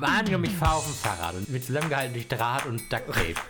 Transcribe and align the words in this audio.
Angenommen, 0.00 0.44
ich 0.44 0.56
fahre 0.56 0.76
auf 0.76 0.86
dem 0.86 0.94
Fahrrad 0.94 1.34
und 1.34 1.50
mit 1.50 1.66
zusammengehalten 1.66 2.14
durch 2.14 2.26
Draht 2.26 2.64
und 2.64 2.80
Ducktape. 2.90 3.34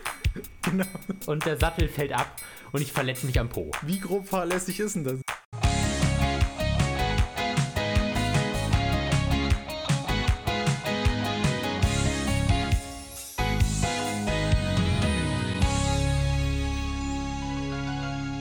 Genau. 0.62 0.86
Und 1.26 1.44
der 1.44 1.58
Sattel 1.58 1.88
fällt 1.88 2.12
ab 2.12 2.40
und 2.72 2.80
ich 2.80 2.90
verletze 2.90 3.26
mich 3.26 3.38
am 3.38 3.50
Po. 3.50 3.70
Wie 3.82 3.98
grob 3.98 4.26
fahrlässig 4.26 4.80
ist 4.80 4.94
denn 4.94 5.04
das? 5.04 5.20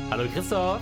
Hallo 0.09 0.29
Christoph. 0.33 0.81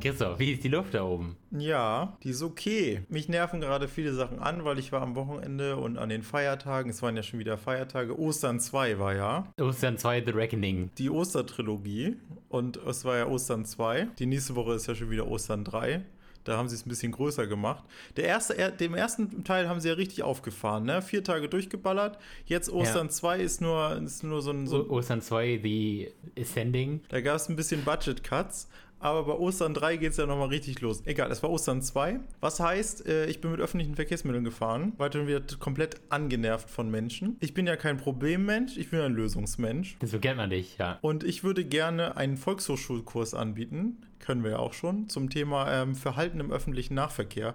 Christoph, 0.00 0.38
wie 0.38 0.52
ist 0.52 0.64
die 0.64 0.68
Luft 0.68 0.94
da 0.94 1.04
oben? 1.04 1.36
Ja, 1.50 2.16
die 2.22 2.30
ist 2.30 2.42
okay. 2.42 3.02
Mich 3.08 3.28
nerven 3.28 3.60
gerade 3.60 3.88
viele 3.88 4.12
Sachen 4.12 4.38
an, 4.38 4.64
weil 4.64 4.78
ich 4.78 4.92
war 4.92 5.02
am 5.02 5.14
Wochenende 5.14 5.76
und 5.76 5.98
an 5.98 6.08
den 6.08 6.22
Feiertagen, 6.22 6.90
es 6.90 7.02
waren 7.02 7.16
ja 7.16 7.22
schon 7.22 7.38
wieder 7.38 7.58
Feiertage, 7.58 8.18
Ostern 8.18 8.60
2 8.60 8.98
war 8.98 9.14
ja. 9.14 9.52
Ostern 9.60 9.98
2 9.98 10.24
The 10.24 10.30
Reckoning. 10.32 10.90
Die 10.98 11.10
Ostertrilogie 11.10 12.16
und 12.48 12.76
es 12.76 13.04
war 13.04 13.16
ja 13.16 13.26
Ostern 13.26 13.64
2. 13.64 14.08
Die 14.18 14.26
nächste 14.26 14.54
Woche 14.56 14.74
ist 14.74 14.86
ja 14.86 14.94
schon 14.94 15.10
wieder 15.10 15.26
Ostern 15.28 15.64
3. 15.64 16.04
Da 16.48 16.56
haben 16.56 16.68
sie 16.68 16.76
es 16.76 16.86
ein 16.86 16.88
bisschen 16.88 17.12
größer 17.12 17.46
gemacht. 17.46 17.84
Der 18.16 18.24
erste, 18.24 18.56
er, 18.56 18.70
dem 18.70 18.94
ersten 18.94 19.44
Teil 19.44 19.68
haben 19.68 19.80
sie 19.80 19.88
ja 19.88 19.94
richtig 19.94 20.22
aufgefahren, 20.22 20.84
ne? 20.84 21.02
Vier 21.02 21.22
Tage 21.22 21.46
durchgeballert. 21.46 22.18
Jetzt 22.46 22.70
Ostern 22.70 23.08
ja. 23.08 23.12
2 23.12 23.40
ist 23.40 23.60
nur, 23.60 24.00
ist 24.02 24.24
nur 24.24 24.40
so 24.40 24.52
ein. 24.52 24.66
So 24.66 24.88
Ostern 24.88 25.20
2, 25.20 25.60
The 25.62 26.10
Ascending. 26.40 27.02
Da 27.10 27.20
gab 27.20 27.36
es 27.36 27.50
ein 27.50 27.56
bisschen 27.56 27.84
Budget-Cuts. 27.84 28.68
Aber 29.00 29.24
bei 29.24 29.32
Ostern 29.32 29.74
3 29.74 29.96
geht 29.96 30.12
es 30.12 30.16
ja 30.16 30.26
nochmal 30.26 30.48
richtig 30.48 30.80
los. 30.80 31.02
Egal, 31.04 31.30
es 31.30 31.42
war 31.42 31.50
Ostern 31.50 31.82
2. 31.82 32.20
Was 32.40 32.60
heißt, 32.60 33.06
äh, 33.06 33.26
ich 33.26 33.40
bin 33.40 33.50
mit 33.50 33.60
öffentlichen 33.60 33.94
Verkehrsmitteln 33.94 34.44
gefahren, 34.44 34.92
dann 34.98 35.26
wird 35.26 35.60
komplett 35.60 36.00
angenervt 36.08 36.68
von 36.68 36.90
Menschen. 36.90 37.36
Ich 37.40 37.54
bin 37.54 37.66
ja 37.66 37.76
kein 37.76 37.96
Problemmensch, 37.96 38.76
ich 38.76 38.90
bin 38.90 39.00
ein 39.00 39.14
Lösungsmensch. 39.14 39.96
So 40.02 40.18
kennt 40.18 40.36
man 40.36 40.50
dich, 40.50 40.76
ja. 40.78 40.98
Und 41.00 41.24
ich 41.24 41.44
würde 41.44 41.64
gerne 41.64 42.16
einen 42.16 42.36
Volkshochschulkurs 42.36 43.34
anbieten, 43.34 43.98
können 44.20 44.42
wir 44.44 44.52
ja 44.52 44.58
auch 44.58 44.72
schon, 44.72 45.08
zum 45.08 45.30
Thema 45.30 45.72
ähm, 45.72 45.94
Verhalten 45.94 46.40
im 46.40 46.50
öffentlichen 46.50 46.94
Nahverkehr. 46.94 47.54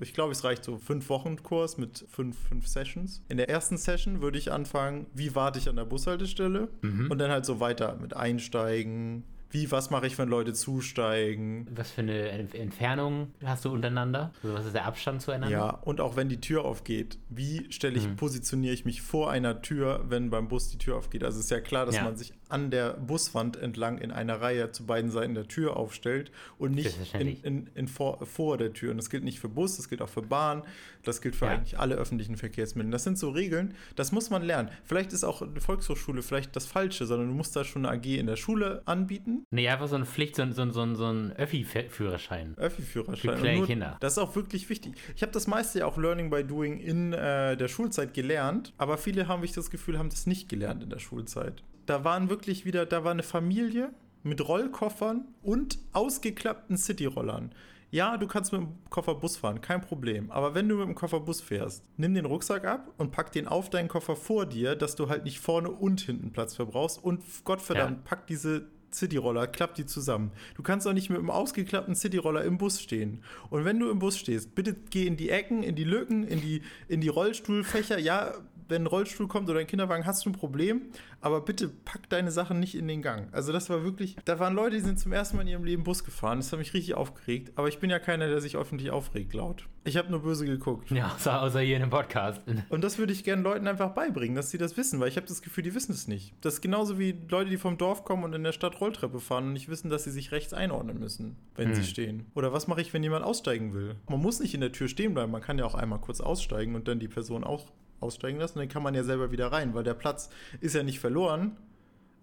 Ich 0.00 0.14
glaube, 0.14 0.32
es 0.32 0.44
reicht 0.44 0.64
so 0.64 0.78
fünf 0.78 1.08
Wochen 1.08 1.42
Kurs 1.42 1.76
mit 1.76 2.04
fünf, 2.08 2.38
fünf 2.48 2.66
Sessions. 2.66 3.22
In 3.28 3.36
der 3.36 3.48
ersten 3.48 3.76
Session 3.76 4.22
würde 4.22 4.38
ich 4.38 4.52
anfangen, 4.52 5.06
wie 5.12 5.34
warte 5.34 5.58
ich 5.58 5.68
an 5.68 5.76
der 5.76 5.84
Bushaltestelle 5.84 6.68
mhm. 6.82 7.10
und 7.10 7.18
dann 7.18 7.30
halt 7.30 7.44
so 7.44 7.60
weiter 7.60 7.98
mit 8.00 8.16
Einsteigen, 8.16 9.24
wie, 9.54 9.70
was 9.70 9.90
mache 9.90 10.08
ich, 10.08 10.18
wenn 10.18 10.28
Leute 10.28 10.52
zusteigen? 10.52 11.68
Was 11.70 11.92
für 11.92 12.00
eine 12.00 12.28
Entfernung 12.28 13.28
hast 13.44 13.64
du 13.64 13.70
untereinander? 13.70 14.32
Also 14.42 14.54
was 14.54 14.66
ist 14.66 14.74
der 14.74 14.84
Abstand 14.84 15.22
zueinander? 15.22 15.56
Ja, 15.56 15.70
und 15.70 16.00
auch 16.00 16.16
wenn 16.16 16.28
die 16.28 16.40
Tür 16.40 16.64
aufgeht, 16.64 17.18
wie 17.28 17.70
stelle 17.70 17.96
ich, 17.96 18.08
mhm. 18.08 18.16
positioniere 18.16 18.74
ich 18.74 18.84
mich 18.84 19.00
vor 19.00 19.30
einer 19.30 19.62
Tür, 19.62 20.04
wenn 20.08 20.28
beim 20.28 20.48
Bus 20.48 20.70
die 20.70 20.78
Tür 20.78 20.96
aufgeht? 20.96 21.22
Also 21.22 21.38
ist 21.38 21.52
ja 21.52 21.60
klar, 21.60 21.86
dass 21.86 21.94
ja. 21.94 22.02
man 22.02 22.16
sich 22.16 22.34
an 22.54 22.70
der 22.70 22.94
Buswand 22.94 23.56
entlang 23.56 23.98
in 23.98 24.10
einer 24.10 24.40
Reihe 24.40 24.70
zu 24.70 24.86
beiden 24.86 25.10
Seiten 25.10 25.34
der 25.34 25.48
Tür 25.48 25.76
aufstellt 25.76 26.30
und 26.56 26.72
nicht 26.72 26.96
in, 27.18 27.42
in, 27.42 27.70
in 27.74 27.88
vor, 27.88 28.24
vor, 28.24 28.56
der 28.58 28.72
Tür. 28.72 28.92
Und 28.92 28.96
das 28.96 29.10
gilt 29.10 29.24
nicht 29.24 29.40
für 29.40 29.48
Bus, 29.48 29.76
das 29.76 29.88
gilt 29.88 30.00
auch 30.00 30.08
für 30.08 30.22
Bahn, 30.22 30.62
das 31.02 31.20
gilt 31.20 31.36
für 31.36 31.46
ja. 31.46 31.52
eigentlich 31.52 31.78
alle 31.78 31.96
öffentlichen 31.96 32.36
Verkehrsmittel. 32.36 32.90
Das 32.90 33.04
sind 33.04 33.18
so 33.18 33.30
Regeln, 33.30 33.74
das 33.96 34.12
muss 34.12 34.30
man 34.30 34.42
lernen. 34.42 34.70
Vielleicht 34.84 35.12
ist 35.12 35.24
auch 35.24 35.42
eine 35.42 35.60
Volkshochschule 35.60 36.22
vielleicht 36.22 36.54
das 36.56 36.66
Falsche, 36.66 37.06
sondern 37.06 37.28
du 37.28 37.34
musst 37.34 37.54
da 37.56 37.64
schon 37.64 37.84
eine 37.84 37.98
AG 37.98 38.06
in 38.06 38.26
der 38.26 38.36
Schule 38.36 38.82
anbieten 38.86 39.44
Nee, 39.50 39.68
einfach 39.68 39.88
so 39.88 39.96
eine 39.96 40.06
Pflicht, 40.06 40.36
so, 40.36 40.50
so, 40.50 40.70
so, 40.70 40.94
so 40.94 41.06
ein 41.06 41.32
Öffi-Führerschein. 41.32 42.56
Öffi-Führerschein. 42.56 43.36
Für 43.36 43.40
kleine 43.40 43.66
Kinder. 43.66 43.96
Das 44.00 44.12
ist 44.12 44.18
auch 44.18 44.34
wirklich 44.36 44.68
wichtig. 44.68 44.94
Ich 45.16 45.22
habe 45.22 45.32
das 45.32 45.46
meiste 45.46 45.80
ja 45.80 45.86
auch 45.86 45.96
Learning 45.96 46.30
by 46.30 46.44
Doing 46.44 46.78
in 46.78 47.12
äh, 47.12 47.56
der 47.56 47.68
Schulzeit 47.68 48.14
gelernt, 48.14 48.72
aber 48.78 48.98
viele 48.98 49.28
haben, 49.28 49.42
ich 49.44 49.52
das 49.52 49.70
Gefühl, 49.70 49.98
haben 49.98 50.10
das 50.10 50.26
nicht 50.26 50.48
gelernt 50.48 50.82
in 50.82 50.90
der 50.90 50.98
Schulzeit. 50.98 51.62
Da 51.86 52.04
waren 52.04 52.28
wirklich 52.28 52.64
wieder, 52.64 52.86
da 52.86 53.04
war 53.04 53.10
eine 53.10 53.22
Familie 53.22 53.92
mit 54.22 54.46
Rollkoffern 54.46 55.26
und 55.42 55.78
ausgeklappten 55.92 56.76
Cityrollern. 56.76 57.54
Ja, 57.90 58.16
du 58.16 58.26
kannst 58.26 58.50
mit 58.52 58.60
dem 58.60 58.68
Koffer 58.90 59.14
Bus 59.14 59.36
fahren, 59.36 59.60
kein 59.60 59.80
Problem. 59.80 60.32
Aber 60.32 60.54
wenn 60.54 60.68
du 60.68 60.76
mit 60.76 60.86
dem 60.88 60.96
Koffer 60.96 61.20
Bus 61.20 61.40
fährst, 61.40 61.84
nimm 61.96 62.14
den 62.14 62.24
Rucksack 62.24 62.64
ab 62.64 62.92
und 62.98 63.12
pack 63.12 63.30
den 63.30 63.46
auf 63.46 63.70
deinen 63.70 63.86
Koffer 63.86 64.16
vor 64.16 64.46
dir, 64.46 64.74
dass 64.74 64.96
du 64.96 65.08
halt 65.08 65.22
nicht 65.22 65.38
vorne 65.38 65.70
und 65.70 66.00
hinten 66.00 66.32
Platz 66.32 66.56
verbrauchst. 66.56 67.02
Und 67.04 67.22
Gottverdammt, 67.44 67.98
ja. 67.98 68.02
pack 68.04 68.26
diese 68.26 68.66
Cityroller, 68.94 69.46
klappt 69.46 69.78
die 69.78 69.86
zusammen. 69.86 70.32
Du 70.56 70.62
kannst 70.62 70.86
doch 70.86 70.92
nicht 70.92 71.10
mit 71.10 71.18
einem 71.18 71.30
ausgeklappten 71.30 71.94
Cityroller 71.94 72.44
im 72.44 72.58
Bus 72.58 72.80
stehen. 72.80 73.22
Und 73.50 73.64
wenn 73.64 73.78
du 73.78 73.90
im 73.90 73.98
Bus 73.98 74.18
stehst, 74.18 74.54
bitte 74.54 74.74
geh 74.90 75.06
in 75.06 75.16
die 75.16 75.30
Ecken, 75.30 75.62
in 75.62 75.76
die 75.76 75.84
Lücken, 75.84 76.24
in 76.24 76.40
die, 76.40 76.62
in 76.88 77.00
die 77.00 77.08
Rollstuhlfächer. 77.08 77.98
Ja, 77.98 78.34
wenn 78.68 78.82
ein 78.82 78.86
Rollstuhl 78.86 79.28
kommt 79.28 79.48
oder 79.50 79.60
ein 79.60 79.66
Kinderwagen, 79.66 80.06
hast 80.06 80.24
du 80.24 80.30
ein 80.30 80.32
Problem, 80.32 80.82
aber 81.20 81.40
bitte 81.40 81.68
pack 81.68 82.08
deine 82.08 82.30
Sachen 82.30 82.60
nicht 82.60 82.74
in 82.74 82.88
den 82.88 83.02
Gang. 83.02 83.28
Also 83.32 83.52
das 83.52 83.70
war 83.70 83.82
wirklich, 83.82 84.16
da 84.24 84.38
waren 84.38 84.54
Leute, 84.54 84.76
die 84.76 84.82
sind 84.82 84.98
zum 84.98 85.12
ersten 85.12 85.36
Mal 85.36 85.42
in 85.42 85.48
ihrem 85.48 85.64
Leben 85.64 85.84
Bus 85.84 86.04
gefahren. 86.04 86.38
Das 86.38 86.52
hat 86.52 86.58
mich 86.58 86.74
richtig 86.74 86.94
aufgeregt, 86.94 87.52
aber 87.56 87.68
ich 87.68 87.78
bin 87.78 87.90
ja 87.90 87.98
keiner, 87.98 88.28
der 88.28 88.40
sich 88.40 88.56
öffentlich 88.56 88.90
aufregt 88.90 89.34
laut. 89.34 89.66
Ich 89.86 89.96
habe 89.98 90.10
nur 90.10 90.22
böse 90.22 90.46
geguckt. 90.46 90.90
Ja, 90.90 91.12
außer, 91.14 91.42
außer 91.42 91.60
hier 91.60 91.76
in 91.76 91.82
dem 91.82 91.90
Podcast. 91.90 92.42
Und 92.68 92.82
das 92.82 92.98
würde 92.98 93.12
ich 93.12 93.24
gerne 93.24 93.42
Leuten 93.42 93.66
einfach 93.66 93.90
beibringen, 93.90 94.34
dass 94.34 94.50
sie 94.50 94.58
das 94.58 94.76
wissen, 94.76 95.00
weil 95.00 95.08
ich 95.08 95.16
habe 95.16 95.26
das 95.26 95.42
Gefühl, 95.42 95.62
die 95.62 95.74
wissen 95.74 95.92
es 95.92 96.08
nicht. 96.08 96.34
Das 96.40 96.54
ist 96.54 96.60
genauso 96.60 96.98
wie 96.98 97.14
Leute, 97.28 97.50
die 97.50 97.58
vom 97.58 97.76
Dorf 97.76 98.04
kommen 98.04 98.24
und 98.24 98.34
in 98.34 98.44
der 98.44 98.52
Stadt 98.52 98.80
Rolltreppe 98.80 99.20
fahren 99.20 99.46
und 99.46 99.52
nicht 99.52 99.68
wissen, 99.68 99.90
dass 99.90 100.04
sie 100.04 100.10
sich 100.10 100.32
rechts 100.32 100.54
einordnen 100.54 100.98
müssen, 100.98 101.36
wenn 101.54 101.68
hm. 101.68 101.74
sie 101.74 101.84
stehen. 101.84 102.26
Oder 102.34 102.52
was 102.52 102.66
mache 102.66 102.80
ich, 102.80 102.92
wenn 102.92 103.02
jemand 103.02 103.24
aussteigen 103.24 103.74
will? 103.74 103.96
Man 104.08 104.20
muss 104.20 104.40
nicht 104.40 104.54
in 104.54 104.60
der 104.60 104.72
Tür 104.72 104.88
stehen 104.88 105.14
bleiben, 105.14 105.32
man 105.32 105.42
kann 105.42 105.58
ja 105.58 105.64
auch 105.64 105.74
einmal 105.74 106.00
kurz 106.00 106.20
aussteigen 106.20 106.74
und 106.74 106.88
dann 106.88 106.98
die 106.98 107.08
Person 107.08 107.44
auch 107.44 107.70
aussteigen 108.04 108.38
lassen. 108.38 108.58
Dann 108.58 108.68
kann 108.68 108.82
man 108.82 108.94
ja 108.94 109.02
selber 109.02 109.30
wieder 109.32 109.50
rein, 109.50 109.74
weil 109.74 109.84
der 109.84 109.94
Platz 109.94 110.30
ist 110.60 110.74
ja 110.74 110.82
nicht 110.82 111.00
verloren. 111.00 111.56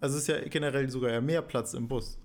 Also 0.00 0.18
ist 0.18 0.28
ja 0.28 0.40
generell 0.40 0.88
sogar 0.90 1.10
ja 1.10 1.20
mehr 1.20 1.42
Platz 1.42 1.74
im 1.74 1.88
Bus. 1.88 2.18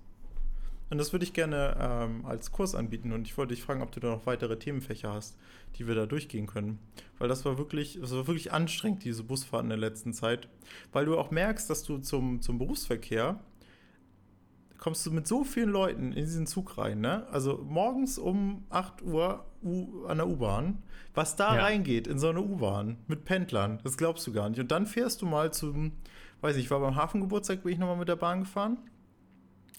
Und 0.90 0.98
das 0.98 1.12
würde 1.12 1.24
ich 1.24 1.32
gerne 1.32 1.76
ähm, 1.78 2.24
als 2.24 2.50
Kurs 2.50 2.74
anbieten. 2.74 3.12
Und 3.12 3.26
ich 3.26 3.36
wollte 3.36 3.54
dich 3.54 3.62
fragen, 3.62 3.82
ob 3.82 3.92
du 3.92 4.00
da 4.00 4.08
noch 4.08 4.26
weitere 4.26 4.58
Themenfächer 4.58 5.12
hast, 5.12 5.36
die 5.76 5.86
wir 5.86 5.94
da 5.94 6.06
durchgehen 6.06 6.46
können. 6.46 6.78
Weil 7.18 7.28
das 7.28 7.44
war 7.44 7.58
wirklich, 7.58 7.98
das 8.00 8.12
war 8.12 8.26
wirklich 8.26 8.52
anstrengend, 8.52 9.04
diese 9.04 9.22
Busfahrt 9.22 9.64
in 9.64 9.68
der 9.68 9.78
letzten 9.78 10.14
Zeit. 10.14 10.48
Weil 10.92 11.04
du 11.04 11.18
auch 11.18 11.30
merkst, 11.30 11.68
dass 11.68 11.82
du 11.82 11.98
zum, 11.98 12.40
zum 12.40 12.58
Berufsverkehr 12.58 13.38
kommst 14.78 15.04
du 15.04 15.10
mit 15.10 15.26
so 15.26 15.44
vielen 15.44 15.70
Leuten 15.70 16.12
in 16.12 16.24
diesen 16.24 16.46
Zug 16.46 16.78
rein, 16.78 17.00
ne? 17.00 17.26
Also 17.30 17.58
morgens 17.58 18.18
um 18.18 18.64
8 18.70 19.02
Uhr 19.02 19.44
U 19.62 20.04
an 20.06 20.18
der 20.18 20.28
U-Bahn, 20.28 20.82
was 21.14 21.36
da 21.36 21.56
ja. 21.56 21.62
reingeht 21.62 22.06
in 22.06 22.18
so 22.18 22.28
eine 22.28 22.40
U-Bahn 22.40 22.98
mit 23.08 23.24
Pendlern, 23.24 23.80
das 23.82 23.96
glaubst 23.96 24.26
du 24.26 24.32
gar 24.32 24.48
nicht. 24.48 24.60
Und 24.60 24.70
dann 24.70 24.86
fährst 24.86 25.20
du 25.20 25.26
mal 25.26 25.52
zum, 25.52 25.92
weiß 26.40 26.56
ich, 26.56 26.64
ich 26.64 26.70
war 26.70 26.80
beim 26.80 26.96
Hafengeburtstag, 26.96 27.64
bin 27.64 27.72
ich 27.72 27.78
nochmal 27.78 27.96
mit 27.96 28.08
der 28.08 28.16
Bahn 28.16 28.40
gefahren. 28.40 28.78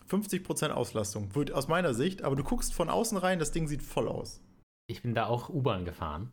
50% 0.10 0.70
Auslastung, 0.70 1.30
aus 1.54 1.68
meiner 1.68 1.94
Sicht, 1.94 2.24
aber 2.24 2.36
du 2.36 2.44
guckst 2.44 2.74
von 2.74 2.90
außen 2.90 3.18
rein, 3.18 3.40
das 3.40 3.52
Ding 3.52 3.68
sieht 3.68 3.84
voll 3.84 4.08
aus. 4.08 4.42
Ich 4.88 5.04
bin 5.04 5.14
da 5.14 5.28
auch 5.28 5.50
U-Bahn 5.50 5.86
gefahren 5.86 6.32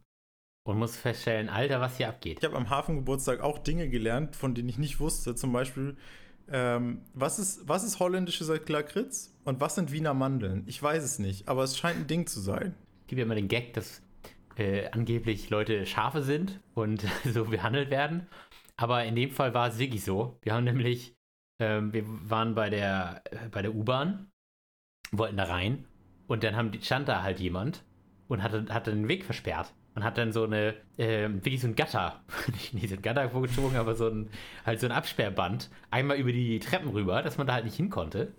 und 0.67 0.79
muss 0.79 0.97
feststellen, 0.97 1.49
Alter, 1.49 1.81
was 1.81 1.99
hier 1.99 2.09
abgeht. 2.09 2.39
Ich 2.41 2.45
habe 2.45 2.57
am 2.57 2.71
Hafengeburtstag 2.71 3.41
auch 3.41 3.59
Dinge 3.59 3.89
gelernt, 3.89 4.35
von 4.35 4.55
denen 4.55 4.69
ich 4.69 4.79
nicht 4.79 4.99
wusste. 4.99 5.35
Zum 5.35 5.53
Beispiel, 5.53 5.97
ähm, 6.49 7.03
was, 7.15 7.39
ist, 7.39 7.69
was 7.69 7.85
ist 7.85 7.99
holländische 7.99 8.45
Lakritz 8.69 9.37
und 9.45 9.61
was 9.61 9.75
sind 9.75 9.93
Wiener 9.93 10.15
Mandeln? 10.15 10.65
Ich 10.67 10.83
weiß 10.83 11.03
es 11.03 11.19
nicht, 11.19 11.49
aber 11.49 11.65
es 11.65 11.77
scheint 11.77 12.01
ein 12.01 12.07
Ding 12.07 12.27
zu 12.27 12.41
sein. 12.41 12.75
Es 13.03 13.07
gibt 13.09 13.19
ja 13.19 13.25
immer 13.25 13.35
den 13.35 13.49
Gag, 13.49 13.75
dass 13.75 14.03
äh, 14.57 14.89
angeblich 14.91 15.51
Leute 15.51 15.87
Schafe 15.87 16.23
sind 16.23 16.61
und 16.75 17.05
so 17.25 17.47
behandelt 17.47 17.91
werden. 17.91 18.27
Aber 18.77 19.05
in 19.05 19.17
dem 19.17 19.31
Fall 19.31 19.55
war 19.55 19.69
es 19.69 19.79
wirklich 19.79 20.05
so. 20.05 20.39
Wir 20.43 20.55
haben 20.55 20.65
nämlich, 20.65 21.15
ähm, 21.61 21.93
wir 21.93 22.05
waren 22.07 22.55
bei 22.55 22.71
der, 22.71 23.23
äh, 23.31 23.49
der 23.63 23.75
U-Bahn, 23.75 24.31
wollten 25.13 25.37
da 25.37 25.45
rein 25.45 25.85
und 26.27 26.45
dann 26.45 26.57
haben, 26.57 26.73
stand 26.83 27.09
da 27.09 27.23
halt 27.23 27.41
jemand 27.41 27.85
und 28.29 28.43
hatte, 28.43 28.67
hatte 28.71 28.91
den 28.91 29.09
Weg 29.09 29.25
versperrt 29.25 29.73
und 29.97 30.05
hat 30.05 30.19
dann 30.19 30.31
so 30.31 30.45
eine, 30.45 30.75
äh, 30.99 31.29
wirklich 31.29 31.63
so 31.63 31.67
ein 31.67 31.75
Gatter, 31.75 32.21
nicht, 32.73 32.89
so 32.89 32.95
ein 32.95 33.03
Gatter 33.03 33.29
vorgezogen, 33.31 33.77
aber 33.77 33.95
so 33.95 34.09
ein, 34.09 34.29
halt 34.65 34.79
so 34.79 34.87
ein 34.87 34.93
Absperrband 34.93 35.71
einmal 35.91 36.19
über 36.19 36.33
die 36.33 36.61
Treppen 36.61 36.91
rüber, 36.91 37.23
dass 37.23 37.39
man 37.39 37.47
da 37.47 37.55
halt 37.55 37.65
nicht 37.65 37.77
hin 37.77 37.91
konnte. 37.91 38.33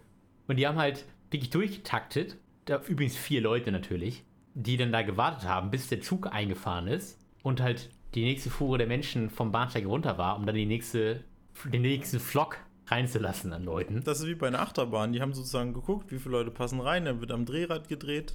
Und 0.47 0.57
die 0.57 0.67
haben 0.67 0.77
halt 0.77 1.05
wirklich 1.31 1.49
durchgetaktet, 1.49 2.37
da 2.65 2.79
übrigens 2.87 3.17
vier 3.17 3.41
Leute 3.41 3.71
natürlich, 3.71 4.23
die 4.53 4.77
dann 4.77 4.91
da 4.91 5.01
gewartet 5.01 5.49
haben, 5.49 5.71
bis 5.71 5.89
der 5.89 5.99
Zug 5.99 6.31
eingefahren 6.31 6.87
ist 6.87 7.19
und 7.41 7.59
halt 7.59 7.89
die 8.13 8.23
nächste 8.23 8.51
Fuhre 8.51 8.77
der 8.77 8.87
Menschen 8.87 9.29
vom 9.29 9.51
Bahnsteig 9.51 9.85
runter 9.85 10.17
war, 10.17 10.37
um 10.37 10.45
dann 10.45 10.55
die 10.55 10.65
nächste, 10.65 11.23
den 11.65 11.81
nächsten 11.81 12.19
Flock 12.19 12.59
reinzulassen 12.87 13.53
an 13.53 13.63
Leuten. 13.63 14.03
Das 14.03 14.19
ist 14.19 14.27
wie 14.27 14.35
bei 14.35 14.47
einer 14.47 14.61
Achterbahn. 14.61 15.13
Die 15.13 15.21
haben 15.21 15.33
sozusagen 15.33 15.73
geguckt, 15.73 16.11
wie 16.11 16.19
viele 16.19 16.33
Leute 16.33 16.51
passen 16.51 16.79
rein, 16.79 17.05
dann 17.05 17.19
wird 17.19 17.31
am 17.31 17.45
Drehrad 17.45 17.87
gedreht. 17.87 18.33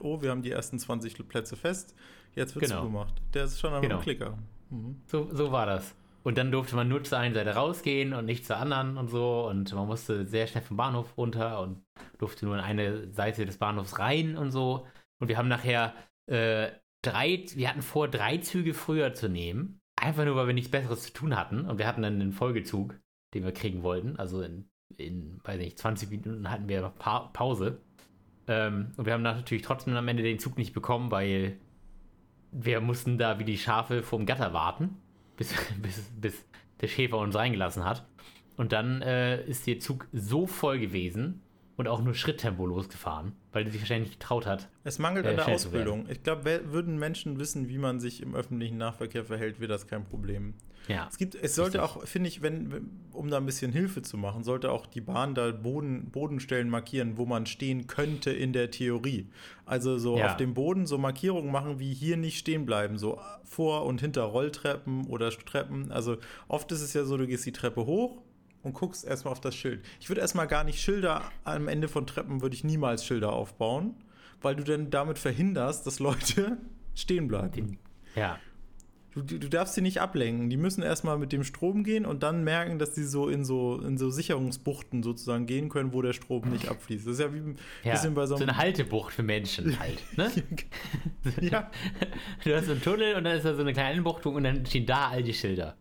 Oh, 0.00 0.22
wir 0.22 0.30
haben 0.30 0.42
die 0.42 0.50
ersten 0.50 0.78
20 0.78 1.28
Plätze 1.28 1.56
fest. 1.56 1.94
Jetzt 2.34 2.54
wird 2.54 2.66
genau. 2.66 2.80
zugemacht. 2.82 3.14
Der 3.34 3.44
ist 3.44 3.60
schon 3.60 3.72
am 3.72 3.82
genau. 3.82 3.98
Klicker. 3.98 4.38
Mhm. 4.70 5.00
So, 5.06 5.28
so 5.32 5.52
war 5.52 5.66
das. 5.66 5.94
Und 6.24 6.36
dann 6.36 6.50
durfte 6.50 6.76
man 6.76 6.88
nur 6.88 7.02
zur 7.04 7.18
einen 7.18 7.34
Seite 7.34 7.54
rausgehen 7.54 8.12
und 8.12 8.26
nicht 8.26 8.46
zur 8.46 8.56
anderen 8.56 8.96
und 8.96 9.08
so. 9.08 9.48
Und 9.48 9.72
man 9.72 9.86
musste 9.86 10.26
sehr 10.26 10.46
schnell 10.46 10.62
vom 10.62 10.76
Bahnhof 10.76 11.16
runter 11.16 11.60
und 11.60 11.82
durfte 12.18 12.44
nur 12.44 12.54
in 12.54 12.60
eine 12.60 13.10
Seite 13.12 13.46
des 13.46 13.58
Bahnhofs 13.58 13.98
rein 13.98 14.36
und 14.36 14.50
so. 14.50 14.86
Und 15.20 15.28
wir 15.28 15.38
haben 15.38 15.48
nachher 15.48 15.94
äh, 16.26 16.68
drei, 17.02 17.44
wir 17.54 17.68
hatten 17.68 17.82
vor, 17.82 18.08
drei 18.08 18.38
Züge 18.38 18.74
früher 18.74 19.14
zu 19.14 19.28
nehmen. 19.28 19.80
Einfach 19.96 20.24
nur, 20.24 20.36
weil 20.36 20.46
wir 20.46 20.54
nichts 20.54 20.70
Besseres 20.70 21.04
zu 21.04 21.12
tun 21.12 21.36
hatten. 21.36 21.62
Und 21.62 21.78
wir 21.78 21.86
hatten 21.86 22.02
dann 22.02 22.20
einen 22.20 22.32
Folgezug, 22.32 22.94
den 23.34 23.44
wir 23.44 23.52
kriegen 23.52 23.82
wollten. 23.82 24.16
Also 24.16 24.42
in, 24.42 24.68
in 24.96 25.40
weiß 25.44 25.58
nicht, 25.58 25.78
20 25.78 26.10
Minuten 26.10 26.50
hatten 26.50 26.68
wir 26.68 26.82
pa 26.98 27.30
Pause. 27.32 27.80
Ähm, 28.46 28.92
und 28.96 29.06
wir 29.06 29.12
haben 29.12 29.22
natürlich 29.22 29.62
trotzdem 29.62 29.94
am 29.94 30.08
Ende 30.08 30.22
den 30.22 30.38
Zug 30.38 30.56
nicht 30.56 30.72
bekommen, 30.72 31.10
weil 31.10 31.58
wir 32.50 32.80
mussten 32.80 33.18
da 33.18 33.38
wie 33.38 33.44
die 33.44 33.58
Schafe 33.58 34.02
vorm 34.02 34.24
Gatter 34.26 34.52
warten, 34.52 34.96
bis, 35.36 35.54
bis, 35.82 36.00
bis 36.20 36.44
der 36.80 36.88
Schäfer 36.88 37.18
uns 37.18 37.34
reingelassen 37.34 37.84
hat. 37.84 38.06
Und 38.56 38.72
dann 38.72 39.02
äh, 39.02 39.44
ist 39.44 39.66
der 39.66 39.78
Zug 39.78 40.08
so 40.12 40.46
voll 40.46 40.78
gewesen, 40.78 41.42
und 41.78 41.86
auch 41.86 42.02
nur 42.02 42.12
Schritttempo 42.12 42.66
losgefahren, 42.66 43.32
weil 43.52 43.64
er 43.64 43.70
sich 43.70 43.80
wahrscheinlich 43.80 44.10
nicht 44.10 44.20
getraut 44.20 44.46
hat. 44.46 44.68
Es 44.82 44.98
mangelt 44.98 45.24
äh, 45.24 45.30
an 45.30 45.36
der 45.36 45.48
Ausbildung. 45.48 46.06
Ich 46.10 46.24
glaube, 46.24 46.72
würden 46.72 46.98
Menschen 46.98 47.38
wissen, 47.38 47.68
wie 47.68 47.78
man 47.78 48.00
sich 48.00 48.20
im 48.20 48.34
öffentlichen 48.34 48.76
Nahverkehr 48.76 49.24
verhält, 49.24 49.60
wäre 49.60 49.68
das 49.68 49.86
kein 49.86 50.04
Problem. 50.04 50.54
Ja. 50.88 51.06
Es 51.10 51.18
gibt, 51.18 51.34
es 51.34 51.54
sollte 51.54 51.82
auch, 51.82 52.04
finde 52.06 52.28
ich, 52.28 52.42
wenn, 52.42 52.90
um 53.12 53.30
da 53.30 53.36
ein 53.36 53.46
bisschen 53.46 53.72
Hilfe 53.72 54.02
zu 54.02 54.16
machen, 54.16 54.42
sollte 54.42 54.72
auch 54.72 54.86
die 54.86 55.00
Bahn 55.00 55.34
da 55.34 55.50
Boden, 55.52 56.10
Bodenstellen 56.10 56.70
markieren, 56.70 57.18
wo 57.18 57.26
man 57.26 57.46
stehen 57.46 57.86
könnte 57.86 58.30
in 58.30 58.52
der 58.52 58.70
Theorie. 58.70 59.28
Also 59.66 59.98
so 59.98 60.18
ja. 60.18 60.26
auf 60.26 60.36
dem 60.36 60.54
Boden 60.54 60.86
so 60.86 60.98
Markierungen 60.98 61.52
machen, 61.52 61.78
wie 61.78 61.92
hier 61.92 62.16
nicht 62.16 62.38
stehen 62.38 62.64
bleiben, 62.64 62.98
so 62.98 63.20
vor 63.44 63.84
und 63.84 64.00
hinter 64.00 64.22
Rolltreppen 64.22 65.06
oder 65.06 65.30
Treppen. 65.30 65.92
Also 65.92 66.16
oft 66.48 66.72
ist 66.72 66.80
es 66.80 66.94
ja 66.94 67.04
so, 67.04 67.16
du 67.16 67.26
gehst 67.26 67.44
die 67.44 67.52
Treppe 67.52 67.86
hoch, 67.86 68.22
und 68.62 68.74
guckst 68.74 69.04
erstmal 69.04 69.32
auf 69.32 69.40
das 69.40 69.54
Schild. 69.54 69.84
Ich 70.00 70.08
würde 70.08 70.20
erstmal 70.20 70.46
gar 70.46 70.64
nicht 70.64 70.80
Schilder 70.80 71.22
am 71.44 71.68
Ende 71.68 71.88
von 71.88 72.06
Treppen, 72.06 72.42
würde 72.42 72.54
ich 72.54 72.64
niemals 72.64 73.04
Schilder 73.04 73.32
aufbauen, 73.32 73.94
weil 74.40 74.56
du 74.56 74.64
dann 74.64 74.90
damit 74.90 75.18
verhinderst, 75.18 75.86
dass 75.86 76.00
Leute 76.00 76.58
stehen 76.94 77.28
bleiben. 77.28 77.78
Ja. 78.14 78.38
Du, 79.22 79.38
du 79.38 79.48
darfst 79.48 79.74
sie 79.74 79.80
nicht 79.80 80.00
ablenken. 80.00 80.50
Die 80.50 80.56
müssen 80.56 80.82
erstmal 80.82 81.18
mit 81.18 81.32
dem 81.32 81.44
Strom 81.44 81.84
gehen 81.84 82.06
und 82.06 82.22
dann 82.22 82.44
merken, 82.44 82.78
dass 82.78 82.94
sie 82.94 83.04
so 83.04 83.28
in 83.28 83.44
so 83.44 83.80
in 83.80 83.98
so 83.98 84.10
Sicherungsbuchten 84.10 85.02
sozusagen 85.02 85.46
gehen 85.46 85.68
können, 85.68 85.92
wo 85.92 86.02
der 86.02 86.12
Strom 86.12 86.48
nicht 86.50 86.68
abfließt. 86.68 87.06
Das 87.06 87.14
ist 87.14 87.20
ja 87.20 87.32
wie 87.32 87.38
ein 87.38 87.56
ja, 87.84 87.92
bisschen 87.92 88.14
bei 88.14 88.26
so 88.26 88.34
einem. 88.34 88.46
So 88.46 88.48
eine 88.48 88.56
Haltebucht 88.56 89.12
für 89.12 89.22
Menschen 89.22 89.78
halt. 89.78 90.02
Ne? 90.16 90.30
ja. 91.40 91.70
Du 92.44 92.54
hast 92.54 92.66
so 92.66 92.72
einen 92.72 92.82
Tunnel 92.82 93.14
und 93.16 93.24
dann 93.24 93.36
ist 93.36 93.44
da 93.44 93.54
so 93.54 93.60
eine 93.60 93.72
kleine 93.72 94.00
Buchtung 94.02 94.34
und 94.36 94.44
dann 94.44 94.64
stehen 94.64 94.86
da 94.86 95.08
all 95.08 95.22
die 95.22 95.34
Schilder. 95.34 95.76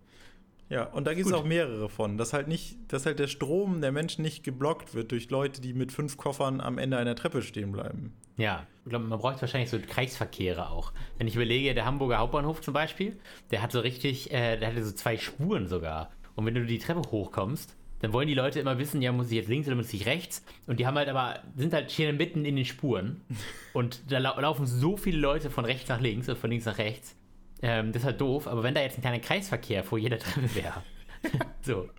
Ja, 0.70 0.84
und 0.84 1.08
da 1.08 1.14
gibt 1.14 1.28
es 1.28 1.34
auch 1.34 1.46
mehrere 1.46 1.88
von, 1.88 2.18
dass 2.18 2.34
halt 2.34 2.48
nicht, 2.48 2.78
dass 2.90 3.06
halt 3.06 3.20
der 3.20 3.28
Strom 3.28 3.80
der 3.80 3.92
Menschen 3.92 4.22
nicht 4.22 4.44
geblockt 4.44 4.94
wird 4.94 5.12
durch 5.12 5.30
Leute, 5.30 5.62
die 5.62 5.74
mit 5.74 5.92
fünf 5.92 6.18
Koffern 6.18 6.60
am 6.60 6.78
Ende 6.78 6.98
einer 6.98 7.16
Treppe 7.16 7.42
stehen 7.42 7.72
bleiben. 7.72 8.14
Ja, 8.36 8.68
ich 8.84 8.90
glaube, 8.90 9.06
man 9.06 9.18
braucht 9.18 9.42
wahrscheinlich 9.42 9.70
so 9.70 9.80
Kreisverkehre 9.80 10.70
auch. 10.70 10.92
Wenn 11.18 11.28
ich 11.28 11.36
überlege, 11.36 11.74
der 11.74 11.86
Hamburger 11.86 12.18
Hauptbahnhof 12.18 12.62
zum 12.62 12.74
Beispiel, 12.74 13.18
der 13.52 13.62
hat 13.62 13.72
so 13.72 13.80
richtig, 13.80 14.32
äh, 14.32 14.58
der 14.58 14.70
hatte 14.70 14.84
so 14.84 14.92
zwei 14.92 15.18
Spuren 15.18 15.68
sogar. 15.68 16.12
Und 16.36 16.46
wenn 16.46 16.54
du 16.54 16.66
die 16.66 16.80
Treppe 16.80 17.02
hochkommst, 17.10 17.76
dann 18.00 18.14
wollen 18.14 18.28
die 18.28 18.36
Leute 18.36 18.60
immer 18.60 18.78
wissen, 18.78 19.02
ja, 19.02 19.12
muss 19.12 19.28
ich 19.28 19.38
jetzt 19.38 19.50
links 19.50 19.68
oder 19.68 19.76
muss 19.76 19.92
ich 19.94 20.06
rechts? 20.06 20.46
Und 20.68 20.80
die 20.80 20.86
haben 20.86 20.98
halt 20.98 21.10
aber, 21.10 21.40
sind 21.56 21.74
halt 21.74 21.90
hier 21.90 22.14
mitten 22.14 22.46
in 22.46 22.56
den 22.56 22.66
Spuren. 22.66 23.22
Und 23.74 24.12
da 24.12 24.20
laufen 24.20 24.68
so 24.68 24.98
viele 24.98 25.18
Leute 25.18 25.50
von 25.50 25.66
rechts 25.66 25.90
nach 25.90 26.00
links 26.00 26.30
oder 26.30 26.38
von 26.38 26.50
links 26.50 26.66
nach 26.66 26.78
rechts. 26.78 27.16
Ähm, 27.62 27.92
das 27.92 28.04
ist 28.04 28.06
halt 28.06 28.22
doof, 28.22 28.48
aber 28.48 28.64
wenn 28.64 28.76
da 28.76 28.82
jetzt 28.82 28.98
ein 28.98 29.02
kleiner 29.02 29.20
Kreisverkehr 29.20 29.84
vor 29.84 29.98
jeder 29.98 30.20
Treppe 30.20 30.56
wäre, 30.56 30.84
so, 31.62 31.90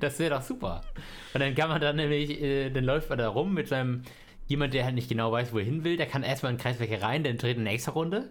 das 0.00 0.18
wäre 0.18 0.34
doch 0.34 0.42
super. 0.42 0.82
Und 1.34 1.40
dann 1.40 1.54
kann 1.54 1.68
man 1.68 1.80
dann 1.80 1.96
nämlich, 1.96 2.40
äh, 2.40 2.70
dann 2.70 2.84
läuft 2.84 3.10
man 3.10 3.18
da 3.18 3.28
rum 3.28 3.52
mit 3.54 3.68
seinem, 3.68 4.02
jemand, 4.46 4.74
der 4.74 4.84
halt 4.84 4.94
nicht 4.94 5.08
genau 5.08 5.30
weiß, 5.32 5.52
wo 5.52 5.58
er 5.58 5.64
hin 5.64 5.84
will, 5.84 5.96
der 5.96 6.06
kann 6.06 6.22
erstmal 6.22 6.52
in 6.52 6.58
den 6.58 6.62
Kreisverkehr 6.62 7.02
rein, 7.02 7.24
dann 7.24 7.36
dreht 7.36 7.56
eine 7.56 7.64
nächste 7.64 7.90
Runde 7.92 8.30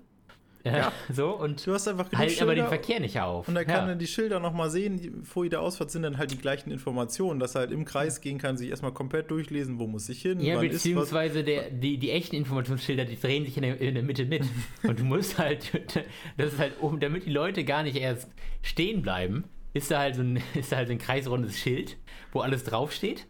ja. 0.63 0.91
So, 1.13 1.37
und 1.37 1.65
du 1.65 1.73
hast 1.73 1.87
einfach 1.87 2.09
genug 2.09 2.19
halt 2.19 2.41
aber 2.41 2.55
den 2.55 2.67
Verkehr 2.67 2.99
nicht 2.99 3.19
auf. 3.19 3.47
Und 3.47 3.55
da 3.55 3.63
kann 3.63 3.75
ja. 3.75 3.87
dann 3.87 3.99
die 3.99 4.07
Schilder 4.07 4.39
nochmal 4.39 4.69
sehen, 4.69 5.23
vor 5.23 5.43
jeder 5.43 5.61
Ausfahrt 5.61 5.91
sind 5.91 6.03
dann 6.03 6.17
halt 6.17 6.31
die 6.31 6.37
gleichen 6.37 6.71
Informationen, 6.71 7.39
dass 7.39 7.55
er 7.55 7.61
halt 7.61 7.71
im 7.71 7.85
Kreis 7.85 8.21
gehen 8.21 8.37
kann, 8.37 8.57
sich 8.57 8.69
erstmal 8.69 8.93
komplett 8.93 9.31
durchlesen, 9.31 9.79
wo 9.79 9.87
muss 9.87 10.07
ich 10.09 10.21
hin. 10.21 10.39
Ja, 10.39 10.59
beziehungsweise 10.59 11.43
der, 11.43 11.69
die, 11.69 11.97
die 11.97 12.11
echten 12.11 12.35
Informationsschilder, 12.35 13.05
die 13.05 13.19
drehen 13.19 13.45
sich 13.45 13.57
in 13.57 13.63
der, 13.63 13.79
in 13.79 13.93
der 13.95 14.03
Mitte 14.03 14.25
mit. 14.25 14.43
und 14.83 14.99
du 14.99 15.03
musst 15.03 15.37
halt, 15.37 15.71
das 16.37 16.53
ist 16.53 16.59
halt, 16.59 16.73
um, 16.79 16.99
damit 16.99 17.25
die 17.25 17.31
Leute 17.31 17.63
gar 17.63 17.83
nicht 17.83 17.97
erst 17.97 18.29
stehen 18.61 19.01
bleiben, 19.01 19.45
ist 19.73 19.89
da 19.89 19.99
halt 19.99 20.15
so 20.15 20.21
ein, 20.21 20.41
ist 20.53 20.71
da 20.71 20.77
halt 20.77 20.87
so 20.87 20.93
ein 20.93 20.99
kreisrundes 20.99 21.57
Schild, 21.57 21.97
wo 22.31 22.39
alles 22.39 22.63
draufsteht. 22.63 23.27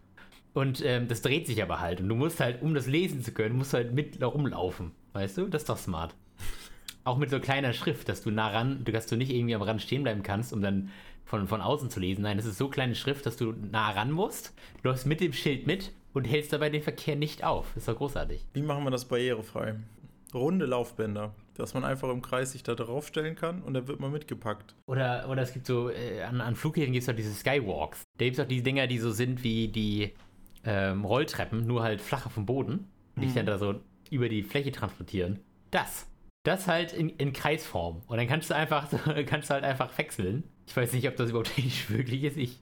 Und 0.53 0.83
ähm, 0.85 1.07
das 1.07 1.21
dreht 1.21 1.47
sich 1.47 1.63
aber 1.63 1.79
halt. 1.79 2.01
Und 2.01 2.09
du 2.09 2.15
musst 2.15 2.39
halt, 2.39 2.61
um 2.61 2.73
das 2.73 2.87
lesen 2.87 3.21
zu 3.21 3.31
können, 3.31 3.55
musst 3.55 3.71
du 3.73 3.77
halt 3.77 3.93
mit 3.93 4.21
rumlaufen. 4.21 4.91
Weißt 5.13 5.37
du? 5.37 5.47
Das 5.47 5.61
ist 5.61 5.69
doch 5.69 5.77
smart. 5.77 6.15
Auch 7.03 7.17
mit 7.17 7.29
so 7.29 7.39
kleiner 7.39 7.73
Schrift, 7.73 8.09
dass 8.09 8.21
du 8.21 8.31
nah 8.31 8.49
ran, 8.49 8.83
dass 8.83 9.07
du 9.07 9.15
nicht 9.15 9.31
irgendwie 9.31 9.55
am 9.55 9.61
Rand 9.61 9.81
stehen 9.81 10.03
bleiben 10.03 10.23
kannst, 10.23 10.53
um 10.53 10.61
dann 10.61 10.91
von, 11.25 11.47
von 11.47 11.61
außen 11.61 11.89
zu 11.89 11.99
lesen. 11.99 12.23
Nein, 12.23 12.37
das 12.37 12.45
ist 12.45 12.57
so 12.57 12.69
kleine 12.69 12.95
Schrift, 12.95 13.25
dass 13.25 13.37
du 13.37 13.53
nah 13.53 13.91
ran 13.91 14.11
musst. 14.11 14.53
Läufst 14.83 15.05
mit 15.05 15.21
dem 15.21 15.33
Schild 15.33 15.65
mit 15.65 15.91
und 16.13 16.25
hältst 16.25 16.53
dabei 16.53 16.69
den 16.69 16.83
Verkehr 16.83 17.15
nicht 17.15 17.43
auf. 17.43 17.67
Das 17.73 17.83
ist 17.83 17.87
doch 17.87 17.97
großartig. 17.97 18.45
Wie 18.53 18.61
machen 18.61 18.83
wir 18.83 18.91
das 18.91 19.05
barrierefrei? 19.05 19.75
Runde 20.33 20.65
Laufbänder, 20.65 21.33
dass 21.55 21.73
man 21.73 21.83
einfach 21.83 22.09
im 22.09 22.21
Kreis 22.21 22.51
sich 22.51 22.63
da 22.63 22.75
draufstellen 22.75 23.35
kann 23.35 23.61
und 23.61 23.73
dann 23.73 23.87
wird 23.87 23.99
man 23.99 24.11
mitgepackt. 24.11 24.75
Oder, 24.85 25.27
oder 25.29 25.41
es 25.41 25.53
gibt 25.53 25.65
so, 25.65 25.89
äh, 25.89 26.21
an, 26.21 26.39
an 26.39 26.55
Flughäfen 26.55 26.93
gibt 26.93 27.01
es 27.01 27.07
doch 27.07 27.15
diese 27.15 27.33
Skywalks. 27.33 28.03
Da 28.17 28.25
gibt 28.25 28.37
es 28.37 28.43
auch 28.43 28.47
diese 28.47 28.63
Dinger, 28.63 28.87
die 28.87 28.97
so 28.97 29.11
sind 29.11 29.43
wie 29.43 29.67
die 29.67 30.13
ähm, 30.63 31.03
Rolltreppen, 31.03 31.65
nur 31.65 31.83
halt 31.83 32.01
flacher 32.01 32.29
vom 32.29 32.45
Boden. 32.45 32.87
Und 33.15 33.23
dich 33.23 33.31
mhm. 33.31 33.35
dann 33.35 33.45
da 33.47 33.57
so 33.57 33.75
über 34.09 34.29
die 34.29 34.43
Fläche 34.43 34.71
transportieren. 34.71 35.39
Das 35.69 36.07
das 36.43 36.67
halt 36.67 36.93
in, 36.93 37.09
in 37.09 37.33
Kreisform. 37.33 38.01
Und 38.07 38.17
dann 38.17 38.27
kannst 38.27 38.49
du 38.49 38.55
einfach, 38.55 38.89
kannst 39.25 39.49
du 39.49 39.53
halt 39.53 39.63
einfach 39.63 39.95
wechseln. 39.97 40.43
Ich 40.67 40.75
weiß 40.75 40.93
nicht, 40.93 41.07
ob 41.07 41.15
das 41.15 41.29
überhaupt 41.29 41.57
nicht 41.57 41.89
möglich 41.89 42.23
ist. 42.23 42.37
Ich 42.37 42.59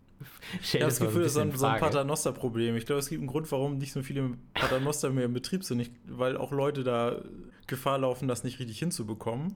stelle 0.62 0.86
das, 0.86 1.00
das 1.00 1.08
Gefühl, 1.08 1.24
das 1.24 1.36
ist 1.36 1.60
so 1.60 1.66
ein 1.66 1.80
Paternoster-Problem. 1.80 2.76
Ich 2.76 2.86
glaube, 2.86 3.00
es 3.00 3.10
gibt 3.10 3.22
einen 3.22 3.30
Grund, 3.30 3.52
warum 3.52 3.78
nicht 3.78 3.94
so 3.94 4.02
viele 4.02 4.32
Paternoster 4.54 5.10
mehr 5.12 5.26
im 5.26 5.34
Betrieb 5.34 5.64
sind, 5.64 5.78
nicht, 5.78 5.94
weil 6.08 6.38
auch 6.38 6.52
Leute 6.52 6.84
da 6.84 7.22
Gefahr 7.68 8.00
laufen, 8.00 8.28
das 8.28 8.44
nicht 8.44 8.60
richtig 8.60 8.80
hinzubekommen. 8.80 9.56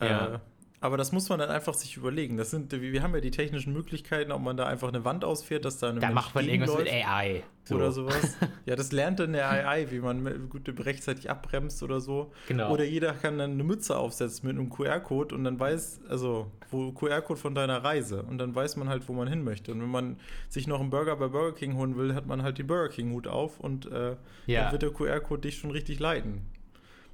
Ja. 0.00 0.34
Äh, 0.34 0.38
aber 0.82 0.96
das 0.96 1.12
muss 1.12 1.28
man 1.28 1.38
dann 1.38 1.48
einfach 1.48 1.74
sich 1.74 1.96
überlegen. 1.96 2.36
Das 2.36 2.50
sind, 2.50 2.72
wir 2.72 3.02
haben 3.04 3.14
ja 3.14 3.20
die 3.20 3.30
technischen 3.30 3.72
Möglichkeiten, 3.72 4.32
ob 4.32 4.42
man 4.42 4.56
da 4.56 4.66
einfach 4.66 4.88
eine 4.88 5.04
Wand 5.04 5.24
ausfährt, 5.24 5.64
dass 5.64 5.78
da 5.78 5.90
eine 5.90 6.00
Da 6.00 6.08
Mensch 6.08 6.14
macht 6.16 6.34
man 6.34 6.48
irgendwas 6.48 6.76
mit 6.76 6.92
AI. 6.92 7.44
So. 7.62 7.76
Oder 7.76 7.92
sowas. 7.92 8.36
ja, 8.66 8.74
das 8.74 8.90
lernt 8.90 9.20
dann 9.20 9.32
der 9.32 9.48
AI, 9.48 9.92
wie 9.92 10.00
man 10.00 10.48
gut 10.48 10.68
rechtzeitig 10.84 11.30
abbremst 11.30 11.84
oder 11.84 12.00
so. 12.00 12.32
Genau. 12.48 12.72
Oder 12.72 12.82
jeder 12.82 13.12
kann 13.12 13.38
dann 13.38 13.52
eine 13.52 13.62
Mütze 13.62 13.96
aufsetzen 13.96 14.48
mit 14.48 14.58
einem 14.58 14.70
QR-Code 14.70 15.36
und 15.36 15.44
dann 15.44 15.60
weiß, 15.60 16.00
also 16.08 16.50
wo 16.72 16.90
QR-Code 16.90 17.38
von 17.38 17.54
deiner 17.54 17.84
Reise. 17.84 18.24
Und 18.24 18.38
dann 18.38 18.52
weiß 18.52 18.74
man 18.74 18.88
halt, 18.88 19.08
wo 19.08 19.12
man 19.12 19.28
hin 19.28 19.44
möchte. 19.44 19.70
Und 19.70 19.82
wenn 19.82 19.88
man 19.88 20.16
sich 20.48 20.66
noch 20.66 20.80
einen 20.80 20.90
Burger 20.90 21.14
bei 21.14 21.28
Burger 21.28 21.56
King 21.56 21.76
holen 21.76 21.96
will, 21.96 22.12
hat 22.16 22.26
man 22.26 22.42
halt 22.42 22.58
den 22.58 22.66
Burger 22.66 22.88
King-Hut 22.88 23.28
auf 23.28 23.60
und 23.60 23.86
äh, 23.86 24.16
ja. 24.46 24.64
dann 24.64 24.72
wird 24.72 24.82
der 24.82 24.90
QR-Code 24.90 25.42
dich 25.42 25.58
schon 25.58 25.70
richtig 25.70 26.00
leiten. 26.00 26.42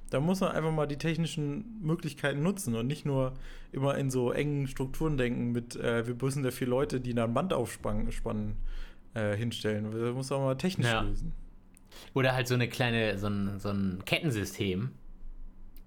Da 0.09 0.19
muss 0.19 0.39
man 0.39 0.51
einfach 0.51 0.71
mal 0.71 0.87
die 0.87 0.97
technischen 0.97 1.79
Möglichkeiten 1.81 2.41
nutzen 2.41 2.75
und 2.75 2.87
nicht 2.87 3.05
nur 3.05 3.33
immer 3.71 3.97
in 3.97 4.09
so 4.09 4.31
engen 4.31 4.67
Strukturen 4.67 5.17
denken 5.17 5.51
mit, 5.51 5.75
äh, 5.75 6.07
wir 6.07 6.15
müssen 6.19 6.43
da 6.43 6.51
vier 6.51 6.67
Leute, 6.67 6.99
die 6.99 7.17
ein 7.17 7.33
Band 7.33 7.53
aufspannen, 7.53 8.09
äh, 9.13 9.35
hinstellen. 9.35 9.91
Das 9.91 10.13
muss 10.13 10.29
man 10.29 10.41
mal 10.41 10.57
technisch 10.57 10.87
ja. 10.87 11.01
lösen. 11.01 11.33
Oder 12.13 12.33
halt 12.33 12.47
so 12.47 12.53
eine 12.53 12.67
kleine, 12.67 13.17
so 13.17 13.27
ein, 13.27 13.59
so 13.59 13.69
ein 13.69 14.03
Kettensystem, 14.05 14.89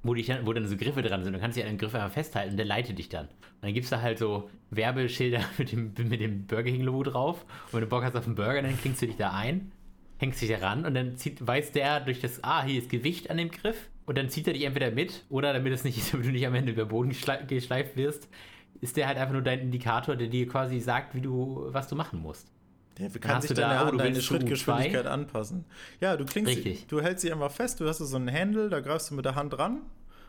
wo, 0.02 0.14
dich 0.14 0.26
dann, 0.26 0.47
wo 0.47 0.52
dann 0.52 0.67
so 0.67 0.76
Griffe 0.76 1.02
dran 1.02 1.25
sind. 1.25 1.33
Du 1.33 1.38
kannst 1.38 1.57
dich 1.57 1.64
an 1.64 1.71
den 1.71 1.79
Griff 1.79 1.95
einfach 1.95 2.12
festhalten 2.12 2.52
und 2.52 2.57
der 2.57 2.67
leitet 2.67 2.99
dich 2.99 3.09
dann. 3.09 3.26
Und 3.26 3.62
dann 3.62 3.75
gibt 3.75 3.85
es 3.85 3.91
da 3.91 4.00
halt 4.00 4.19
so 4.19 4.50
Werbeschilder 4.71 5.41
mit 5.59 5.73
dem, 5.73 5.93
mit 5.97 6.21
dem 6.21 6.47
Burger 6.47 6.71
King-Logo 6.71 7.05
drauf. 7.05 7.45
Und 7.67 7.75
wenn 7.75 7.81
du 7.81 7.87
Bock 7.87 8.05
hast 8.05 8.17
auf 8.17 8.26
einen 8.26 8.35
Burger, 8.35 8.62
dann 8.62 8.79
klingst 8.79 9.02
du 9.02 9.07
dich 9.07 9.17
da 9.17 9.33
ein, 9.33 9.73
hängst 10.19 10.41
dich 10.43 10.50
da 10.50 10.59
ran 10.59 10.85
und 10.85 10.95
dann 10.95 11.17
zieht, 11.17 11.45
weiß 11.45 11.73
der 11.73 12.00
durch 12.00 12.21
das, 12.21 12.43
ah, 12.45 12.64
hier 12.64 12.79
ist 12.79 12.91
Gewicht 12.91 13.31
an 13.31 13.37
dem 13.37 13.50
Griff 13.50 13.88
und 14.06 14.18
dann 14.18 14.28
zieht 14.28 14.47
er 14.47 14.52
dich 14.52 14.64
entweder 14.64 14.90
mit 14.90 15.25
oder 15.28 15.52
damit 15.52 15.73
es 15.73 15.85
nicht, 15.85 16.12
damit 16.12 16.26
du 16.28 16.30
nicht 16.30 16.47
am 16.47 16.54
Ende 16.54 16.73
über 16.73 16.85
den 16.85 16.88
Boden 16.88 17.11
geschleift 17.11 17.97
wirst, 17.97 18.28
ist 18.80 18.97
der 18.97 19.06
halt 19.06 19.18
einfach 19.18 19.32
nur 19.32 19.42
dein 19.42 19.61
Indikator, 19.61 20.16
der 20.16 20.28
dir 20.28 20.47
quasi 20.47 20.80
sagt, 20.80 21.14
wie 21.14 21.21
du, 21.21 21.66
was 21.68 21.88
du 21.88 21.94
machen 21.94 22.21
musst. 22.21 22.49
Der 22.99 23.09
kann 23.11 23.40
sich 23.40 23.52
dann 23.54 23.71
da, 23.71 23.88
oh, 23.88 23.97
deine 23.97 24.21
Schrittgeschwindigkeit 24.21 25.06
anpassen. 25.06 25.64
Ja, 26.00 26.16
du 26.16 26.26
klingst, 26.26 26.50
Richtig. 26.50 26.87
du 26.88 27.00
hältst 27.00 27.23
sie 27.23 27.32
einfach 27.32 27.50
fest, 27.50 27.80
du 27.80 27.88
hast 27.88 27.99
so 27.99 28.16
einen 28.16 28.32
Handle, 28.32 28.68
da 28.68 28.80
greifst 28.80 29.11
du 29.11 29.14
mit 29.14 29.25
der 29.25 29.35
Hand 29.35 29.54
dran 29.54 29.82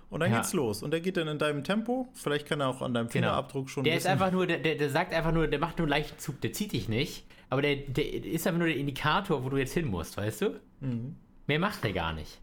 und 0.10 0.20
dann 0.20 0.32
ja. 0.32 0.38
geht's 0.38 0.54
los. 0.54 0.82
Und 0.82 0.92
der 0.92 1.02
geht 1.02 1.18
dann 1.18 1.28
in 1.28 1.40
deinem 1.40 1.64
Tempo. 1.64 2.08
Vielleicht 2.14 2.48
kann 2.48 2.62
er 2.62 2.70
auch 2.70 2.82
an 2.82 2.94
deinem 2.94 3.08
genau. 3.08 3.28
Fingerabdruck 3.28 3.70
schon. 3.70 3.84
Der 3.84 3.98
ist 3.98 4.08
einfach 4.08 4.32
nur, 4.32 4.48
der, 4.48 4.60
der, 4.60 4.90
sagt 4.90 5.14
einfach 5.14 5.34
nur, 5.34 5.48
der 5.48 5.60
macht 5.60 5.80
nur 5.80 5.86
einen 5.86 5.90
leichten 5.90 6.20
Zug, 6.20 6.40
der 6.42 6.54
zieht 6.54 6.72
dich 6.72 6.88
nicht. 6.88 7.26
Aber 7.50 7.62
der, 7.62 7.76
der 7.76 8.24
ist 8.24 8.48
einfach 8.48 8.60
nur 8.60 8.68
der 8.68 8.78
Indikator, 8.78 9.44
wo 9.44 9.50
du 9.50 9.58
jetzt 9.58 9.74
hin 9.74 9.88
musst, 9.88 10.16
weißt 10.16 10.42
du? 10.42 10.60
Mhm. 10.80 11.16
Mehr 11.48 11.60
macht 11.60 11.84
der 11.84 11.94
gar 11.94 12.14
nicht. 12.14 12.40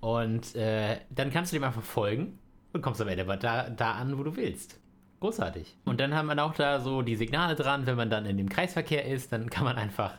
Und 0.00 0.54
äh, 0.54 0.98
dann 1.10 1.30
kannst 1.30 1.52
du 1.52 1.56
dem 1.56 1.64
einfach 1.64 1.82
folgen 1.82 2.38
und 2.72 2.82
kommst 2.82 3.00
am 3.00 3.08
Ende 3.08 3.24
da, 3.24 3.70
da 3.70 3.92
an, 3.92 4.18
wo 4.18 4.22
du 4.22 4.36
willst. 4.36 4.80
Großartig. 5.20 5.76
Und 5.84 6.00
dann 6.00 6.14
haben 6.14 6.26
wir 6.26 6.44
auch 6.44 6.54
da 6.54 6.80
so 6.80 7.02
die 7.02 7.16
Signale 7.16 7.56
dran, 7.56 7.86
wenn 7.86 7.96
man 7.96 8.08
dann 8.08 8.24
in 8.26 8.36
dem 8.36 8.48
Kreisverkehr 8.48 9.04
ist, 9.04 9.32
dann 9.32 9.50
kann 9.50 9.64
man 9.64 9.76
einfach, 9.76 10.14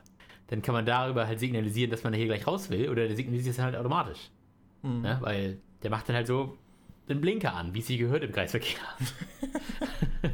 dann 0.47 0.61
kann 0.61 0.73
man 0.73 0.85
darüber 0.85 1.25
halt 1.25 1.39
signalisieren, 1.39 1.89
dass 1.89 2.03
man 2.03 2.13
hier 2.13 2.25
gleich 2.25 2.45
raus 2.45 2.69
will 2.69 2.89
oder 2.89 3.07
der 3.07 3.15
signalisiert 3.15 3.55
es 3.55 3.61
halt 3.61 3.75
automatisch. 3.75 4.29
Mhm. 4.81 5.05
Ja, 5.05 5.21
weil 5.21 5.59
der 5.83 5.89
macht 5.89 6.09
dann 6.09 6.17
halt 6.17 6.27
so, 6.27 6.57
den 7.07 7.21
Blinker 7.21 7.55
an, 7.55 7.73
wie 7.73 7.79
es 7.79 7.87
sie 7.87 7.97
gehört 7.97 8.23
im 8.23 8.31
Kreisverkehr. 8.31 8.79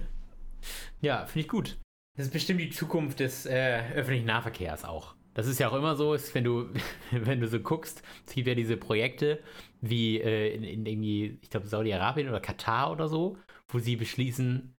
ja, 1.01 1.25
finde 1.25 1.39
ich 1.45 1.47
gut. 1.47 1.77
Das 2.17 2.27
ist 2.27 2.33
bestimmt 2.33 2.59
die 2.59 2.69
Zukunft 2.69 3.19
des 3.19 3.45
äh, 3.45 3.83
öffentlichen 3.93 4.25
Nahverkehrs 4.25 4.83
auch. 4.83 5.15
Das 5.35 5.47
ist 5.47 5.59
ja 5.59 5.69
auch 5.69 5.75
immer 5.75 5.95
so, 5.95 6.13
ist, 6.13 6.33
wenn 6.33 6.45
du, 6.45 6.69
wenn 7.11 7.41
du 7.41 7.47
so 7.47 7.59
guckst, 7.59 8.01
es 8.25 8.33
gibt 8.33 8.47
ja 8.47 8.55
diese 8.55 8.77
Projekte 8.77 9.43
wie 9.81 10.19
äh, 10.19 10.55
in, 10.55 10.63
in, 10.63 10.85
irgendwie, 10.85 11.39
ich 11.41 11.49
glaube, 11.51 11.67
Saudi-Arabien 11.67 12.29
oder 12.29 12.39
Katar 12.39 12.91
oder 12.91 13.07
so, 13.07 13.37
wo 13.67 13.77
sie 13.79 13.97
beschließen, 13.97 14.75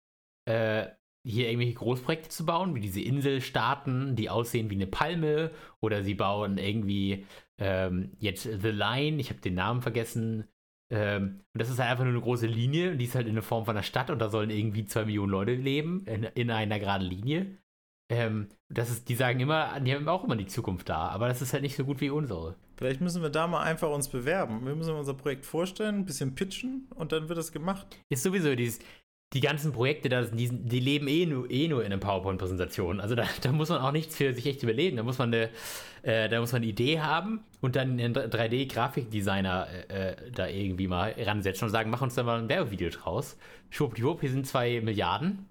äh, 0.46 0.88
hier 1.24 1.48
irgendwelche 1.48 1.74
Großprojekte 1.74 2.28
zu 2.28 2.46
bauen, 2.46 2.74
wie 2.74 2.80
diese 2.80 3.00
Inselstaaten, 3.00 4.16
die 4.16 4.30
aussehen 4.30 4.70
wie 4.70 4.76
eine 4.76 4.86
Palme, 4.86 5.50
oder 5.80 6.02
sie 6.04 6.14
bauen 6.14 6.56
irgendwie 6.56 7.26
ähm, 7.58 8.12
jetzt 8.18 8.44
The 8.44 8.70
Line, 8.70 9.20
ich 9.20 9.30
habe 9.30 9.40
den 9.40 9.54
Namen 9.54 9.82
vergessen. 9.82 10.48
Ähm, 10.90 11.42
und 11.52 11.60
das 11.60 11.68
ist 11.68 11.80
halt 11.80 11.90
einfach 11.90 12.04
nur 12.04 12.12
eine 12.12 12.22
große 12.22 12.46
Linie, 12.46 12.96
die 12.96 13.06
ist 13.06 13.16
halt 13.16 13.26
in 13.26 13.34
der 13.34 13.42
Form 13.42 13.64
von 13.64 13.76
einer 13.76 13.82
Stadt 13.82 14.08
und 14.10 14.20
da 14.20 14.28
sollen 14.30 14.50
irgendwie 14.50 14.86
zwei 14.86 15.04
Millionen 15.04 15.32
Leute 15.32 15.54
leben 15.54 16.06
in, 16.06 16.24
in 16.24 16.50
einer 16.50 16.78
geraden 16.78 17.08
Linie. 17.08 17.58
Ähm, 18.08 18.48
das 18.68 18.90
ist, 18.90 19.08
die 19.08 19.14
sagen 19.14 19.40
immer, 19.40 19.80
die 19.80 19.94
haben 19.94 20.08
auch 20.08 20.24
immer 20.24 20.36
die 20.36 20.46
Zukunft 20.46 20.88
da, 20.88 21.08
aber 21.08 21.28
das 21.28 21.42
ist 21.42 21.52
halt 21.52 21.62
nicht 21.62 21.76
so 21.76 21.84
gut 21.84 22.00
wie 22.00 22.10
unsere. 22.10 22.54
Vielleicht 22.76 23.00
müssen 23.00 23.22
wir 23.22 23.30
da 23.30 23.46
mal 23.46 23.62
einfach 23.62 23.90
uns 23.90 24.08
bewerben. 24.08 24.64
Wir 24.64 24.74
müssen 24.74 24.94
unser 24.94 25.14
Projekt 25.14 25.46
vorstellen, 25.46 25.96
ein 25.96 26.04
bisschen 26.04 26.34
pitchen 26.34 26.88
und 26.94 27.12
dann 27.12 27.28
wird 27.28 27.38
das 27.38 27.52
gemacht. 27.52 27.86
Ist 28.08 28.22
sowieso 28.22 28.54
dieses, 28.54 28.78
die 29.32 29.40
ganzen 29.40 29.72
Projekte, 29.72 30.08
da, 30.08 30.22
die, 30.22 30.48
die 30.48 30.80
leben 30.80 31.08
eh 31.08 31.26
nur, 31.26 31.50
eh 31.50 31.68
nur 31.68 31.84
in 31.84 31.92
einer 31.92 32.00
PowerPoint-Präsentation. 32.00 33.00
Also 33.00 33.14
da, 33.14 33.24
da, 33.42 33.50
muss 33.52 33.68
man 33.68 33.80
auch 33.80 33.92
nichts 33.92 34.16
für 34.16 34.32
sich 34.32 34.46
echt 34.46 34.62
überlegen. 34.62 34.96
Da 34.96 35.02
muss 35.02 35.18
man 35.18 35.34
eine, 35.34 35.50
äh, 36.02 36.28
da 36.28 36.40
muss 36.40 36.52
man 36.52 36.62
eine 36.62 36.70
Idee 36.70 37.00
haben 37.00 37.40
und 37.60 37.76
dann 37.76 37.98
einen 37.98 38.14
3D-Grafikdesigner 38.14 39.66
äh, 39.90 40.10
äh, 40.10 40.30
da 40.30 40.46
irgendwie 40.46 40.86
mal 40.86 41.14
ransetzen 41.18 41.66
und 41.66 41.72
sagen, 41.72 41.90
mach 41.90 42.02
uns 42.02 42.14
da 42.14 42.22
mal 42.22 42.38
ein 42.38 42.48
Werbevideo 42.48 42.90
draus. 42.90 43.36
Schwuppdiwupp, 43.70 44.20
hier 44.20 44.30
sind 44.30 44.46
zwei 44.46 44.80
Milliarden. 44.80 45.46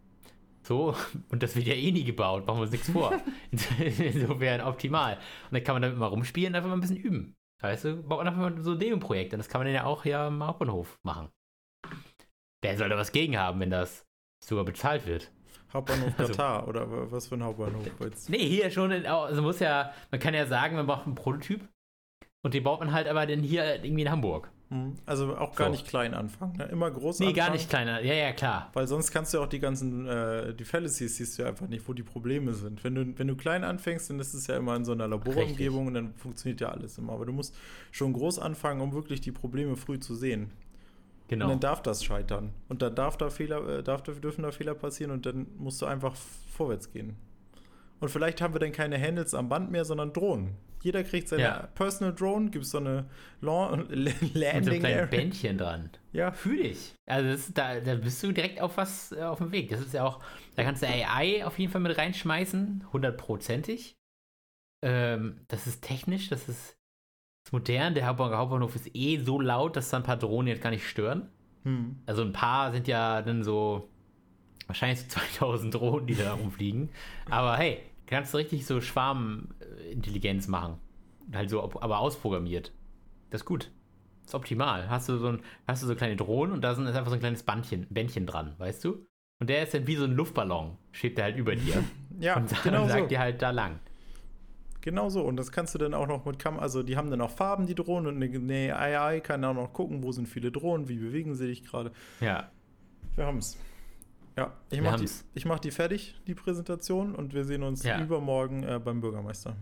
So, 0.66 0.96
und 1.30 1.44
das 1.44 1.56
wird 1.56 1.68
ja 1.68 1.76
eh 1.76 1.92
nie 1.92 2.04
gebaut, 2.04 2.48
machen 2.48 2.58
wir 2.58 2.64
uns 2.64 2.72
nichts 2.72 2.90
vor. 2.90 3.14
Insofern 3.52 4.62
optimal. 4.62 5.14
Und 5.16 5.54
dann 5.54 5.64
kann 5.64 5.76
man 5.76 5.84
damit 5.84 5.98
mal 5.98 6.08
rumspielen 6.08 6.54
und 6.54 6.56
einfach 6.56 6.70
mal 6.70 6.76
ein 6.76 6.82
bisschen 6.82 6.98
üben. 6.98 7.36
Weißt 7.62 7.86
du, 7.86 8.04
baut 8.04 8.18
man 8.18 8.28
einfach 8.28 8.42
mal 8.42 8.62
so 8.62 8.72
ein 8.72 8.80
Demo-Projekt 8.80 9.34
und 9.34 9.38
das 9.38 9.48
kann 9.48 9.60
man 9.60 9.68
dann 9.68 9.76
ja 9.76 9.84
auch 9.86 10.04
hier 10.04 10.20
am 10.20 10.44
Hauptbahnhof 10.44 11.00
machen. 11.04 11.30
Wer 12.64 12.78
soll 12.78 12.90
da 12.90 12.98
was 12.98 13.12
gegen 13.12 13.38
haben, 13.38 13.60
wenn 13.60 13.70
das 13.70 14.06
sogar 14.44 14.66
bezahlt 14.66 15.06
wird? 15.06 15.32
Hauptbahnhof 15.72 16.14
also 16.18 16.34
Katar 16.34 16.60
also, 16.62 16.70
oder 16.70 17.12
was 17.12 17.28
für 17.28 17.36
ein 17.36 17.44
Hauptbahnhof 17.44 17.88
jetzt? 18.00 18.30
Nee, 18.30 18.48
hier 18.48 18.72
schon, 18.72 18.92
in, 18.92 19.06
also 19.06 19.42
muss 19.42 19.60
ja, 19.60 19.94
man 20.10 20.20
kann 20.20 20.34
ja 20.34 20.48
sagen, 20.48 20.76
man 20.76 20.88
braucht 20.88 21.06
einen 21.06 21.16
Prototyp 21.16 21.68
und 22.44 22.54
den 22.56 22.64
baut 22.64 22.80
man 22.80 22.92
halt 22.92 23.08
aber 23.08 23.26
dann 23.28 23.42
hier 23.42 23.84
irgendwie 23.84 24.02
in 24.02 24.12
Hamburg. 24.12 24.52
Mhm. 24.76 24.94
Also 25.06 25.36
auch 25.38 25.56
gar 25.56 25.68
so. 25.68 25.72
nicht 25.72 25.88
klein 25.88 26.14
anfangen, 26.14 26.58
ne? 26.58 26.66
immer 26.66 26.92
groß 26.92 27.20
nee, 27.20 27.28
anfangen. 27.28 27.28
Nee, 27.28 27.34
gar 27.34 27.52
nicht 27.52 27.70
kleiner, 27.70 28.02
ja, 28.02 28.14
ja, 28.14 28.34
klar. 28.34 28.70
Weil 28.74 28.88
sonst 28.88 29.12
kannst 29.12 29.34
du 29.34 29.40
auch 29.40 29.48
die 29.48 29.60
ganzen, 29.60 30.08
äh, 30.08 30.54
die 30.54 30.66
Fallacies 30.66 31.18
siehst 31.18 31.38
du 31.38 31.44
ja 31.44 31.50
einfach 31.50 31.68
nicht, 31.68 31.88
wo 31.88 31.94
die 31.94 32.04
Probleme 32.04 32.54
sind. 32.54 32.84
Wenn 32.84 32.96
du, 32.96 33.18
wenn 33.18 33.28
du 33.28 33.36
klein 33.36 33.64
anfängst, 33.64 34.10
dann 34.10 34.20
ist 34.20 34.34
es 34.34 34.48
ja 34.48 34.58
immer 34.58 34.76
in 34.76 34.86
so 34.86 34.92
einer 34.92 35.08
Laborumgebung 35.08 35.88
und 35.88 35.94
dann 35.94 36.14
funktioniert 36.16 36.62
ja 36.62 36.70
alles 36.70 36.98
immer. 36.98 37.14
Aber 37.14 37.26
du 37.26 37.34
musst 37.34 37.56
schon 37.92 38.14
groß 38.14 38.40
anfangen, 38.40 38.82
um 38.82 38.94
wirklich 38.94 39.22
die 39.22 39.32
Probleme 39.32 39.76
früh 39.76 40.00
zu 40.00 40.16
sehen. 40.16 40.52
Genau. 41.28 41.46
Und 41.46 41.52
dann 41.52 41.60
darf 41.60 41.82
das 41.82 42.04
scheitern. 42.04 42.52
Und 42.70 42.82
dann 42.82 42.94
darf 42.94 43.18
da 43.18 43.30
Fehler, 43.30 43.80
äh, 43.80 43.84
darf, 43.84 44.04
dürfen 44.04 44.44
da 44.44 44.52
Fehler 44.52 44.76
passieren 44.76 45.12
und 45.12 45.26
dann 45.26 45.48
musst 45.58 45.82
du 45.82 45.86
einfach 45.86 46.16
vorwärts 46.16 46.92
gehen. 46.92 47.16
Und 48.06 48.12
vielleicht 48.12 48.40
haben 48.40 48.54
wir 48.54 48.60
dann 48.60 48.72
keine 48.72 49.02
Handles 49.02 49.34
am 49.34 49.50
Band 49.50 49.72
mehr, 49.72 49.84
sondern 49.84 50.14
Drohnen. 50.14 50.56
Jeder 50.84 51.04
kriegt 51.04 51.28
seine 51.28 51.42
ja. 51.42 51.70
Personal 51.74 52.14
Drone, 52.14 52.52
gibt 52.52 52.66
es 52.66 52.70
so 52.70 52.78
eine 52.78 53.10
Landing 53.42 53.90
Mit 53.96 54.66
so 54.66 54.72
ein 54.72 54.80
kleines 54.80 55.10
Bändchen 55.10 55.58
dran. 55.58 55.90
Ja. 56.12 56.32
Fühl 56.32 56.62
dich. 56.62 56.94
Also 57.08 57.32
das, 57.32 57.52
da, 57.52 57.80
da 57.80 57.96
bist 57.96 58.22
du 58.22 58.32
direkt 58.32 58.62
auf 58.62 58.78
was 58.78 59.12
äh, 59.12 59.24
auf 59.24 59.40
dem 59.40 59.52
Weg. 59.52 59.72
Das 59.72 59.80
ist 59.80 59.96
ja 59.96 60.04
auch, 60.04 60.22
da 60.56 60.64
kannst 60.64 60.84
du 60.84 60.88
AI 60.88 61.44
auf 61.48 61.58
jeden 61.58 61.72
Fall 61.72 61.82
mit 61.82 61.98
reinschmeißen, 61.98 62.86
hundertprozentig. 62.94 63.96
Ähm, 64.84 65.42
das 65.48 65.66
ist 65.66 65.82
technisch, 65.82 66.30
das 66.30 66.48
ist 66.48 66.78
ist 67.48 67.54
modern, 67.54 67.96
der 67.96 68.06
Hauptbahnhof 68.06 68.76
ist 68.76 68.96
eh 68.96 69.18
so 69.18 69.42
laut, 69.42 69.76
dass 69.76 69.90
da 69.90 69.98
ein 69.98 70.04
paar 70.04 70.18
Drohnen 70.18 70.50
jetzt 70.50 70.62
gar 70.62 70.70
nicht 70.70 70.88
stören. 70.88 71.30
Hm. 71.64 72.04
Also 72.06 72.22
ein 72.22 72.34
paar 72.34 72.72
sind 72.72 72.88
ja 72.88 73.24
dann 73.24 73.44
so 73.44 73.90
wahrscheinlich 74.68 75.02
so 75.02 75.08
2000 75.40 75.74
Drohnen, 75.74 76.08
die 76.08 76.16
da 76.16 76.34
rumfliegen. 76.34 76.90
Aber 77.30 77.58
hey, 77.58 77.82
kannst 78.08 78.34
du 78.34 78.38
richtig 78.38 78.66
so 78.66 78.82
Schwarmintelligenz 78.82 80.48
machen. 80.48 80.78
Halt 81.34 81.50
so, 81.50 81.64
aber 81.64 82.00
ausprogrammiert. 82.00 82.72
Das 83.30 83.42
ist 83.42 83.46
gut. 83.46 83.72
Das 84.24 84.32
ist 84.32 84.36
optimal. 84.36 84.90
Hast 84.90 85.10
du 85.10 85.18
so 85.18 85.28
ein, 85.28 85.42
hast 85.68 85.84
du 85.84 85.88
so 85.88 85.96
kleine 85.96 86.16
Drohnen 86.16 86.54
und 86.54 86.62
da 86.62 86.72
ist 86.72 86.80
einfach 86.80 87.08
so 87.08 87.14
ein 87.14 87.20
kleines 87.20 87.44
Bandchen, 87.44 87.88
Bändchen 87.90 88.26
dran, 88.26 88.56
weißt 88.58 88.84
du? 88.84 89.06
Und 89.40 89.50
der 89.50 89.64
ist 89.64 89.74
dann 89.74 89.86
wie 89.88 89.96
so 89.96 90.06
ein 90.06 90.14
Luftballon, 90.14 90.78
schwebt 90.92 91.18
der 91.18 91.26
halt 91.26 91.38
über 91.38 91.56
dir. 91.56 91.84
ja, 92.20 92.38
und 92.38 92.52
genau 92.64 92.88
sagt 92.88 93.02
so. 93.02 93.08
dir 93.08 93.20
halt 93.20 93.42
da 93.42 93.52
lang. 93.52 93.80
Genau 94.82 95.10
so. 95.10 95.24
Und 95.24 95.36
das 95.38 95.52
kannst 95.52 95.74
du 95.74 95.80
dann 95.80 95.94
auch 95.94 96.08
noch 96.08 96.26
mit 96.26 96.40
Kam 96.40 96.60
also 96.60 96.84
die 96.84 96.96
haben 96.96 97.10
dann 97.10 97.20
auch 97.22 97.32
Farben, 97.32 97.66
die 97.66 97.76
Drohnen, 97.76 98.16
und 98.16 98.24
eine 98.24 98.78
AI 98.78 99.20
kann 99.20 99.44
auch 99.44 99.54
noch 99.54 99.74
gucken, 99.74 100.04
wo 100.04 100.12
sind 100.12 100.28
viele 100.28 100.52
Drohnen, 100.52 100.88
wie 100.88 100.98
bewegen 100.98 101.34
sie 101.36 101.48
sich 101.48 101.66
gerade. 101.66 101.92
Ja. 102.22 102.52
Wir 103.16 103.26
haben 103.26 103.40
es. 103.40 103.58
Ja, 104.38 104.54
ich 104.70 104.82
mache 104.82 105.04
die, 105.06 105.46
mach 105.46 105.60
die 105.60 105.72
fertig, 105.72 106.16
die 106.28 106.36
Präsentation, 106.36 107.16
und 107.16 107.34
wir 107.34 107.46
sehen 107.46 107.64
uns 107.64 107.84
ja. 107.84 108.02
übermorgen 108.02 108.64
äh, 108.64 108.80
beim 108.84 109.00
Bürgermeister. 109.00 109.56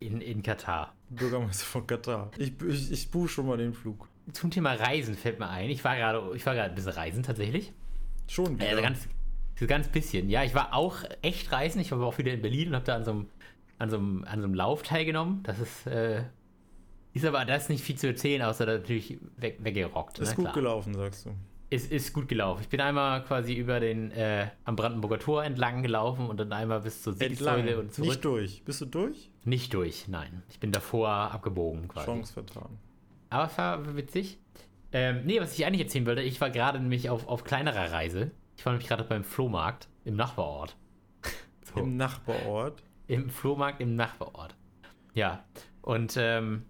In, 0.00 0.20
in 0.20 0.42
Katar. 0.42 0.94
Bürgermeister 1.10 1.64
von 1.64 1.86
Katar. 1.86 2.30
Ich, 2.38 2.52
ich, 2.62 2.92
ich 2.92 3.10
buche 3.10 3.28
schon 3.28 3.46
mal 3.46 3.58
den 3.58 3.74
Flug. 3.74 4.08
Zum 4.32 4.50
Thema 4.50 4.72
Reisen 4.72 5.14
fällt 5.14 5.38
mir 5.38 5.48
ein. 5.48 5.68
Ich 5.68 5.84
war 5.84 5.96
gerade, 5.96 6.34
ich 6.34 6.44
war 6.46 6.54
gerade 6.54 6.70
ein 6.70 6.74
bisschen 6.74 6.92
reisen 6.92 7.22
tatsächlich. 7.22 7.72
Schon 8.26 8.58
wieder. 8.58 8.70
Also 8.70 8.82
ganz, 8.82 9.08
ganz 9.66 9.88
bisschen. 9.88 10.30
Ja, 10.30 10.42
ich 10.42 10.54
war 10.54 10.72
auch 10.72 10.96
echt 11.20 11.52
reisen. 11.52 11.80
Ich 11.80 11.92
war 11.92 12.00
auch 12.00 12.16
wieder 12.16 12.32
in 12.32 12.40
Berlin 12.40 12.68
und 12.68 12.74
habe 12.76 12.86
da 12.86 12.96
an 12.96 13.04
so 13.04 13.10
einem 13.10 13.26
an 13.78 13.90
so 13.90 13.96
einem, 13.96 14.24
an 14.24 14.40
so 14.40 14.44
einem 14.46 14.54
Lauf 14.54 14.82
teilgenommen. 14.82 15.42
Das 15.42 15.58
ist, 15.58 15.86
äh, 15.86 16.24
ist 17.12 17.24
aber 17.24 17.44
das 17.44 17.68
nicht 17.68 17.84
viel 17.84 17.96
zu 17.96 18.06
erzählen, 18.06 18.42
außer 18.42 18.66
natürlich 18.66 19.18
weg, 19.36 19.58
weggerockt. 19.60 20.18
Ist 20.18 20.30
ne? 20.30 20.34
gut 20.36 20.44
Klar. 20.44 20.54
gelaufen, 20.54 20.94
sagst 20.94 21.26
du. 21.26 21.30
Ist, 21.74 21.90
ist 21.90 22.12
gut 22.12 22.28
gelaufen. 22.28 22.62
Ich 22.62 22.68
bin 22.68 22.80
einmal 22.80 23.24
quasi 23.24 23.52
über 23.52 23.80
den 23.80 24.12
äh, 24.12 24.46
am 24.64 24.76
Brandenburger 24.76 25.18
Tor 25.18 25.42
entlang 25.42 25.82
gelaufen 25.82 26.28
und 26.28 26.38
dann 26.38 26.52
einmal 26.52 26.80
bis 26.80 27.02
zur 27.02 27.14
Siegessäule 27.14 27.80
und 27.80 27.92
zurück. 27.92 28.10
Nicht 28.10 28.24
durch. 28.24 28.62
Bist 28.64 28.80
du 28.80 28.86
durch? 28.86 29.30
Nicht 29.44 29.74
durch, 29.74 30.06
nein. 30.06 30.44
Ich 30.50 30.60
bin 30.60 30.70
davor 30.70 31.08
abgebogen 31.08 31.88
quasi. 31.88 32.06
Chance 32.06 32.32
vertan. 32.32 32.78
Aber 33.28 33.46
es 33.46 33.58
war 33.58 33.96
witzig. 33.96 34.38
Ähm, 34.92 35.22
nee, 35.24 35.40
was 35.40 35.58
ich 35.58 35.66
eigentlich 35.66 35.82
erzählen 35.82 36.06
wollte, 36.06 36.22
ich 36.22 36.40
war 36.40 36.50
gerade 36.50 36.78
nämlich 36.78 37.10
auf, 37.10 37.26
auf 37.26 37.42
kleinerer 37.42 37.90
Reise. 37.90 38.30
Ich 38.56 38.64
war 38.64 38.72
nämlich 38.72 38.86
gerade 38.86 39.02
beim 39.02 39.24
Flohmarkt 39.24 39.88
im 40.04 40.14
Nachbarort. 40.14 40.76
so. 41.74 41.80
Im 41.80 41.96
Nachbarort? 41.96 42.84
Im 43.08 43.30
Flohmarkt 43.30 43.80
im 43.80 43.96
Nachbarort. 43.96 44.54
Ja. 45.14 45.44
Und 45.82 46.16
ähm, 46.16 46.66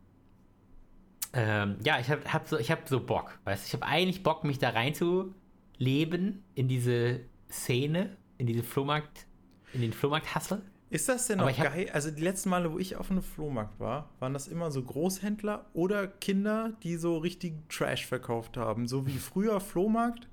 ähm, 1.35 1.77
ja, 1.85 1.99
ich 2.01 2.11
habe 2.11 2.23
hab 2.33 2.49
so, 2.49 2.59
hab 2.59 2.89
so 2.89 3.01
Bock. 3.01 3.39
Weißt 3.45 3.67
ich 3.67 3.73
habe 3.75 3.85
eigentlich 3.85 4.23
Bock, 4.23 4.45
mich 4.45 4.59
da 4.59 4.71
reinzuleben 4.71 6.45
in 6.55 6.69
diese 6.69 7.21
Szene, 7.51 8.17
in 8.39 8.47
diese 8.47 8.63
Flohmarkt, 8.63 9.27
in 9.73 9.81
den 9.81 9.93
Flohmarkt-Hassel. 9.93 10.63
Ist 10.91 11.09
das 11.09 11.27
denn 11.27 11.39
noch 11.39 11.57
geil? 11.57 11.91
Also 11.93 12.11
die 12.13 12.23
letzten 12.23 12.51
Male, 12.51 12.73
wo 12.73 12.79
ich 12.79 12.97
auf 12.97 13.11
einem 13.11 13.23
Flohmarkt 13.23 13.81
war, 13.81 14.11
waren 14.21 14.33
das 14.33 14.47
immer 14.47 14.71
so 14.71 14.83
Großhändler 14.83 15.65
oder 15.73 16.07
Kinder, 16.07 16.73
die 16.85 16.97
so 16.97 17.19
richtig 17.19 17.69
Trash 17.69 18.07
verkauft 18.07 18.57
haben. 18.57 18.87
So 18.87 19.07
wie 19.07 19.19
früher 19.19 19.61
Flohmarkt 19.61 20.29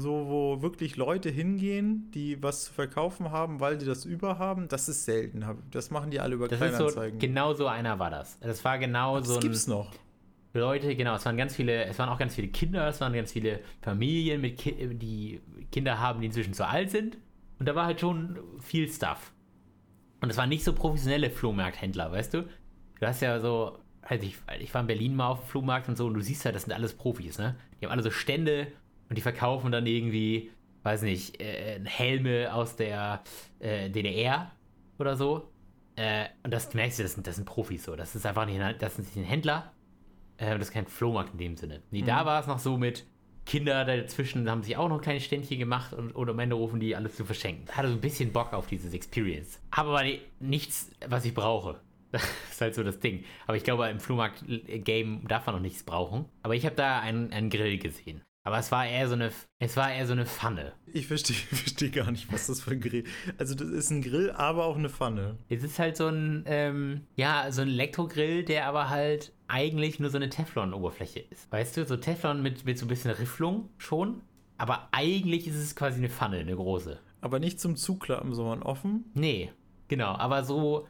so, 0.00 0.26
wo 0.28 0.62
wirklich 0.62 0.96
Leute 0.96 1.28
hingehen, 1.28 2.10
die 2.12 2.42
was 2.42 2.64
zu 2.64 2.72
verkaufen 2.72 3.30
haben, 3.30 3.60
weil 3.60 3.76
die 3.76 3.84
das 3.84 4.04
überhaben, 4.04 4.68
das 4.68 4.88
ist 4.88 5.04
selten. 5.04 5.44
Das 5.70 5.90
machen 5.90 6.10
die 6.10 6.20
alle 6.20 6.34
über 6.34 6.48
das 6.48 6.58
Kleinanzeigen. 6.58 7.20
So, 7.20 7.26
genau 7.26 7.54
so 7.54 7.66
einer 7.66 7.98
war 7.98 8.10
das. 8.10 8.38
Das 8.40 8.64
war 8.64 8.78
genau 8.78 9.18
das 9.18 9.28
so. 9.28 9.34
Das 9.34 9.42
gibt's 9.42 9.66
noch. 9.66 9.90
Leute, 10.54 10.94
genau, 10.94 11.14
es 11.14 11.24
waren 11.24 11.36
ganz 11.36 11.56
viele, 11.56 11.84
es 11.84 11.98
waren 11.98 12.08
auch 12.08 12.18
ganz 12.18 12.34
viele 12.34 12.48
Kinder, 12.48 12.86
es 12.88 13.00
waren 13.00 13.12
ganz 13.12 13.32
viele 13.32 13.60
Familien, 13.80 14.40
mit 14.40 14.58
Ki 14.58 14.94
die 14.94 15.40
Kinder 15.70 15.98
haben, 15.98 16.20
die 16.20 16.26
inzwischen 16.26 16.52
zu 16.52 16.66
alt 16.66 16.90
sind. 16.90 17.16
Und 17.58 17.66
da 17.66 17.74
war 17.74 17.86
halt 17.86 18.00
schon 18.00 18.38
viel 18.60 18.88
Stuff. 18.88 19.32
Und 20.20 20.30
es 20.30 20.36
waren 20.36 20.48
nicht 20.48 20.64
so 20.64 20.72
professionelle 20.72 21.30
Flohmarkthändler, 21.30 22.12
weißt 22.12 22.34
du? 22.34 22.42
Du 23.00 23.06
hast 23.06 23.22
ja 23.22 23.40
so, 23.40 23.78
also 24.02 24.26
ich, 24.26 24.36
ich 24.60 24.74
war 24.74 24.82
in 24.82 24.86
Berlin 24.86 25.16
mal 25.16 25.28
auf 25.28 25.40
dem 25.40 25.48
Flohmarkt 25.48 25.88
und 25.88 25.96
so, 25.96 26.06
und 26.06 26.14
du 26.14 26.20
siehst 26.20 26.44
halt, 26.44 26.54
das 26.54 26.64
sind 26.64 26.72
alles 26.72 26.94
Profis, 26.94 27.38
ne? 27.38 27.56
Die 27.80 27.86
haben 27.86 27.92
alle 27.92 28.02
so 28.02 28.10
Stände 28.10 28.68
und 29.08 29.16
die 29.16 29.22
verkaufen 29.22 29.72
dann 29.72 29.86
irgendwie, 29.86 30.50
weiß 30.82 31.02
nicht, 31.02 31.40
äh, 31.40 31.80
Helme 31.84 32.52
aus 32.52 32.76
der 32.76 33.22
äh, 33.58 33.90
DDR 33.90 34.52
oder 34.98 35.16
so. 35.16 35.50
Äh, 35.96 36.26
und 36.42 36.52
das 36.52 36.72
merkst 36.74 36.98
du, 36.98 37.02
das 37.02 37.14
sind, 37.14 37.26
das 37.26 37.36
sind 37.36 37.44
Profis 37.44 37.84
so. 37.84 37.96
Das 37.96 38.14
ist 38.14 38.26
einfach 38.26 38.46
nicht, 38.46 38.60
das 38.80 38.98
ist 38.98 39.16
nicht 39.16 39.24
ein 39.24 39.28
Händler. 39.28 39.72
Äh, 40.42 40.58
das 40.58 40.68
ist 40.68 40.74
kein 40.74 40.86
Flohmarkt 40.86 41.32
in 41.32 41.38
dem 41.38 41.56
Sinne. 41.56 41.82
Nee, 41.90 42.02
mhm. 42.02 42.06
da 42.06 42.26
war 42.26 42.40
es 42.40 42.46
noch 42.46 42.58
so 42.58 42.76
mit 42.76 43.06
Kinder 43.44 43.84
dazwischen 43.84 44.48
haben 44.48 44.62
sich 44.62 44.76
auch 44.76 44.88
noch 44.88 45.00
kleine 45.00 45.18
Ständchen 45.18 45.58
gemacht 45.58 45.92
und, 45.92 46.12
und 46.12 46.30
am 46.30 46.38
Ende 46.38 46.54
rufen 46.54 46.78
die 46.78 46.94
alles 46.94 47.16
zu 47.16 47.24
verschenken. 47.24 47.66
Hatte 47.76 47.88
so 47.88 47.94
ein 47.94 48.00
bisschen 48.00 48.32
Bock 48.32 48.52
auf 48.52 48.68
dieses 48.68 48.94
Experience. 48.94 49.60
Aber 49.72 50.04
nichts, 50.38 50.92
was 51.08 51.24
ich 51.24 51.34
brauche. 51.34 51.80
Das 52.12 52.22
ist 52.50 52.60
halt 52.60 52.74
so 52.74 52.82
das 52.82 53.00
Ding. 53.00 53.24
Aber 53.46 53.56
ich 53.56 53.64
glaube, 53.64 53.88
im 53.88 53.98
Flohmarkt-Game 53.98 55.26
darf 55.26 55.46
man 55.46 55.54
noch 55.54 55.62
nichts 55.62 55.82
brauchen. 55.82 56.26
Aber 56.42 56.54
ich 56.54 56.66
habe 56.66 56.76
da 56.76 57.00
einen, 57.00 57.32
einen 57.32 57.48
Grill 57.48 57.78
gesehen. 57.78 58.20
Aber 58.44 58.58
es 58.58 58.72
war 58.72 58.86
eher 58.86 59.06
so 59.06 59.14
eine, 59.14 59.30
es 59.60 59.76
war 59.76 59.92
eher 59.92 60.06
so 60.06 60.12
eine 60.12 60.26
Pfanne. 60.26 60.72
Ich 60.92 61.06
verstehe 61.06 61.36
versteh 61.52 61.90
gar 61.90 62.10
nicht, 62.10 62.32
was 62.32 62.48
das 62.48 62.60
für 62.60 62.72
ein 62.72 62.80
Grill 62.80 63.04
Also, 63.38 63.54
das 63.54 63.68
ist 63.68 63.90
ein 63.90 64.02
Grill, 64.02 64.30
aber 64.32 64.64
auch 64.64 64.76
eine 64.76 64.88
Pfanne. 64.88 65.38
Es 65.48 65.62
ist 65.62 65.78
halt 65.78 65.96
so 65.96 66.08
ein, 66.08 66.42
ähm, 66.46 67.02
ja, 67.14 67.46
so 67.50 67.62
ein 67.62 67.68
Elektrogrill, 67.68 68.44
der 68.44 68.66
aber 68.66 68.90
halt 68.90 69.32
eigentlich 69.46 70.00
nur 70.00 70.10
so 70.10 70.16
eine 70.16 70.28
Teflon-Oberfläche 70.28 71.20
ist. 71.20 71.50
Weißt 71.52 71.76
du, 71.76 71.84
so 71.84 71.96
Teflon 71.96 72.42
mit, 72.42 72.64
mit 72.64 72.78
so 72.78 72.86
ein 72.86 72.88
bisschen 72.88 73.12
Rifflung 73.12 73.68
schon. 73.78 74.22
Aber 74.58 74.88
eigentlich 74.92 75.46
ist 75.46 75.56
es 75.56 75.76
quasi 75.76 75.98
eine 75.98 76.10
Pfanne, 76.10 76.38
eine 76.38 76.54
große. 76.54 76.98
Aber 77.20 77.38
nicht 77.38 77.60
zum 77.60 77.76
Zuklappen, 77.76 78.34
sondern 78.34 78.62
offen. 78.62 79.04
Nee, 79.14 79.52
genau. 79.88 80.14
Aber 80.14 80.44
so 80.44 80.88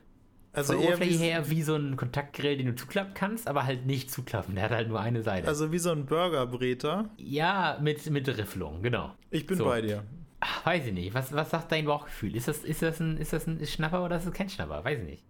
Also 0.53 0.75
von 0.75 0.83
eher 0.83 0.89
Oberfläche 0.89 1.13
wie, 1.13 1.17
her 1.25 1.51
wie 1.51 1.63
so 1.63 1.75
ein 1.77 1.97
Kontaktgrill, 1.97 2.57
den 2.59 2.67
du 2.67 2.75
zuklappen 2.75 3.15
kannst, 3.15 3.49
aber 3.49 3.65
halt 3.65 3.87
nicht 3.87 4.11
zuklappen. 4.11 4.55
Der 4.55 4.65
hat 4.65 4.71
halt 4.73 4.89
nur 4.89 5.01
eine 5.01 5.23
Seite. 5.23 5.49
also 5.49 5.73
wie 5.73 5.79
so 5.79 5.91
ein 5.91 6.05
Burgerbreter. 6.07 7.09
ja, 7.17 7.79
mit, 7.81 8.09
mit 8.11 8.29
Rifflung, 8.29 8.83
genau. 8.83 9.15
Ich 9.31 9.47
bin 9.47 9.59
So. 9.59 9.65
bei 9.65 9.81
dir. 9.81 10.05
Ach, 10.41 10.67
weiß 10.67 10.87
ich 10.87 10.93
nicht. 10.93 11.15
Was, 11.15 11.33
was 11.33 11.51
sagt 11.51 11.71
dein 11.73 11.85
Bauchgefühl? 11.87 12.35
Ist 12.37 12.49
das, 12.49 12.59
ist, 12.65 12.83
das 12.83 13.01
ein, 13.01 13.17
ist 13.17 13.33
das 13.33 13.47
ein 13.47 13.65
Schnapper 13.67 14.05
oder 14.05 14.17
ist 14.17 14.27
das 14.27 14.35
kein 14.35 14.49
Schnapper? 14.49 14.85
Weiß 14.85 14.99
ich 14.99 15.05
nicht. 15.05 15.25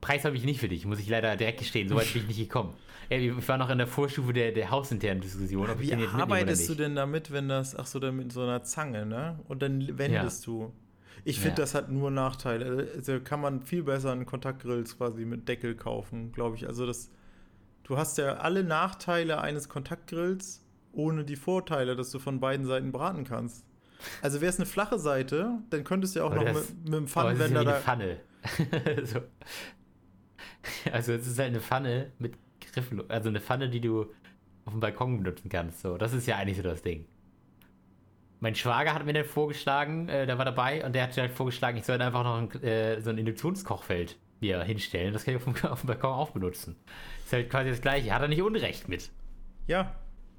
Preis 0.00 0.24
habe 0.26 0.36
ich 0.36 0.44
nicht 0.44 0.60
für 0.60 0.68
dich, 0.68 0.84
muss 0.84 1.00
ich 1.00 1.08
leider 1.08 1.34
direkt 1.36 1.60
gestehen. 1.60 1.88
So 1.88 1.96
weit 1.96 2.12
bin 2.12 2.22
ich 2.22 2.28
nicht 2.28 2.38
gekommen. 2.38 2.74
Ich 3.10 3.48
war 3.48 3.58
noch 3.58 3.68
in 3.68 3.76
der 3.76 3.86
Vorstufe 3.86 4.32
der, 4.32 4.50
der 4.52 4.70
hausinternen 4.70 5.20
Diskussion, 5.20 5.68
ob 5.68 5.78
ich 5.78 5.88
Wie 5.88 5.90
den 5.90 6.00
jetzt 6.00 6.14
arbeitest 6.14 6.66
du 6.70 6.74
denn 6.74 6.96
damit, 6.96 7.30
wenn 7.32 7.50
das, 7.50 7.76
ach 7.76 7.84
so, 7.84 7.98
dann 7.98 8.16
mit 8.16 8.32
so 8.32 8.40
einer 8.40 8.62
Zange, 8.62 9.04
ne? 9.04 9.38
Und 9.46 9.60
dann 9.60 9.98
wendest 9.98 10.46
du. 10.46 10.72
Ich 11.24 11.36
finde, 11.40 11.52
Ja. 11.56 11.62
das 11.62 11.74
hat 11.74 11.90
nur 11.90 12.10
Nachteile. 12.10 12.88
Also 12.94 13.18
kann 13.20 13.40
man 13.40 13.62
viel 13.62 13.82
besser 13.82 14.12
einen 14.12 14.26
Kontaktgrills 14.26 14.98
quasi 14.98 15.24
mit 15.24 15.48
Deckel 15.48 15.74
kaufen, 15.74 16.32
glaube 16.32 16.56
ich. 16.56 16.66
Also 16.66 16.86
das, 16.86 17.10
du 17.84 17.96
hast 17.96 18.18
ja 18.18 18.34
alle 18.34 18.62
Nachteile 18.62 19.40
eines 19.40 19.68
Kontaktgrills 19.68 20.62
ohne 20.92 21.24
die 21.24 21.36
Vorteile, 21.36 21.96
dass 21.96 22.10
du 22.10 22.18
von 22.18 22.40
beiden 22.40 22.66
Seiten 22.66 22.92
braten 22.92 23.24
kannst. 23.24 23.64
Also 24.22 24.40
wäre 24.42 24.50
es 24.50 24.56
eine 24.58 24.66
flache 24.66 24.98
Seite, 24.98 25.58
dann 25.70 25.82
könntest 25.82 26.14
du 26.14 26.20
ja 26.20 26.26
auch 26.26 26.32
Aber 26.32 26.44
noch 26.44 26.52
das- 26.52 26.68
mit, 26.70 26.84
mit 26.84 26.92
dem 26.94 27.08
Pfannenwender 27.08 27.64
da. 27.64 27.72
Pfanne. 27.80 28.20
so. 29.04 29.20
Also 30.92 31.12
es 31.12 31.26
ist 31.26 31.38
halt 31.38 31.48
eine 31.48 31.60
Pfanne 31.60 32.12
mit 32.18 32.34
Griffel, 32.72 33.04
also 33.08 33.28
eine 33.28 33.40
Pfanne, 33.40 33.68
die 33.70 33.80
du 33.80 34.02
auf 34.66 34.72
dem 34.72 34.80
Balkon 34.80 35.18
benutzen 35.22 35.48
kannst. 35.48 35.80
So, 35.80 35.96
das 35.96 36.12
ist 36.12 36.26
ja 36.26 36.36
eigentlich 36.36 36.56
so 36.58 36.62
das 36.62 36.82
Ding. 36.82 37.06
Mein 38.44 38.54
Schwager 38.54 38.92
hat 38.92 39.06
mir 39.06 39.14
dann 39.14 39.24
vorgeschlagen, 39.24 40.06
äh, 40.10 40.26
der 40.26 40.36
war 40.36 40.44
dabei 40.44 40.84
und 40.84 40.94
der 40.94 41.04
hat 41.04 41.16
mir 41.16 41.22
halt 41.22 41.32
vorgeschlagen, 41.32 41.78
ich 41.78 41.86
soll 41.86 42.00
einfach 42.02 42.24
noch 42.24 42.36
ein, 42.36 42.62
äh, 42.62 43.00
so 43.00 43.08
ein 43.08 43.16
Induktionskochfeld 43.16 44.18
hier 44.38 44.62
hinstellen. 44.62 45.14
Das 45.14 45.24
kann 45.24 45.34
ich 45.34 45.46
auf 45.46 45.50
dem, 45.50 45.64
auf 45.70 45.80
dem 45.80 45.86
Balkon 45.86 46.10
auch 46.10 46.30
benutzen. 46.32 46.76
Ist 47.24 47.32
halt 47.32 47.48
quasi 47.48 47.70
das 47.70 47.80
gleiche. 47.80 48.12
Hat 48.12 48.20
er 48.20 48.28
nicht 48.28 48.42
Unrecht 48.42 48.86
mit. 48.86 49.08
Ja, 49.66 49.94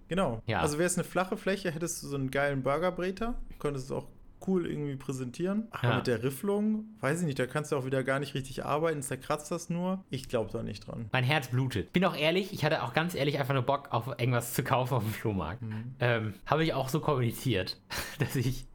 genau. 0.07 0.43
Ja. 0.45 0.59
Also 0.59 0.77
wäre 0.77 0.85
es 0.85 1.00
eine 1.00 1.03
flache 1.03 1.35
Fläche, 1.35 1.71
hättest 1.71 2.03
du 2.03 2.07
so 2.07 2.15
einen 2.15 2.29
geilen 2.29 2.62
Burgerbreter, 2.62 3.33
könntest 3.57 3.85
es 3.88 3.91
auch 3.91 4.05
cool 4.48 4.66
irgendwie 4.68 4.96
präsentieren. 4.96 5.68
Aber 5.72 5.88
Ja. 5.90 5.96
mit 5.98 6.08
der 6.08 6.24
Rifflung, 6.24 6.86
weiß 7.00 7.20
ich 7.22 7.25
nicht, 7.25 7.40
da 7.40 7.46
kannst 7.48 7.72
du 7.72 7.75
auch 7.78 7.86
wieder 7.86 8.04
gar 8.04 8.20
nicht 8.20 8.34
richtig 8.36 8.66
arbeiten, 8.66 9.02
zerkratzt 9.02 9.52
das 9.52 9.70
nur. 9.70 10.04
Ich 10.10 10.28
glaube 10.30 10.50
da 10.52 10.64
nicht 10.64 10.88
dran. 10.88 11.10
Mein 11.12 11.24
Herz 11.24 11.48
blutet. 11.50 11.94
Bin 11.94 12.04
auch 12.06 12.16
ehrlich, 12.16 12.54
ich 12.54 12.64
hatte 12.66 12.84
auch 12.84 12.94
ganz 12.94 13.16
ehrlich 13.16 13.40
einfach 13.40 13.54
nur 13.54 13.64
Bock 13.64 13.88
auf 13.92 14.08
irgendwas 14.20 14.54
zu 14.54 14.64
kaufen 14.64 14.94
auf 14.96 15.04
dem 15.04 15.12
Flohmarkt. 15.14 15.62
Ähm, 16.00 16.34
Habe 16.46 16.64
ich 16.64 16.74
auch 16.74 16.90
so 16.90 17.00
kommuniziert, 17.00 17.80
dass 18.20 18.36
ich 18.36 18.66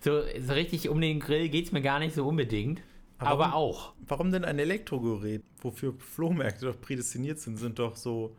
so, 0.00 0.20
so 0.40 0.52
richtig 0.52 0.88
um 0.88 1.00
den 1.00 1.20
Grill 1.20 1.48
geht 1.48 1.66
es 1.66 1.72
mir 1.72 1.82
gar 1.82 1.98
nicht 1.98 2.14
so 2.14 2.26
unbedingt. 2.26 2.80
Aber 3.18 3.30
Aber, 3.30 3.40
warum- 3.40 3.54
auch. 3.54 3.92
Warum 4.06 4.30
denn 4.30 4.44
ein 4.44 4.58
Elektrogerät, 4.58 5.42
wofür 5.62 5.94
Flohmärkte 5.98 6.66
doch 6.66 6.80
prädestiniert 6.80 7.38
sind, 7.40 7.56
sind 7.56 7.78
doch 7.78 7.96
so 7.96 8.36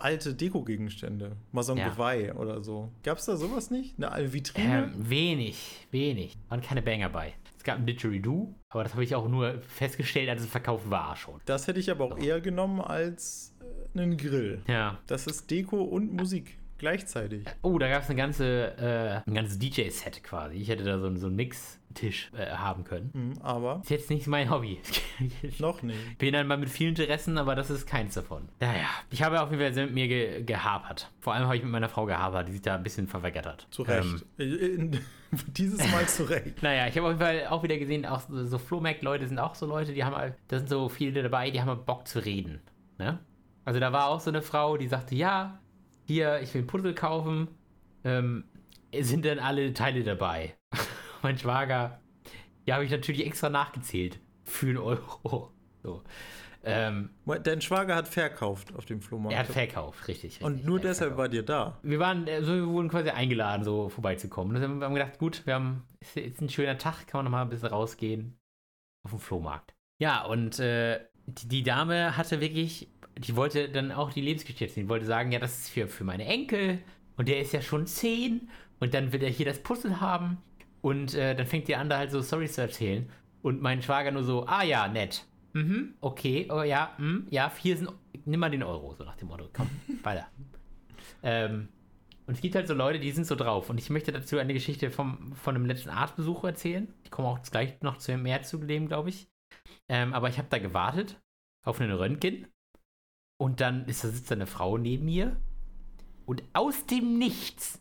alte 0.00 0.34
Dekogegenstände. 0.34 1.36
Mal 1.52 1.62
so 1.62 1.72
ein 1.72 1.78
Ja. 1.78 1.88
Geweih 1.88 2.34
oder 2.34 2.62
so. 2.62 2.90
Gab 3.02 3.18
es 3.18 3.26
da 3.26 3.36
sowas 3.36 3.70
nicht? 3.70 4.02
Eine 4.02 4.32
Vitrine? 4.32 4.92
Ähm, 4.94 5.10
wenig, 5.10 5.86
wenig. 5.90 6.36
Waren 6.48 6.60
keine 6.60 6.82
Banger 6.82 7.08
bei. 7.08 7.34
Es 7.56 7.64
gab 7.64 7.78
ein 7.78 7.86
Didgeridoo, 7.86 8.54
aber 8.68 8.84
das 8.84 8.92
habe 8.94 9.04
ich 9.04 9.14
auch 9.14 9.28
nur 9.28 9.60
festgestellt, 9.62 10.28
als 10.28 10.42
es 10.42 10.48
verkauft 10.48 10.88
war 10.90 11.16
schon. 11.16 11.40
Das 11.44 11.66
hätte 11.66 11.80
ich 11.80 11.90
aber 11.90 12.04
auch 12.04 12.18
eher 12.18 12.40
genommen 12.40 12.80
als 12.80 13.54
äh, 13.94 13.98
einen 13.98 14.16
Grill. 14.16 14.62
Ja. 14.68 14.98
Das 15.06 15.26
ist 15.26 15.50
Deko 15.50 15.82
und 15.82 16.12
Musik 16.12 16.56
gleichzeitig. 16.78 17.44
Oh, 17.62 17.78
da 17.78 17.88
gab 17.88 18.02
es 18.02 18.08
eine 18.08 18.16
ganze, 18.16 18.76
äh, 18.78 19.28
ein 19.28 19.34
ganzes 19.34 19.58
DJ-Set 19.58 20.22
quasi. 20.24 20.56
Ich 20.56 20.68
hätte 20.68 20.84
da 20.84 20.98
so, 20.98 21.06
einen- 21.06 21.18
so 21.18 21.26
einen 21.26 21.36
Mix-Tisch 21.36 22.30
äh, 22.36 22.46
haben 22.56 22.84
können. 22.84 23.10
Hm, 23.12 23.32
aber 23.42 23.80
Ist 23.82 23.90
jetzt 23.90 24.10
nicht 24.10 24.26
mein 24.26 24.50
Hobby. 24.50 24.80
noch 25.58 25.82
nicht. 25.82 26.18
bin 26.18 26.32
dann 26.32 26.46
mal 26.46 26.56
mit 26.58 26.68
vielen 26.70 26.90
Interessen, 26.90 27.38
aber 27.38 27.54
das 27.54 27.70
ist 27.70 27.86
keins 27.86 28.14
davon. 28.14 28.48
Naja, 28.60 28.86
ich 29.10 29.22
habe 29.22 29.40
auf 29.42 29.50
jeden 29.50 29.62
Fall 29.62 29.74
sehr 29.74 29.86
mit 29.86 29.94
mir 29.94 30.08
ge 30.08 30.42
gehapert. 30.44 31.10
Vor 31.20 31.34
allem 31.34 31.44
habe 31.46 31.56
ich 31.56 31.62
mit 31.62 31.72
meiner 31.72 31.88
Frau 31.88 32.06
gehapert, 32.06 32.48
die 32.48 32.52
sich 32.52 32.62
da 32.62 32.74
ein 32.76 32.82
bisschen 32.82 33.08
verweckert 33.08 33.46
hat. 33.46 33.66
Zu 33.70 33.82
Recht. 33.82 34.06
Ähm, 34.06 34.22
Äh, 34.38 34.44
in- 34.66 35.00
Dieses 35.48 35.78
Mal 35.92 36.06
zu 36.06 36.24
Recht. 36.24 36.62
naja, 36.62 36.86
ich 36.86 36.96
habe 36.96 37.06
auf 37.06 37.12
jeden 37.12 37.20
Fall 37.20 37.46
auch 37.50 37.62
wieder 37.62 37.76
gesehen, 37.76 38.06
auch 38.06 38.20
so, 38.20 38.46
so 38.46 38.56
Flohmarkt-Leute 38.56 39.28
sind 39.28 39.38
auch 39.38 39.54
so 39.54 39.66
Leute, 39.66 39.92
die 39.92 40.02
haben, 40.02 40.16
halt- 40.16 40.34
da 40.48 40.56
sind 40.58 40.70
so 40.70 40.88
viele 40.88 41.22
dabei, 41.22 41.50
die 41.50 41.60
haben 41.60 41.68
halt 41.68 41.84
Bock 41.84 42.08
zu 42.08 42.24
reden. 42.24 42.60
Ne? 42.96 43.18
Also 43.66 43.78
da 43.78 43.92
war 43.92 44.06
auch 44.08 44.20
so 44.20 44.30
eine 44.30 44.40
Frau, 44.40 44.78
die 44.78 44.88
sagte, 44.88 45.14
ja, 45.14 45.58
hier, 46.08 46.40
ich 46.42 46.52
will 46.54 46.62
ein 46.62 46.66
Puzzle 46.66 46.94
kaufen. 46.94 47.48
Ähm, 48.02 48.44
sind 48.98 49.24
dann 49.24 49.38
alle 49.38 49.74
Teile 49.74 50.02
dabei? 50.02 50.56
mein 51.22 51.38
Schwager, 51.38 52.00
ja, 52.64 52.74
habe 52.74 52.84
ich 52.84 52.90
natürlich 52.90 53.24
extra 53.26 53.50
nachgezählt. 53.50 54.18
Für 54.44 54.68
einen 54.68 54.78
Euro. 54.78 55.52
So. 55.82 56.02
Ähm, 56.64 57.10
Dein 57.44 57.60
Schwager 57.60 57.94
hat 57.94 58.08
verkauft 58.08 58.74
auf 58.74 58.84
dem 58.84 59.00
Flohmarkt. 59.00 59.32
Er 59.34 59.40
hat 59.40 59.46
verkauft, 59.46 60.08
richtig. 60.08 60.24
richtig 60.24 60.44
und 60.44 60.64
nur 60.64 60.80
deshalb 60.80 61.10
verkauft. 61.10 61.18
war 61.18 61.28
dir 61.28 61.42
da. 61.42 61.78
Wir 61.82 61.98
waren, 61.98 62.26
äh, 62.26 62.42
so, 62.42 62.54
wir 62.54 62.66
wurden 62.66 62.88
quasi 62.88 63.10
eingeladen, 63.10 63.62
so 63.62 63.88
vorbeizukommen. 63.88 64.56
Und 64.56 64.62
dann 64.62 64.82
haben 64.82 64.94
wir 64.94 65.00
gedacht, 65.04 65.18
gut, 65.18 65.46
wir 65.46 65.54
haben, 65.54 65.84
ist 66.00 66.16
jetzt 66.16 66.40
ein 66.40 66.48
schöner 66.48 66.78
Tag, 66.78 67.06
kann 67.06 67.18
man 67.18 67.24
noch 67.26 67.30
mal 67.30 67.42
ein 67.42 67.50
bisschen 67.50 67.68
rausgehen 67.68 68.38
auf 69.04 69.12
den 69.12 69.20
Flohmarkt. 69.20 69.74
Ja, 70.00 70.24
und 70.24 70.58
äh, 70.58 71.00
die, 71.26 71.48
die 71.48 71.62
Dame 71.62 72.16
hatte 72.16 72.40
wirklich, 72.40 72.88
die 73.18 73.36
wollte 73.36 73.68
dann 73.68 73.92
auch 73.92 74.12
die 74.12 74.20
Lebensgeschichte 74.20 74.80
die 74.80 74.88
wollte 74.88 75.06
sagen, 75.06 75.32
ja, 75.32 75.38
das 75.38 75.58
ist 75.58 75.70
für, 75.70 75.88
für 75.88 76.04
meine 76.04 76.24
Enkel 76.24 76.78
und 77.16 77.28
der 77.28 77.40
ist 77.40 77.52
ja 77.52 77.62
schon 77.62 77.86
zehn 77.86 78.48
und 78.80 78.94
dann 78.94 79.12
will 79.12 79.22
er 79.22 79.30
hier 79.30 79.46
das 79.46 79.62
Puzzle 79.62 80.00
haben 80.00 80.38
und 80.80 81.14
äh, 81.14 81.34
dann 81.34 81.46
fängt 81.46 81.68
die 81.68 81.76
an, 81.76 81.88
da 81.88 81.98
halt 81.98 82.10
so 82.10 82.22
Storys 82.22 82.54
zu 82.54 82.62
erzählen 82.62 83.10
und 83.42 83.60
mein 83.60 83.82
Schwager 83.82 84.10
nur 84.10 84.24
so, 84.24 84.46
ah 84.46 84.62
ja, 84.62 84.88
nett. 84.88 85.24
Mhm, 85.54 85.94
okay, 86.00 86.48
oh 86.50 86.62
ja, 86.62 86.92
hm, 86.98 87.26
ja, 87.30 87.50
vier 87.50 87.76
sind, 87.76 87.90
nimm 88.24 88.40
mal 88.40 88.50
den 88.50 88.62
Euro, 88.62 88.94
so 88.94 89.04
nach 89.04 89.16
dem 89.16 89.28
Motto, 89.28 89.48
komm, 89.52 89.68
weiter. 90.02 90.28
Ähm, 91.22 91.68
und 92.26 92.34
es 92.34 92.42
gibt 92.42 92.54
halt 92.54 92.68
so 92.68 92.74
Leute, 92.74 93.00
die 93.00 93.10
sind 93.10 93.26
so 93.26 93.34
drauf. 93.34 93.70
Und 93.70 93.78
ich 93.78 93.88
möchte 93.88 94.12
dazu 94.12 94.36
eine 94.36 94.52
Geschichte 94.52 94.90
vom, 94.90 95.32
von 95.32 95.54
einem 95.54 95.64
letzten 95.64 95.88
Arztbesuch 95.88 96.44
erzählen. 96.44 96.92
Ich 97.02 97.10
komme 97.10 97.26
auch 97.26 97.40
gleich 97.40 97.80
noch 97.80 97.96
zu 97.96 98.14
mehr 98.18 98.42
zu 98.42 98.58
dem, 98.58 98.86
glaube 98.86 99.08
ich. 99.08 99.28
Ähm, 99.88 100.12
aber 100.12 100.28
ich 100.28 100.36
habe 100.36 100.48
da 100.50 100.58
gewartet 100.58 101.18
auf 101.64 101.80
einen 101.80 101.92
Röntgen. 101.92 102.46
Und 103.38 103.60
dann 103.60 103.86
ist 103.86 104.04
da 104.04 104.08
sitzt 104.08 104.30
da 104.30 104.34
eine 104.34 104.46
Frau 104.46 104.76
neben 104.76 105.04
mir. 105.06 105.36
Und 106.26 106.42
aus 106.52 106.84
dem 106.86 107.18
Nichts, 107.18 107.80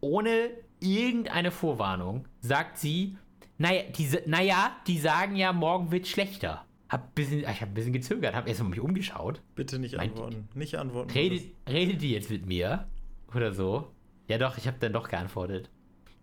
ohne 0.00 0.50
irgendeine 0.80 1.50
Vorwarnung, 1.50 2.26
sagt 2.40 2.76
sie, 2.78 3.16
naja, 3.56 3.82
diese, 3.96 4.22
naja, 4.26 4.76
die 4.86 4.98
sagen 4.98 5.36
ja, 5.36 5.52
morgen 5.52 5.90
wird 5.90 6.06
schlechter. 6.06 6.64
Hab 6.88 7.14
bisschen, 7.14 7.40
ich 7.40 7.46
habe 7.60 7.70
ein 7.70 7.74
bisschen 7.74 7.92
gezögert, 7.92 8.34
habe 8.34 8.48
erstmal 8.48 8.70
mich 8.70 8.80
umgeschaut. 8.80 9.40
Bitte 9.54 9.78
nicht 9.78 9.96
Meint- 9.96 10.12
antworten. 10.12 10.48
Nicht 10.54 10.74
antworten. 10.76 11.10
Redet, 11.10 11.50
redet 11.68 12.02
die 12.02 12.10
jetzt 12.12 12.30
mit 12.30 12.46
mir? 12.46 12.86
Oder 13.34 13.52
so? 13.52 13.90
Ja, 14.28 14.38
doch, 14.38 14.58
ich 14.58 14.66
habe 14.66 14.76
dann 14.80 14.92
doch 14.92 15.08
geantwortet. 15.08 15.70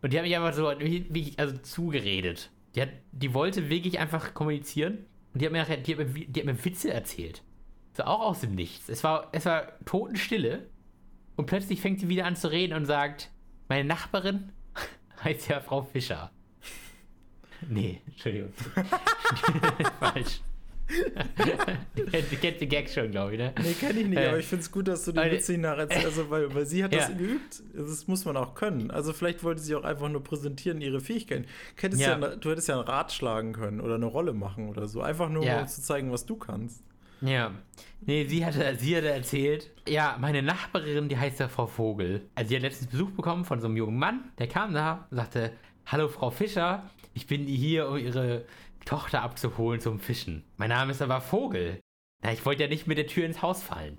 Und 0.02 0.14
die 0.14 0.18
hat 0.18 0.26
mich 0.26 0.36
einfach 0.36 0.54
so, 0.54 0.68
also 0.68 1.58
zugeredet. 1.64 2.52
Die, 2.76 2.82
hat, 2.82 2.90
die 3.12 3.34
wollte 3.34 3.70
wirklich 3.70 4.00
einfach 4.00 4.34
kommunizieren. 4.34 5.06
Und 5.34 5.42
die 5.42 5.46
hat 5.46 5.52
mir 5.54 5.60
nachher, 5.60 5.78
die 5.78 5.96
hat 5.98 6.14
mir, 6.14 6.26
die 6.28 6.40
hat 6.40 6.46
mir 6.46 6.66
Witze 6.66 6.94
erzählt. 6.94 7.44
So 7.96 8.04
auch 8.04 8.22
aus 8.22 8.42
dem 8.42 8.56
Nichts. 8.56 8.90
Es 8.90 9.04
war, 9.04 9.30
es 9.32 9.46
war 9.46 9.68
Totenstille. 9.86 10.68
Und 11.36 11.46
plötzlich 11.48 11.82
fängt 11.82 12.00
sie 12.00 12.10
wieder 12.10 12.26
an 12.26 12.36
zu 12.36 12.52
reden 12.52 12.74
und 12.74 12.86
sagt, 12.86 13.32
meine 13.70 13.88
Nachbarin 13.88 14.52
heißt 15.24 15.48
ja 15.50 15.62
Frau 15.62 15.82
Fischer. 15.84 16.32
Nee, 17.70 18.02
Entschuldigung. 18.08 18.52
Falsch. 20.00 20.42
du 20.88 22.36
kennst, 22.38 22.62
die 22.62 22.68
Gags 22.68 22.94
schon, 22.94 23.10
glaube 23.10 23.32
ich, 23.34 23.38
ne? 23.40 23.54
Nee, 23.64 23.74
kenne 23.74 24.02
ich 24.02 24.08
nicht, 24.08 24.20
Äh, 24.20 24.28
aber 24.28 24.40
ich 24.40 24.46
finde 24.46 24.64
es 24.64 24.72
gut, 24.72 24.88
dass 24.88 25.06
du 25.06 25.14
den 25.14 25.32
Witz 25.32 25.48
nicht 25.48 25.62
nacherzählst, 25.62 26.06
also, 26.06 26.30
weil, 26.30 26.54
weil 26.54 26.66
sie 26.66 26.84
hat 26.84 26.94
das 26.94 27.08
Ja. 27.08 27.16
geübt. 27.16 27.64
Das 27.74 28.08
muss 28.08 28.26
man 28.26 28.36
auch 28.38 28.54
können. 28.54 28.92
Also 28.92 29.14
vielleicht 29.14 29.44
wollte 29.44 29.62
sie 29.62 29.76
auch 29.76 29.86
einfach 29.86 30.10
nur 30.10 30.24
präsentieren, 30.24 30.82
ihre 30.82 31.00
Fähigkeiten. 31.00 31.46
Ja. 31.94 32.20
ja. 32.20 32.36
du 32.36 32.52
hättest 32.52 32.68
ja 32.68 32.76
einen 32.76 32.84
Rat 32.84 33.12
schlagen 33.14 33.54
können 33.54 33.80
oder 33.82 33.96
eine 33.96 34.06
Rolle 34.06 34.34
machen 34.34 34.70
oder 34.70 34.88
so. 34.88 35.02
Einfach 35.02 35.30
nur, 35.30 35.44
um 35.44 35.68
zu 35.68 35.82
zeigen, 35.82 36.12
was 36.12 36.26
du 36.26 36.36
kannst. 36.36 36.84
Ja. 37.24 37.52
Nee, 38.06 38.26
sie 38.26 38.46
hatte, 38.46 38.76
sie 38.76 38.98
hatte 38.98 39.10
erzählt, 39.10 39.72
ja, 39.88 40.18
meine 40.20 40.42
Nachbarin, 40.42 41.08
die 41.08 41.18
heißt 41.18 41.40
ja 41.40 41.48
Frau 41.48 41.68
Vogel. 41.68 42.30
Also 42.36 42.50
sie 42.50 42.56
hat 42.58 42.64
letztens 42.64 42.92
Besuch 42.92 43.12
bekommen 43.12 43.46
von 43.46 43.62
so 43.62 43.68
einem 43.68 43.78
jungen 43.78 43.98
Mann, 43.98 44.32
der 44.40 44.48
kam 44.48 44.74
da 44.74 45.08
und 45.10 45.18
sagte, 45.18 45.54
hallo 45.86 46.10
Frau 46.10 46.30
Fischer, 46.30 46.90
ich 47.14 47.28
bin 47.28 47.46
hier, 47.46 47.88
um 47.88 47.98
ihre 47.98 48.46
Tochter 48.84 49.22
abzuholen 49.22 49.80
zum 49.80 50.00
Fischen. 50.00 50.44
Mein 50.58 50.70
Name 50.70 50.92
ist 50.92 51.02
aber 51.02 51.22
Vogel. 51.22 51.80
Na, 52.24 52.34
ich 52.34 52.46
wollte 52.46 52.64
ja 52.64 52.70
nicht 52.70 52.88
mit 52.88 52.98
der 52.98 53.08
Tür 53.08 53.26
ins 53.26 53.42
Haus 53.42 53.64
fallen. 53.64 53.98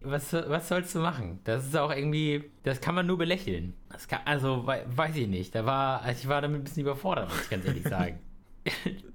Was, 0.00 0.32
was 0.32 0.68
sollst 0.68 0.94
du 0.94 1.00
machen? 1.00 1.40
Das 1.44 1.64
ist 1.66 1.76
auch 1.76 1.94
irgendwie, 1.94 2.50
das 2.64 2.80
kann 2.80 2.94
man 2.94 3.06
nur 3.06 3.18
belächeln. 3.18 3.74
Das 3.90 4.08
kann, 4.08 4.20
also, 4.24 4.66
weiß 4.66 5.14
ich 5.16 5.28
nicht. 5.28 5.54
Da 5.54 5.64
war, 5.66 6.02
also 6.02 6.22
ich 6.22 6.28
war 6.28 6.40
damit 6.40 6.62
ein 6.62 6.64
bisschen 6.64 6.82
überfordert, 6.82 7.28
muss 7.28 7.42
ich 7.42 7.50
ganz 7.50 7.64
ehrlich 7.66 7.84
sagen. 7.84 8.18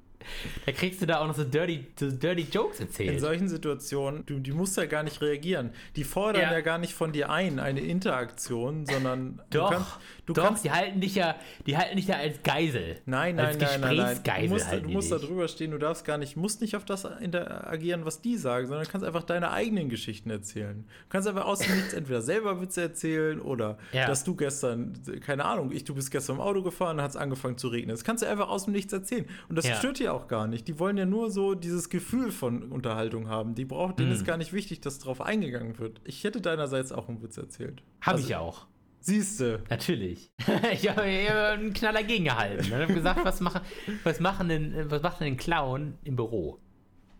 da 0.65 0.71
kriegst 0.71 1.01
du 1.01 1.05
da 1.05 1.19
auch 1.19 1.27
noch 1.27 1.35
so 1.35 1.43
dirty, 1.43 1.85
so 1.99 2.11
dirty 2.11 2.47
Jokes 2.51 2.79
erzählt. 2.79 3.13
In 3.13 3.19
solchen 3.19 3.49
Situationen, 3.49 4.25
du, 4.25 4.39
die 4.39 4.51
musst 4.51 4.77
ja 4.77 4.85
gar 4.85 5.03
nicht 5.03 5.21
reagieren. 5.21 5.71
Die 5.95 6.03
fordern 6.03 6.43
ja. 6.43 6.53
ja 6.53 6.61
gar 6.61 6.77
nicht 6.77 6.93
von 6.93 7.11
dir 7.11 7.29
ein, 7.29 7.59
eine 7.59 7.81
Interaktion, 7.81 8.85
sondern 8.85 9.41
doch, 9.49 9.69
du 9.69 9.75
kannst, 9.75 9.91
du 10.25 10.33
doch, 10.33 10.43
kannst, 10.43 10.65
die 10.65 10.71
halten 10.71 11.01
dich 11.01 11.15
ja, 11.15 11.35
die 11.65 11.77
halten 11.77 11.95
dich 11.95 12.07
ja 12.07 12.17
als 12.17 12.41
Geisel. 12.43 13.01
Nein, 13.05 13.35
nein, 13.35 13.45
als 13.45 13.57
nein, 13.57 13.81
nein, 13.81 13.97
nein. 13.97 14.43
Du 14.43 14.49
musst, 14.49 14.71
du 14.71 14.89
musst 14.89 15.11
da 15.11 15.17
drüber 15.17 15.47
stehen, 15.47 15.71
du 15.71 15.77
darfst 15.77 16.05
gar 16.05 16.17
nicht, 16.17 16.35
musst 16.35 16.61
nicht 16.61 16.75
auf 16.75 16.85
das 16.85 17.05
interagieren, 17.05 18.05
was 18.05 18.21
die 18.21 18.37
sagen, 18.37 18.67
sondern 18.67 18.87
kannst 18.87 19.05
einfach 19.05 19.23
deine 19.23 19.51
eigenen 19.51 19.89
Geschichten 19.89 20.29
erzählen. 20.29 20.83
Du 20.87 21.09
kannst 21.09 21.27
einfach 21.27 21.45
aus 21.45 21.59
dem 21.59 21.75
Nichts 21.75 21.93
entweder 21.93 22.21
selber 22.21 22.61
Witze 22.61 22.81
erzählen 22.81 23.39
oder 23.41 23.77
ja. 23.91 24.07
dass 24.07 24.23
du 24.23 24.35
gestern, 24.35 24.93
keine 25.25 25.45
Ahnung, 25.45 25.71
ich, 25.71 25.83
du 25.83 25.95
bist 25.95 26.11
gestern 26.11 26.37
im 26.37 26.41
Auto 26.41 26.63
gefahren, 26.63 27.01
hat 27.01 27.11
es 27.11 27.17
angefangen 27.17 27.57
zu 27.57 27.67
regnen. 27.67 27.89
Das 27.89 28.03
kannst 28.03 28.23
du 28.23 28.27
einfach 28.27 28.49
aus 28.49 28.65
dem 28.65 28.73
Nichts 28.73 28.93
erzählen. 28.93 29.25
Und 29.49 29.55
das 29.55 29.67
ja. 29.67 29.75
stört 29.75 29.99
dir 29.99 30.13
auch 30.13 30.16
gar 30.25 30.47
nicht. 30.47 30.67
Die 30.67 30.79
wollen 30.79 30.97
ja 30.97 31.05
nur 31.05 31.29
so 31.29 31.53
dieses 31.53 31.89
Gefühl 31.89 32.31
von 32.31 32.71
Unterhaltung 32.71 33.29
haben. 33.29 33.53
Die 33.53 33.65
braucht, 33.65 33.99
denen 33.99 34.09
mm. 34.09 34.13
ist 34.13 34.25
gar 34.25 34.37
nicht 34.37 34.53
wichtig, 34.53 34.81
dass 34.81 34.97
drauf 34.97 35.21
eingegangen 35.21 35.77
wird. 35.77 36.01
Ich 36.03 36.23
hätte 36.23 36.41
deinerseits 36.41 36.91
auch 36.91 37.07
einen 37.07 37.21
Witz 37.21 37.37
erzählt. 37.37 37.83
Habe 38.01 38.17
also, 38.17 38.27
ich 38.27 38.35
auch. 38.35 38.65
Siehste. 38.99 39.63
Natürlich. 39.69 40.31
ich 40.73 40.89
habe 40.89 41.03
einen 41.03 41.73
Knaller 41.73 42.03
gegengehalten. 42.03 42.65
Ich 42.65 42.73
habe 42.73 42.91
gesagt, 42.91 43.23
was, 43.23 43.39
machen, 43.39 43.61
was, 44.03 44.19
machen 44.19 44.49
denn, 44.49 44.89
was 44.89 45.03
macht 45.03 45.21
denn 45.21 45.27
ein 45.27 45.37
Clown 45.37 45.93
im 46.03 46.15
Büro? 46.15 46.59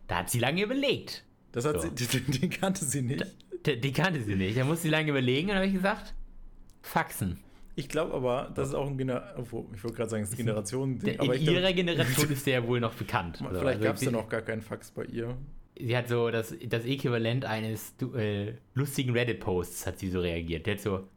Da 0.08 0.18
hat 0.18 0.30
sie 0.30 0.40
lange 0.40 0.64
überlegt. 0.64 1.24
Das 1.52 1.66
hat 1.66 1.82
so. 1.82 1.90
sie, 1.96 2.08
den, 2.08 2.42
den, 2.42 2.50
kannte 2.50 2.84
sie 2.84 3.02
nicht. 3.04 3.26
Die, 3.66 3.80
die 3.80 3.94
kannte 3.94 4.22
sie 4.24 4.36
nicht. 4.36 4.58
Da 4.58 4.66
musste 4.66 4.84
sie 4.84 4.90
lange 4.90 5.12
überlegen 5.12 5.50
und 5.50 5.56
habe 5.56 5.68
ich 5.68 5.74
gesagt, 5.74 6.14
Faxen. 6.82 7.40
Ich 7.78 7.90
glaube 7.90 8.16
aber, 8.16 8.52
das 8.56 8.70
ist 8.70 8.74
auch 8.74 8.88
ein 8.88 8.98
Generation, 8.98 9.68
ich 9.72 9.84
wollte 9.84 9.98
gerade 9.98 10.10
sagen, 10.10 10.24
es 10.24 10.30
ist 10.30 10.34
ein 10.34 10.46
Generationending. 10.46 11.14
In 11.14 11.42
ihrer 11.44 11.62
glaub, 11.62 11.76
Generation 11.76 12.30
ist 12.32 12.48
der 12.48 12.62
ja 12.62 12.68
wohl 12.68 12.80
noch 12.80 12.96
bekannt. 12.96 13.38
Vielleicht 13.38 13.66
also 13.66 13.84
gab 13.84 13.96
es 13.98 14.02
ja 14.02 14.10
noch 14.10 14.28
gar 14.28 14.42
keinen 14.42 14.64
Fax 14.64 14.90
bei 14.90 15.06
ihr. 15.06 15.38
Sie 15.80 15.96
hat 15.96 16.08
so 16.08 16.32
das, 16.32 16.56
das 16.68 16.86
Äquivalent 16.86 17.46
eines 17.46 17.94
äh, 18.16 18.54
lustigen 18.74 19.12
Reddit-Posts, 19.12 19.86
hat 19.86 20.00
sie 20.00 20.10
so 20.10 20.22
reagiert. 20.22 20.66
Der 20.66 20.74
hat 20.74 20.82
so, 20.82 21.08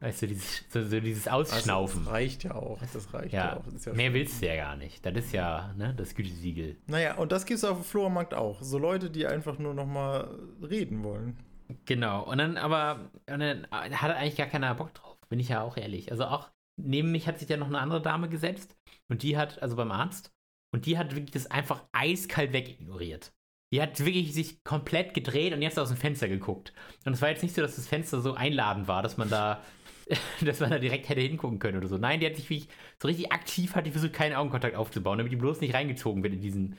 weißt 0.00 0.22
du, 0.22 0.28
dieses, 0.28 0.64
so, 0.70 0.82
so 0.82 0.98
dieses 0.98 1.28
Ausschnaufen. 1.28 1.98
Also 1.98 2.04
das 2.04 2.14
reicht 2.14 2.44
ja 2.44 2.54
auch. 2.54 2.78
Das 2.90 3.12
reicht 3.12 3.34
ja, 3.34 3.44
ja 3.44 3.56
auch. 3.58 3.86
Ja 3.86 3.92
mehr 3.92 4.14
willst 4.14 4.40
du 4.40 4.46
ja 4.46 4.56
gar 4.56 4.76
nicht. 4.76 5.04
Das 5.04 5.14
ist 5.14 5.32
ja 5.34 5.74
ne, 5.76 5.92
das 5.94 6.14
Gütesiegel. 6.14 6.76
Naja, 6.86 7.16
und 7.16 7.32
das 7.32 7.44
gibt 7.44 7.58
es 7.58 7.64
auf 7.64 7.76
dem 7.76 7.84
Flohmarkt 7.84 8.32
auch. 8.32 8.62
So 8.62 8.78
Leute, 8.78 9.10
die 9.10 9.26
einfach 9.26 9.58
nur 9.58 9.74
noch 9.74 9.86
mal 9.86 10.26
reden 10.62 11.04
wollen. 11.04 11.36
Genau. 11.84 12.24
Und 12.24 12.38
dann 12.38 12.56
aber 12.56 13.10
und 13.30 13.40
dann 13.40 13.66
hat 13.70 14.16
eigentlich 14.16 14.36
gar 14.36 14.46
keiner 14.46 14.74
Bock 14.74 14.94
drauf. 14.94 15.17
Bin 15.28 15.40
ich 15.40 15.48
ja 15.48 15.62
auch 15.62 15.76
ehrlich. 15.76 16.10
Also 16.10 16.24
auch 16.24 16.50
neben 16.78 17.10
mich 17.10 17.26
hat 17.26 17.38
sich 17.38 17.48
ja 17.48 17.56
noch 17.56 17.66
eine 17.66 17.80
andere 17.80 18.00
Dame 18.00 18.28
gesetzt 18.28 18.76
und 19.08 19.22
die 19.22 19.36
hat, 19.36 19.62
also 19.62 19.76
beim 19.76 19.90
Arzt, 19.90 20.32
und 20.72 20.86
die 20.86 20.98
hat 20.98 21.14
wirklich 21.14 21.30
das 21.30 21.50
einfach 21.50 21.84
eiskalt 21.92 22.52
wegignoriert. 22.52 23.32
Die 23.72 23.82
hat 23.82 23.98
wirklich 24.00 24.32
sich 24.32 24.62
komplett 24.64 25.12
gedreht 25.12 25.52
und 25.52 25.60
jetzt 25.60 25.78
aus 25.78 25.88
dem 25.88 25.96
Fenster 25.96 26.28
geguckt. 26.28 26.72
Und 27.04 27.12
es 27.12 27.20
war 27.20 27.28
jetzt 27.28 27.42
nicht 27.42 27.54
so, 27.54 27.60
dass 27.60 27.76
das 27.76 27.88
Fenster 27.88 28.20
so 28.20 28.34
einladend 28.34 28.88
war, 28.88 29.02
dass 29.02 29.16
man 29.18 29.28
da, 29.28 29.62
dass 30.40 30.60
man 30.60 30.70
da 30.70 30.78
direkt 30.78 31.08
hätte 31.08 31.20
hingucken 31.20 31.58
können 31.58 31.78
oder 31.78 31.88
so. 31.88 31.98
Nein, 31.98 32.20
die 32.20 32.26
hat 32.26 32.36
sich 32.36 32.48
wirklich 32.48 32.68
so 33.00 33.08
richtig 33.08 33.32
aktiv 33.32 33.74
hat 33.74 33.86
die 33.86 33.90
versucht, 33.90 34.12
keinen 34.12 34.34
Augenkontakt 34.34 34.76
aufzubauen, 34.76 35.18
damit 35.18 35.32
die 35.32 35.36
bloß 35.36 35.60
nicht 35.60 35.74
reingezogen 35.74 36.22
wird 36.22 36.34
in 36.34 36.40
diesen 36.40 36.78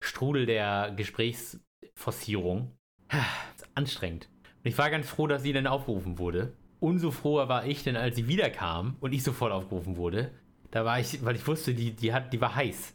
Strudel 0.00 0.46
der 0.46 0.92
Gesprächsforcierung. 0.96 2.76
Anstrengend. 3.74 4.28
Und 4.62 4.66
ich 4.66 4.78
war 4.78 4.90
ganz 4.90 5.08
froh, 5.08 5.26
dass 5.26 5.42
sie 5.42 5.52
dann 5.52 5.66
aufgerufen 5.66 6.18
wurde 6.18 6.52
umso 6.80 7.10
froher 7.10 7.48
war 7.48 7.66
ich 7.66 7.84
denn, 7.84 7.96
als 7.96 8.16
sie 8.16 8.28
wiederkam 8.28 8.96
und 9.00 9.12
ich 9.12 9.22
sofort 9.22 9.52
aufgerufen 9.52 9.96
wurde. 9.96 10.30
Da 10.70 10.84
war 10.84 11.00
ich, 11.00 11.24
weil 11.24 11.36
ich 11.36 11.46
wusste, 11.46 11.74
die, 11.74 11.92
die, 11.92 12.12
hat, 12.12 12.32
die 12.32 12.40
war 12.40 12.54
heiß. 12.54 12.94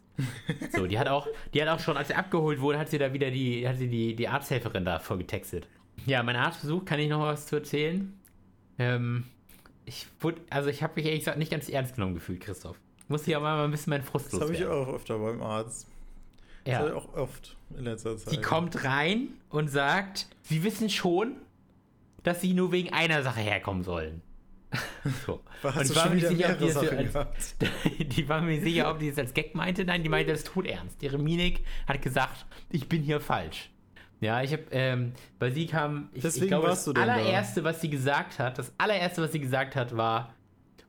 So, 0.76 0.86
die 0.86 1.00
hat 1.00 1.08
auch, 1.08 1.28
die 1.54 1.62
hat 1.62 1.70
auch 1.70 1.80
schon, 1.80 1.98
als 1.98 2.10
sie 2.10 2.14
abgeholt 2.14 2.62
wurde, 2.62 2.78
hat 2.78 2.90
sie 2.90 3.00
da 3.00 3.14
wieder 3.14 3.32
die, 3.32 3.68
hat 3.68 3.78
sie 3.78 3.88
die, 3.88 4.16
die 4.16 4.28
Arzthelferin 4.28 4.86
da 4.86 5.00
vorgetextet. 5.00 5.68
Ja, 6.06 6.22
mein 6.22 6.36
Arztbesuch, 6.36 6.86
kann 6.86 7.00
ich 7.00 7.10
noch 7.10 7.22
was 7.22 7.48
zu 7.48 7.56
erzählen? 7.56 8.14
Ähm, 8.78 9.24
ich 9.86 10.08
wurde, 10.20 10.42
also 10.50 10.70
ich 10.70 10.84
habe 10.84 10.94
mich 10.96 11.06
ehrlich 11.06 11.22
gesagt 11.22 11.38
nicht 11.38 11.52
ganz 11.52 11.70
ernst 11.70 11.96
genommen 11.96 12.14
gefühlt, 12.14 12.42
Christoph. 12.42 12.78
Ich 13.00 13.10
musste 13.10 13.32
ja 13.32 13.40
mal 13.40 13.64
ein 13.64 13.72
bisschen 13.72 13.92
meinen 13.92 14.04
Frust 14.04 14.32
Das 14.34 14.42
habe 14.42 14.54
ich 14.54 14.66
auch 14.66 14.88
öfter 14.88 15.18
beim 15.18 15.42
Arzt. 15.42 15.88
Ja. 16.66 16.80
Das 16.80 16.90
ich 16.90 16.96
auch 16.96 17.14
oft 17.16 17.58
in 17.78 17.84
letzter 17.84 18.18
Zeit. 18.18 18.34
Die 18.34 18.42
kommt 18.42 18.84
rein 18.84 19.30
und 19.50 19.70
sagt, 19.70 20.28
Sie 20.44 20.64
wissen 20.64 20.90
schon, 20.90 21.36
dass 22.24 22.42
sie 22.42 22.54
nur 22.54 22.72
wegen 22.72 22.92
einer 22.94 23.24
Sache 23.24 23.42
herkommen 23.42 23.84
sollen. 23.84 24.22
so. 25.26 25.42
und 25.62 25.82
ich 25.82 25.96
war 25.96 26.10
mir 26.10 26.28
sicher, 26.28 26.52
ob 26.52 26.60
die, 26.60 26.68
das 26.68 27.16
als, 27.16 27.56
die 28.00 28.28
war 28.28 28.42
mir 28.42 28.60
sicher, 28.60 28.90
ob 28.90 29.00
die 29.00 29.10
das 29.10 29.20
als 29.20 29.34
Gag 29.34 29.54
meinte. 29.54 29.86
Nein, 29.86 30.04
die 30.04 30.10
meinte 30.10 30.32
das 30.32 30.44
tut 30.44 30.66
ernst. 30.66 31.02
Ihre 31.04 31.20
Minik 31.20 31.64
hat 31.88 32.02
gesagt, 32.02 32.46
ich 32.70 32.90
bin 32.90 33.04
hier 33.04 33.20
falsch. 33.20 33.70
Ja, 34.20 34.42
ich 34.42 34.54
habe, 34.54 34.64
ähm, 34.72 35.12
weil 35.40 35.52
sie 35.52 35.68
kam, 35.68 36.10
ich, 36.14 36.24
ich 36.24 36.48
glaube, 36.48 36.68
das 36.68 36.88
allererste, 36.88 37.62
da? 37.62 37.70
was 37.70 37.82
sie 37.82 37.90
gesagt 37.90 38.40
hat, 38.40 38.58
das 38.58 38.74
allererste, 38.78 39.22
was 39.22 39.34
sie 39.34 39.42
gesagt 39.42 39.76
hat, 39.76 39.98
war, 39.98 40.34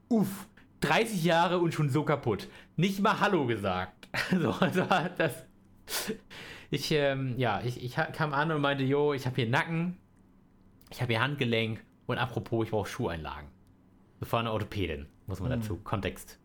uff, 0.09 0.47
30 0.81 1.25
Jahre 1.25 1.59
und 1.59 1.75
schon 1.75 1.91
so 1.91 2.05
kaputt. 2.05 2.49
Nicht 2.77 3.01
mal 3.01 3.19
Hallo 3.21 3.45
gesagt. 3.47 4.09
so, 4.31 4.51
also 4.51 4.87
das, 5.19 5.45
ich, 6.71 6.93
ähm, 6.93 7.35
ja, 7.37 7.61
ich, 7.65 7.83
ich 7.83 7.97
kam 8.13 8.33
an 8.33 8.53
und 8.53 8.61
meinte, 8.61 8.85
jo, 8.85 9.13
ich 9.13 9.27
habe 9.27 9.37
hier 9.37 9.49
Nacken, 9.49 9.97
ich 10.95 11.03
habe 11.03 11.13
ihr 11.13 11.21
Handgelenk 11.21 11.85
und 12.07 12.19
apropos, 12.19 12.67
ich 12.67 12.71
brauche 12.71 12.89
Schuheinlagen. 12.89 13.49
So 14.21 14.27
von 14.27 14.41
einer 14.41 14.53
Orthopädin, 14.53 15.07
muss 15.27 15.41
man 15.41 15.51
mhm. 15.51 15.61
dazu. 15.61 15.77
Kontext. 15.79 16.39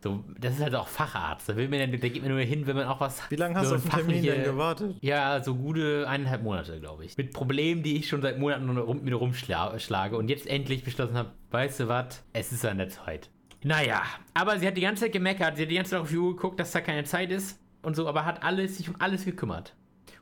So, 0.00 0.22
das 0.38 0.54
ist 0.54 0.62
halt 0.62 0.74
auch 0.76 0.86
Facharzt. 0.86 1.48
Da, 1.48 1.56
will 1.56 1.68
man, 1.68 1.90
da 1.90 1.96
geht 1.96 2.22
man 2.22 2.30
nur 2.30 2.40
hin, 2.40 2.66
wenn 2.68 2.76
man 2.76 2.86
auch 2.86 3.00
was. 3.00 3.28
Wie 3.30 3.36
lange 3.36 3.56
hast 3.56 3.68
so 3.68 3.70
du 3.70 3.76
auf 3.78 3.82
den 3.82 3.90
Termin 3.90 4.22
denn 4.22 4.44
gewartet? 4.44 4.96
Ja, 5.00 5.42
so 5.42 5.56
gute 5.56 6.06
eineinhalb 6.08 6.44
Monate, 6.44 6.78
glaube 6.78 7.04
ich. 7.04 7.16
Mit 7.16 7.32
Problemen, 7.32 7.82
die 7.82 7.96
ich 7.96 8.08
schon 8.08 8.22
seit 8.22 8.38
Monaten 8.38 8.78
rum, 8.78 9.02
mit 9.02 9.12
rumschlage 9.12 10.16
und 10.16 10.28
jetzt 10.28 10.46
endlich 10.46 10.84
beschlossen 10.84 11.16
habe, 11.16 11.32
weißt 11.50 11.80
du 11.80 11.88
was, 11.88 12.22
es 12.32 12.52
ist 12.52 12.64
an 12.64 12.78
der 12.78 12.90
Zeit. 12.90 13.30
Naja, 13.64 14.02
aber 14.34 14.60
sie 14.60 14.68
hat 14.68 14.76
die 14.76 14.82
ganze 14.82 15.04
Zeit 15.04 15.12
gemeckert, 15.12 15.56
sie 15.56 15.62
hat 15.62 15.70
die 15.70 15.74
ganze 15.74 15.92
Zeit 15.92 16.00
auf 16.00 16.10
die 16.10 16.18
Uhr 16.18 16.36
geguckt, 16.36 16.60
dass 16.60 16.70
da 16.70 16.80
keine 16.80 17.02
Zeit 17.02 17.32
ist 17.32 17.58
und 17.82 17.96
so, 17.96 18.06
aber 18.06 18.24
hat 18.24 18.44
alles, 18.44 18.76
sich 18.76 18.88
um 18.88 18.94
alles 19.00 19.24
gekümmert. 19.24 19.74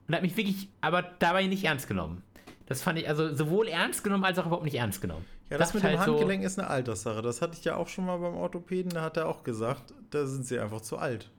Und 0.07 0.15
hat 0.15 0.23
mich 0.23 0.37
wirklich, 0.37 0.71
aber 0.81 1.03
dabei 1.03 1.47
nicht 1.47 1.65
ernst 1.65 1.89
genommen. 1.89 2.23
Das 2.67 2.83
fand 2.83 2.99
ich 2.99 3.09
also 3.09 3.35
sowohl 3.35 3.69
ernst 3.69 4.05
genommen 4.05 4.25
als 4.25 4.39
auch 4.39 4.47
überhaupt 4.47 4.65
nicht 4.65 4.77
ernst 4.77 5.01
genommen. 5.01 5.25
Ja, 5.51 5.59
das, 5.59 5.69
das 5.69 5.75
mit 5.75 5.83
dem 5.83 5.99
halt 5.99 6.09
Handgelenk 6.09 6.43
so, 6.43 6.47
ist 6.47 6.59
eine 6.59 6.69
Alterssache. 6.69 7.21
Das 7.21 7.43
hatte 7.43 7.57
ich 7.59 7.65
ja 7.65 7.77
auch 7.77 7.89
schon 7.89 8.07
mal 8.07 8.19
beim 8.19 8.35
Orthopäden. 8.35 8.91
Da 8.91 9.03
hat 9.03 9.17
er 9.17 9.29
auch 9.29 9.43
gesagt, 9.43 9.93
da 10.11 10.27
sind 10.27 10.47
sie 10.47 10.59
einfach 10.59 10.81
zu 10.81 10.97
alt. 10.97 11.31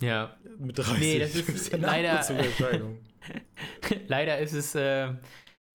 Ja. 0.00 0.36
Mit 0.58 0.78
30. 0.78 0.98
Nee, 0.98 1.18
das 1.20 1.34
ist, 1.34 1.48
ist 1.48 1.72
ja 1.72 1.78
leider. 1.78 2.24
leider 4.08 4.38
ist 4.38 4.52
es 4.52 4.74
äh, 4.74 5.12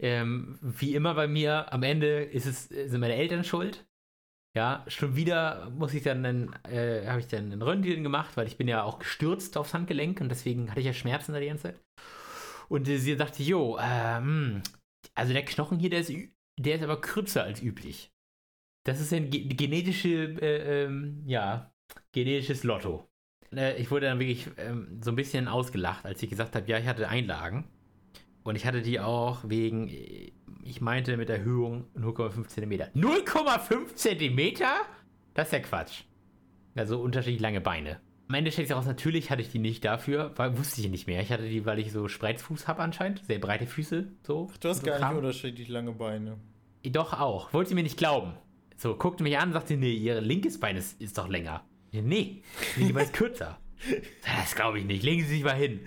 ähm, 0.01 0.59
wie 0.61 0.95
immer 0.95 1.13
bei 1.13 1.27
mir. 1.27 1.71
Am 1.71 1.83
Ende 1.83 2.23
ist 2.23 2.45
es, 2.45 2.65
sind 2.65 2.99
meine 2.99 3.15
Eltern 3.15 3.43
schuld. 3.43 3.85
Ja, 4.55 4.83
schon 4.87 5.15
wieder 5.15 5.71
muss 5.71 5.95
ich 5.95 6.03
dann, 6.03 6.53
äh, 6.69 7.07
habe 7.07 7.19
ich 7.19 7.27
dann 7.27 7.51
einen 7.51 7.61
Röntgen 7.63 8.03
gemacht, 8.03 8.37
weil 8.37 8.45
ich 8.45 8.57
bin 8.57 8.67
ja 8.67 8.83
auch 8.83 8.99
gestürzt 8.99 9.57
aufs 9.57 9.73
Handgelenk 9.73 10.21
und 10.21 10.29
deswegen 10.29 10.69
hatte 10.69 10.79
ich 10.79 10.85
ja 10.85 10.93
Schmerzen 10.93 11.33
da 11.33 11.39
die 11.39 11.47
ganze 11.47 11.63
Zeit. 11.63 11.79
Und 12.73 12.85
sie 12.85 13.15
sagte, 13.15 13.43
jo, 13.43 13.77
ähm, 13.79 14.63
also 15.13 15.31
der 15.31 15.45
Knochen 15.45 15.77
hier, 15.77 15.91
der 15.91 15.99
ist, 15.99 16.11
der 16.57 16.75
ist 16.77 16.83
aber 16.83 16.99
kürzer 16.99 17.43
als 17.43 17.61
üblich. 17.61 18.11
Das 18.83 18.99
ist 18.99 19.13
ein 19.13 19.29
genetische, 19.29 20.41
äh, 20.41 20.85
ähm, 20.85 21.21
ja, 21.27 21.71
genetisches 22.13 22.63
Lotto. 22.63 23.07
Äh, 23.55 23.79
ich 23.79 23.91
wurde 23.91 24.07
dann 24.07 24.17
wirklich 24.17 24.49
ähm, 24.57 24.99
so 25.03 25.11
ein 25.11 25.15
bisschen 25.15 25.47
ausgelacht, 25.47 26.03
als 26.03 26.23
ich 26.23 26.31
gesagt 26.31 26.55
habe, 26.55 26.67
ja, 26.67 26.79
ich 26.79 26.87
hatte 26.87 27.07
Einlagen. 27.07 27.65
Und 28.41 28.55
ich 28.55 28.65
hatte 28.65 28.81
die 28.81 28.99
auch 28.99 29.47
wegen, 29.47 29.87
ich 30.63 30.81
meinte 30.81 31.15
mit 31.15 31.29
Erhöhung 31.29 31.85
0,5 31.95 32.47
cm. 32.47 32.71
0,5 32.99 33.93
cm? 33.93 34.63
Das 35.35 35.49
ist 35.49 35.53
ja 35.53 35.59
Quatsch. 35.59 36.05
Also 36.73 36.99
unterschiedlich 36.99 37.39
lange 37.39 37.61
Beine. 37.61 38.01
Am 38.33 38.37
Ende 38.37 38.51
stellt 38.51 38.67
sich 38.67 38.73
heraus, 38.75 38.87
natürlich 38.87 39.29
hatte 39.29 39.43
ich 39.43 39.51
die 39.51 39.59
nicht 39.59 39.85
dafür, 39.85 40.31
weil 40.37 40.57
wusste 40.57 40.81
ich 40.81 40.89
nicht 40.89 41.05
mehr. 41.05 41.21
Ich 41.21 41.31
hatte 41.31 41.47
die, 41.47 41.67
weil 41.67 41.77
ich 41.77 41.91
so 41.91 42.07
Spreizfuß 42.07 42.67
habe 42.67 42.81
anscheinend, 42.81 43.23
sehr 43.27 43.37
breite 43.37 43.67
Füße. 43.67 44.07
So, 44.25 44.49
Ach, 44.51 44.57
du 44.57 44.69
hast 44.69 44.79
so 44.79 44.87
gar 44.87 44.97
Kram. 44.97 45.09
nicht 45.09 45.23
unterschiedlich 45.23 45.67
lange 45.67 45.91
Beine. 45.91 46.37
Doch 46.83 47.13
auch. 47.13 47.53
Wollte 47.53 47.69
sie 47.69 47.75
mir 47.75 47.83
nicht 47.83 47.95
glauben. 47.95 48.33
So, 48.75 48.95
guckte 48.95 49.21
mich 49.21 49.37
an 49.37 49.49
und 49.49 49.53
sagte, 49.53 49.77
nee, 49.77 49.93
ihr 49.93 50.19
linkes 50.19 50.59
Bein 50.59 50.77
ist, 50.77 50.99
ist 50.99 51.15
doch 51.19 51.27
länger. 51.27 51.63
Nee, 51.91 52.41
die 52.75 52.91
Bein 52.91 53.03
ist 53.03 53.13
kürzer. 53.13 53.59
Das 54.41 54.55
glaube 54.55 54.79
ich 54.79 54.85
nicht. 54.85 55.03
Legen 55.03 55.21
Sie 55.21 55.27
sich 55.27 55.43
mal 55.43 55.53
hin. 55.53 55.81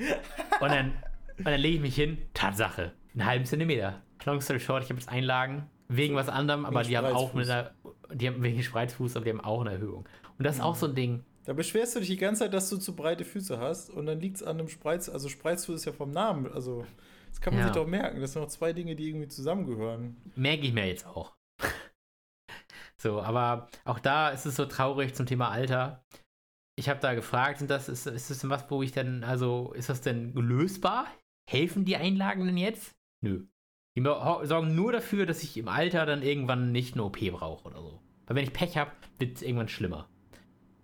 Und 0.61 0.71
dann, 0.71 0.93
und 1.39 1.49
dann 1.49 1.59
lege 1.59 1.77
ich 1.77 1.83
mich 1.83 1.97
hin. 1.97 2.19
Tatsache. 2.33 2.93
Einen 3.15 3.27
halben 3.27 3.45
Zentimeter. 3.45 4.03
Long 4.25 4.41
story 4.41 4.61
short, 4.61 4.85
ich 4.85 4.91
habe 4.91 5.01
jetzt 5.01 5.09
Einlagen. 5.09 5.65
Wegen 5.89 6.15
was 6.15 6.29
anderem, 6.29 6.65
aber 6.65 6.85
die 6.85 6.97
haben 6.97 7.13
auch 7.13 7.35
mit 7.35 7.51
einer, 7.51 7.73
die 8.15 8.29
haben 8.29 8.41
wegen 8.45 8.63
Spreizfuß, 8.63 9.17
aber 9.17 9.25
die 9.25 9.33
haben 9.33 9.41
auch 9.41 9.63
eine 9.63 9.73
Erhöhung. 9.73 10.09
Und 10.39 10.47
das 10.47 10.57
ist 10.57 10.61
auch 10.63 10.77
so 10.77 10.87
ein 10.87 10.95
Ding 10.95 11.25
Da 11.47 11.53
beschwerst 11.53 11.95
du 11.95 12.01
dich 12.01 12.09
die 12.09 12.17
ganze 12.17 12.41
Zeit, 12.41 12.55
dass 12.55 12.69
du 12.69 12.77
zu 12.77 12.97
breite 12.97 13.25
Füße 13.25 13.59
hast 13.59 13.91
und 13.91 14.07
dann 14.07 14.21
liegt 14.21 14.37
es 14.37 14.43
an 14.43 14.59
einem 14.59 14.69
Spreiz. 14.69 15.09
Also 15.09 15.29
Spreizfuß 15.29 15.77
ist 15.77 15.85
ja 15.85 15.93
vom 15.93 16.11
Namen. 16.11 16.53
Also 16.53 16.85
das 17.31 17.41
kann 17.41 17.55
man 17.55 17.61
Ja. 17.61 17.69
sich 17.69 17.77
doch 17.77 17.87
merken. 17.87 18.21
Das 18.21 18.33
sind 18.33 18.43
noch 18.43 18.49
zwei 18.49 18.73
Dinge, 18.73 18.97
die 18.97 19.09
irgendwie 19.09 19.29
zusammengehören. 19.29 20.17
Merke 20.35 20.67
ich 20.67 20.73
mir 20.73 20.87
jetzt 20.89 21.07
auch. 21.07 21.37
so, 22.97 23.23
aber 23.23 23.69
auch 23.85 24.01
da 24.01 24.31
ist 24.31 24.45
es 24.45 24.57
so 24.57 24.67
traurig 24.67 25.15
zum 25.15 25.27
Thema 25.27 25.51
Alter. 25.51 26.03
Ich 26.79 26.89
habe 26.89 27.01
da 27.01 27.15
gefragt, 27.15 27.59
sind 27.59 27.71
das, 27.71 27.89
ist, 27.89 28.07
ist 28.07 28.29
das 28.29 28.41
denn 28.41 28.51
was, 28.51 28.69
wo 28.69 28.83
ich 28.83 28.91
denn, 28.91 29.23
also, 29.23 29.73
ist 29.73 29.89
das 29.89 30.01
denn 30.01 30.35
lösbar? 30.35 31.07
Helfen 31.49 31.85
die 31.85 31.97
Einlagen 31.97 32.45
denn 32.45 32.59
jetzt? 32.59 32.97
Nö. 33.23 33.47
Die 33.97 34.03
sorgen 34.03 34.75
nur 34.75 34.93
dafür, 34.93 35.25
dass 35.25 35.43
ich 35.43 35.57
im 35.57 35.69
Alter 35.69 36.05
dann 36.05 36.23
irgendwann 36.23 36.73
nicht 36.73 36.95
eine 36.95 37.05
OP 37.05 37.19
brauche 37.31 37.67
oder 37.69 37.81
so. 37.81 38.03
Weil 38.27 38.37
wenn 38.37 38.45
ich 38.45 38.53
Pech 38.53 38.77
habe, 38.77 38.91
wird 39.19 39.37
es 39.37 39.43
irgendwann 39.43 39.69
schlimmer. 39.69 40.11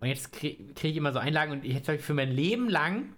Und 0.03 0.09
jetzt 0.09 0.33
kriege 0.33 0.75
krieg 0.75 0.91
ich 0.91 0.97
immer 0.97 1.13
so 1.13 1.21
Einlagen 1.21 1.53
und 1.53 1.65
jetzt 1.65 1.89
habe 1.89 1.97
ich 1.97 2.05
für 2.05 2.13
mein 2.15 2.31
Leben 2.33 2.69
lang 2.69 3.15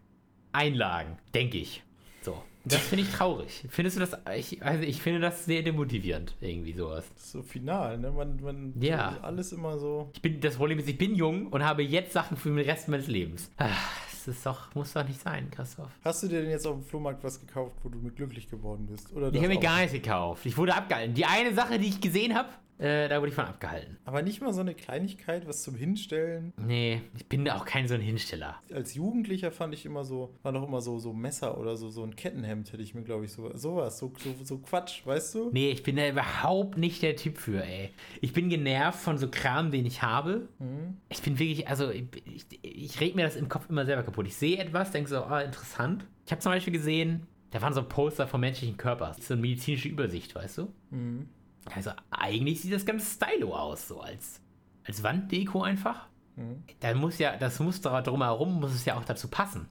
Einlagen, 0.52 1.16
denke 1.34 1.58
ich. 1.58 1.82
So. 2.22 2.42
Das 2.66 2.80
finde 2.80 3.04
ich 3.04 3.10
traurig. 3.10 3.64
Findest 3.68 3.96
du 3.96 4.00
das? 4.00 4.16
Ich, 4.36 4.62
also 4.62 4.82
ich 4.84 5.02
finde 5.02 5.20
das 5.20 5.44
sehr 5.44 5.62
demotivierend, 5.62 6.34
irgendwie 6.40 6.72
sowas. 6.72 7.04
Das 7.14 7.24
ist 7.24 7.32
so 7.32 7.42
final, 7.42 7.98
ne? 7.98 8.10
Man, 8.10 8.40
man 8.42 8.74
Ja. 8.80 9.18
alles 9.22 9.52
immer 9.52 9.78
so. 9.78 10.10
Ich 10.14 10.22
bin, 10.22 10.40
das 10.40 10.56
Problem 10.56 10.78
ist, 10.78 10.88
ich 10.88 10.96
bin 10.96 11.14
jung 11.14 11.48
und 11.48 11.62
habe 11.64 11.82
jetzt 11.82 12.12
Sachen 12.12 12.36
für 12.36 12.48
den 12.50 12.58
Rest 12.60 12.88
meines 12.88 13.06
Lebens. 13.06 13.50
Ah, 13.58 13.68
Das 14.10 14.28
ist 14.28 14.46
doch, 14.46 14.74
muss 14.74 14.92
doch 14.94 15.06
nicht 15.06 15.20
sein, 15.20 15.50
Christoph. 15.50 15.90
Hast 16.04 16.22
du 16.22 16.28
dir 16.28 16.40
denn 16.40 16.50
jetzt 16.50 16.66
auf 16.66 16.76
dem 16.76 16.84
Flohmarkt 16.84 17.22
was 17.24 17.38
gekauft, 17.38 17.76
wo 17.82 17.90
du 17.90 17.98
mit 17.98 18.16
glücklich 18.16 18.48
geworden 18.48 18.86
bist? 18.90 19.12
Oder 19.12 19.28
Ich 19.30 19.36
habe 19.38 19.48
mir 19.48 19.60
gar 19.60 19.78
nichts 19.80 19.92
gekauft. 19.92 20.46
Ich 20.46 20.56
wurde 20.56 20.74
abgehalten. 20.74 21.12
Die 21.14 21.26
eine 21.26 21.52
Sache, 21.54 21.78
die 21.78 21.88
ich 21.88 22.00
gesehen 22.00 22.34
habe, 22.34 22.48
äh, 22.78 23.08
da 23.08 23.20
wurde 23.20 23.28
ich 23.28 23.34
von 23.34 23.44
abgehalten. 23.44 23.98
Aber 24.04 24.22
nicht 24.22 24.40
mal 24.40 24.52
so 24.52 24.60
eine 24.60 24.74
Kleinigkeit, 24.74 25.46
was 25.46 25.62
zum 25.62 25.76
Hinstellen. 25.76 26.52
Nee, 26.56 27.02
ich 27.16 27.26
bin 27.26 27.48
auch 27.48 27.64
kein 27.64 27.86
so 27.86 27.94
ein 27.94 28.00
Hinsteller. 28.00 28.60
Als 28.72 28.94
Jugendlicher 28.94 29.52
fand 29.52 29.74
ich 29.74 29.86
immer 29.86 30.04
so, 30.04 30.34
war 30.42 30.52
doch 30.52 30.66
immer 30.66 30.80
so, 30.80 30.98
so 30.98 31.12
Messer 31.12 31.58
oder 31.58 31.76
so, 31.76 31.88
so 31.88 32.02
ein 32.02 32.16
Kettenhemd 32.16 32.72
hätte 32.72 32.82
ich 32.82 32.94
mir, 32.94 33.02
glaube 33.02 33.24
ich, 33.24 33.32
so, 33.32 33.56
sowas, 33.56 33.98
so, 33.98 34.12
so, 34.18 34.34
so 34.42 34.58
Quatsch, 34.58 35.06
weißt 35.06 35.34
du? 35.36 35.50
Nee, 35.52 35.70
ich 35.70 35.82
bin 35.82 35.96
da 35.96 36.08
überhaupt 36.08 36.76
nicht 36.76 37.02
der 37.02 37.16
Typ 37.16 37.38
für, 37.38 37.64
ey. 37.64 37.90
Ich 38.20 38.32
bin 38.32 38.48
genervt 38.48 38.98
von 38.98 39.18
so 39.18 39.28
Kram, 39.30 39.70
den 39.70 39.86
ich 39.86 40.02
habe. 40.02 40.48
Mhm. 40.58 40.98
Ich 41.08 41.22
bin 41.22 41.38
wirklich, 41.38 41.68
also 41.68 41.90
ich, 41.90 42.04
ich, 42.24 42.46
ich 42.62 43.00
reg 43.00 43.14
mir 43.14 43.24
das 43.24 43.36
im 43.36 43.48
Kopf 43.48 43.70
immer 43.70 43.86
selber 43.86 44.02
kaputt. 44.02 44.26
Ich 44.26 44.36
sehe 44.36 44.58
etwas, 44.58 44.90
denke 44.90 45.10
so, 45.10 45.18
ah, 45.18 45.40
interessant. 45.40 46.06
Ich 46.26 46.32
habe 46.32 46.40
zum 46.40 46.52
Beispiel 46.52 46.72
gesehen, 46.72 47.26
da 47.50 47.62
waren 47.62 47.72
so 47.72 47.84
Poster 47.84 48.26
vom 48.26 48.40
menschlichen 48.40 48.76
Körper. 48.76 49.14
So 49.20 49.34
eine 49.34 49.42
medizinische 49.42 49.88
Übersicht, 49.88 50.34
weißt 50.34 50.58
du? 50.58 50.72
Mhm. 50.90 51.28
Also 51.74 51.90
eigentlich 52.10 52.60
sieht 52.60 52.72
das 52.72 52.84
ganz 52.86 53.14
stylo 53.14 53.54
aus, 53.54 53.88
so 53.88 54.00
als, 54.00 54.40
als 54.84 55.02
Wanddeko 55.02 55.62
einfach. 55.62 56.08
Mhm. 56.36 56.64
Da 56.80 56.94
muss 56.94 57.18
ja, 57.18 57.36
das 57.36 57.58
Muster 57.60 58.02
drumherum 58.02 58.60
muss 58.60 58.74
es 58.74 58.84
ja 58.84 58.96
auch 58.98 59.04
dazu 59.04 59.28
passen. 59.28 59.70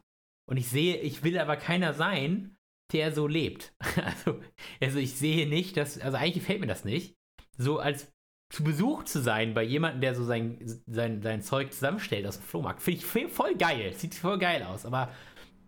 Und 0.50 0.58
ich 0.58 0.70
sehe, 0.70 0.98
ich 0.98 1.24
will 1.24 1.38
aber 1.40 1.56
keiner 1.58 1.94
sein, 1.94 2.56
der 2.92 3.12
so 3.14 3.28
lebt. 3.28 3.74
Also, 4.06 4.40
also 4.82 5.00
ich 5.00 5.16
sehe 5.16 5.48
nicht, 5.48 5.78
dass, 5.78 6.00
also 6.00 6.18
eigentlich 6.18 6.36
gefällt 6.36 6.62
mir 6.62 6.68
das 6.68 6.84
nicht, 6.86 7.16
so 7.58 7.80
als 7.80 8.12
zu 8.50 8.64
Besuch 8.64 9.04
zu 9.04 9.22
sein 9.22 9.54
bei 9.54 9.64
jemandem, 9.64 10.02
der 10.02 10.16
so 10.16 10.24
sein, 10.24 10.60
sein, 10.86 11.22
sein 11.22 11.42
Zeug 11.42 11.74
zusammenstellt 11.74 12.26
aus 12.28 12.38
dem 12.38 12.44
Flohmarkt. 12.46 12.82
Finde 12.82 13.00
ich 13.00 13.06
voll- 13.06 13.30
voll 13.30 13.56
geil. 13.56 13.94
Sieht 13.94 14.14
voll 14.16 14.38
geil 14.38 14.64
aus. 14.64 14.86
Aber 14.86 15.10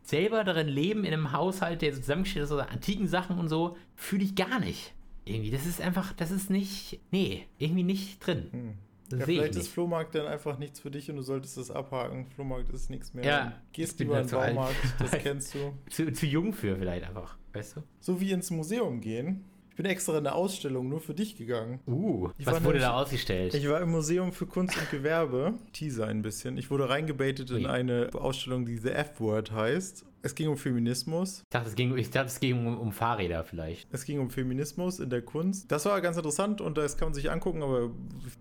selber 0.04 0.44
darin 0.44 0.68
leben 0.68 1.04
in 1.04 1.14
einem 1.14 1.32
Haushalt, 1.32 1.82
der 1.82 1.94
so 1.94 2.00
zusammengestellt 2.02 2.46
ist 2.46 2.52
aus 2.52 2.68
antiken 2.68 3.08
Sachen 3.08 3.40
und 3.40 3.48
so, 3.50 3.76
fühle 3.96 4.24
ich 4.24 4.36
gar 4.36 4.60
nicht. 4.60 4.94
Irgendwie, 5.26 5.52
das 5.52 5.66
ist 5.66 5.82
einfach, 5.82 6.14
das 6.14 6.32
ist 6.32 6.50
nicht, 6.50 7.00
nee, 7.12 7.46
irgendwie 7.58 7.84
nicht 7.84 8.26
drin. 8.26 8.48
Hm. 8.52 8.74
Das 9.10 9.20
Ja, 9.20 9.26
vielleicht 9.26 9.56
ist. 9.56 9.68
Flohmarkt 9.68 10.16
dann 10.16 10.26
einfach 10.26 10.58
nichts 10.58 10.80
für 10.80 10.90
dich 10.90 11.10
und 11.12 11.18
du 11.18 11.22
solltest 11.22 11.58
das 11.58 11.70
abhaken. 11.70 12.26
Flohmarkt 12.28 12.70
ist 12.72 12.90
nichts 12.90 13.14
mehr. 13.14 13.24
Ja, 13.24 13.54
Gehst 13.72 14.00
lieber 14.00 14.20
in 14.20 14.28
den. 14.28 14.32
Baumarkt, 14.36 14.76
das 15.00 15.12
kennst 15.24 15.54
du. 15.54 15.74
Zu, 15.90 16.12
zu 16.12 16.26
jung 16.26 16.54
für 16.54 16.76
vielleicht 16.76 17.06
einfach, 17.08 17.38
weißt 17.54 17.76
du? 17.78 17.84
So 18.00 18.20
wie 18.20 18.32
ins 18.32 18.50
Museum 18.50 19.02
gehen. 19.02 19.44
Ich 19.70 19.76
bin 19.76 19.86
extra 19.88 20.14
in 20.14 20.20
eine 20.20 20.34
Ausstellung 20.34 20.88
nur 20.88 21.02
für 21.02 21.14
dich 21.14 21.36
gegangen. 21.38 21.82
Uh, 21.86 22.30
Ich 22.38 22.46
was 22.46 22.56
wurde 22.56 22.64
nämlich- 22.64 22.82
da 22.84 22.94
ausgestellt? 23.02 23.54
Ich 23.54 23.68
war 23.68 23.82
im 23.82 23.92
Museum 23.92 24.32
für 24.32 24.46
Kunst 24.48 24.76
und 24.78 24.90
Gewerbe, 24.90 25.54
Teaser 25.74 26.08
ein 26.08 26.22
bisschen. 26.22 26.58
Ich 26.58 26.72
wurde 26.72 26.88
reingebaitet 26.90 27.52
in 27.52 27.66
eine 27.66 28.10
Ausstellung, 28.14 28.66
die 28.66 28.78
The 28.78 28.90
F-Word 28.92 29.52
heißt. 29.52 30.06
Es 30.26 30.34
ging 30.34 30.50
um 30.50 30.58
Feminismus. 30.58 31.42
Ich 31.44 31.50
dachte, 31.52 31.70
es 31.70 31.76
ging, 31.76 31.96
ich 31.98 32.10
dachte, 32.10 32.28
es 32.30 32.40
ging 32.40 32.66
um, 32.66 32.80
um 32.80 32.92
Fahrräder 32.92 33.44
vielleicht. 33.44 33.88
Es 33.94 34.06
ging 34.06 34.20
um 34.20 34.32
Feminismus 34.32 35.00
in 35.00 35.12
der 35.12 35.22
Kunst. 35.22 35.72
Das 35.72 35.86
war 35.86 36.02
ganz 36.02 36.18
interessant 36.18 36.62
und 36.62 36.80
das 36.80 36.98
kann 36.98 37.10
man 37.10 37.14
sich 37.14 37.30
angucken, 37.30 37.62
aber 37.62 37.92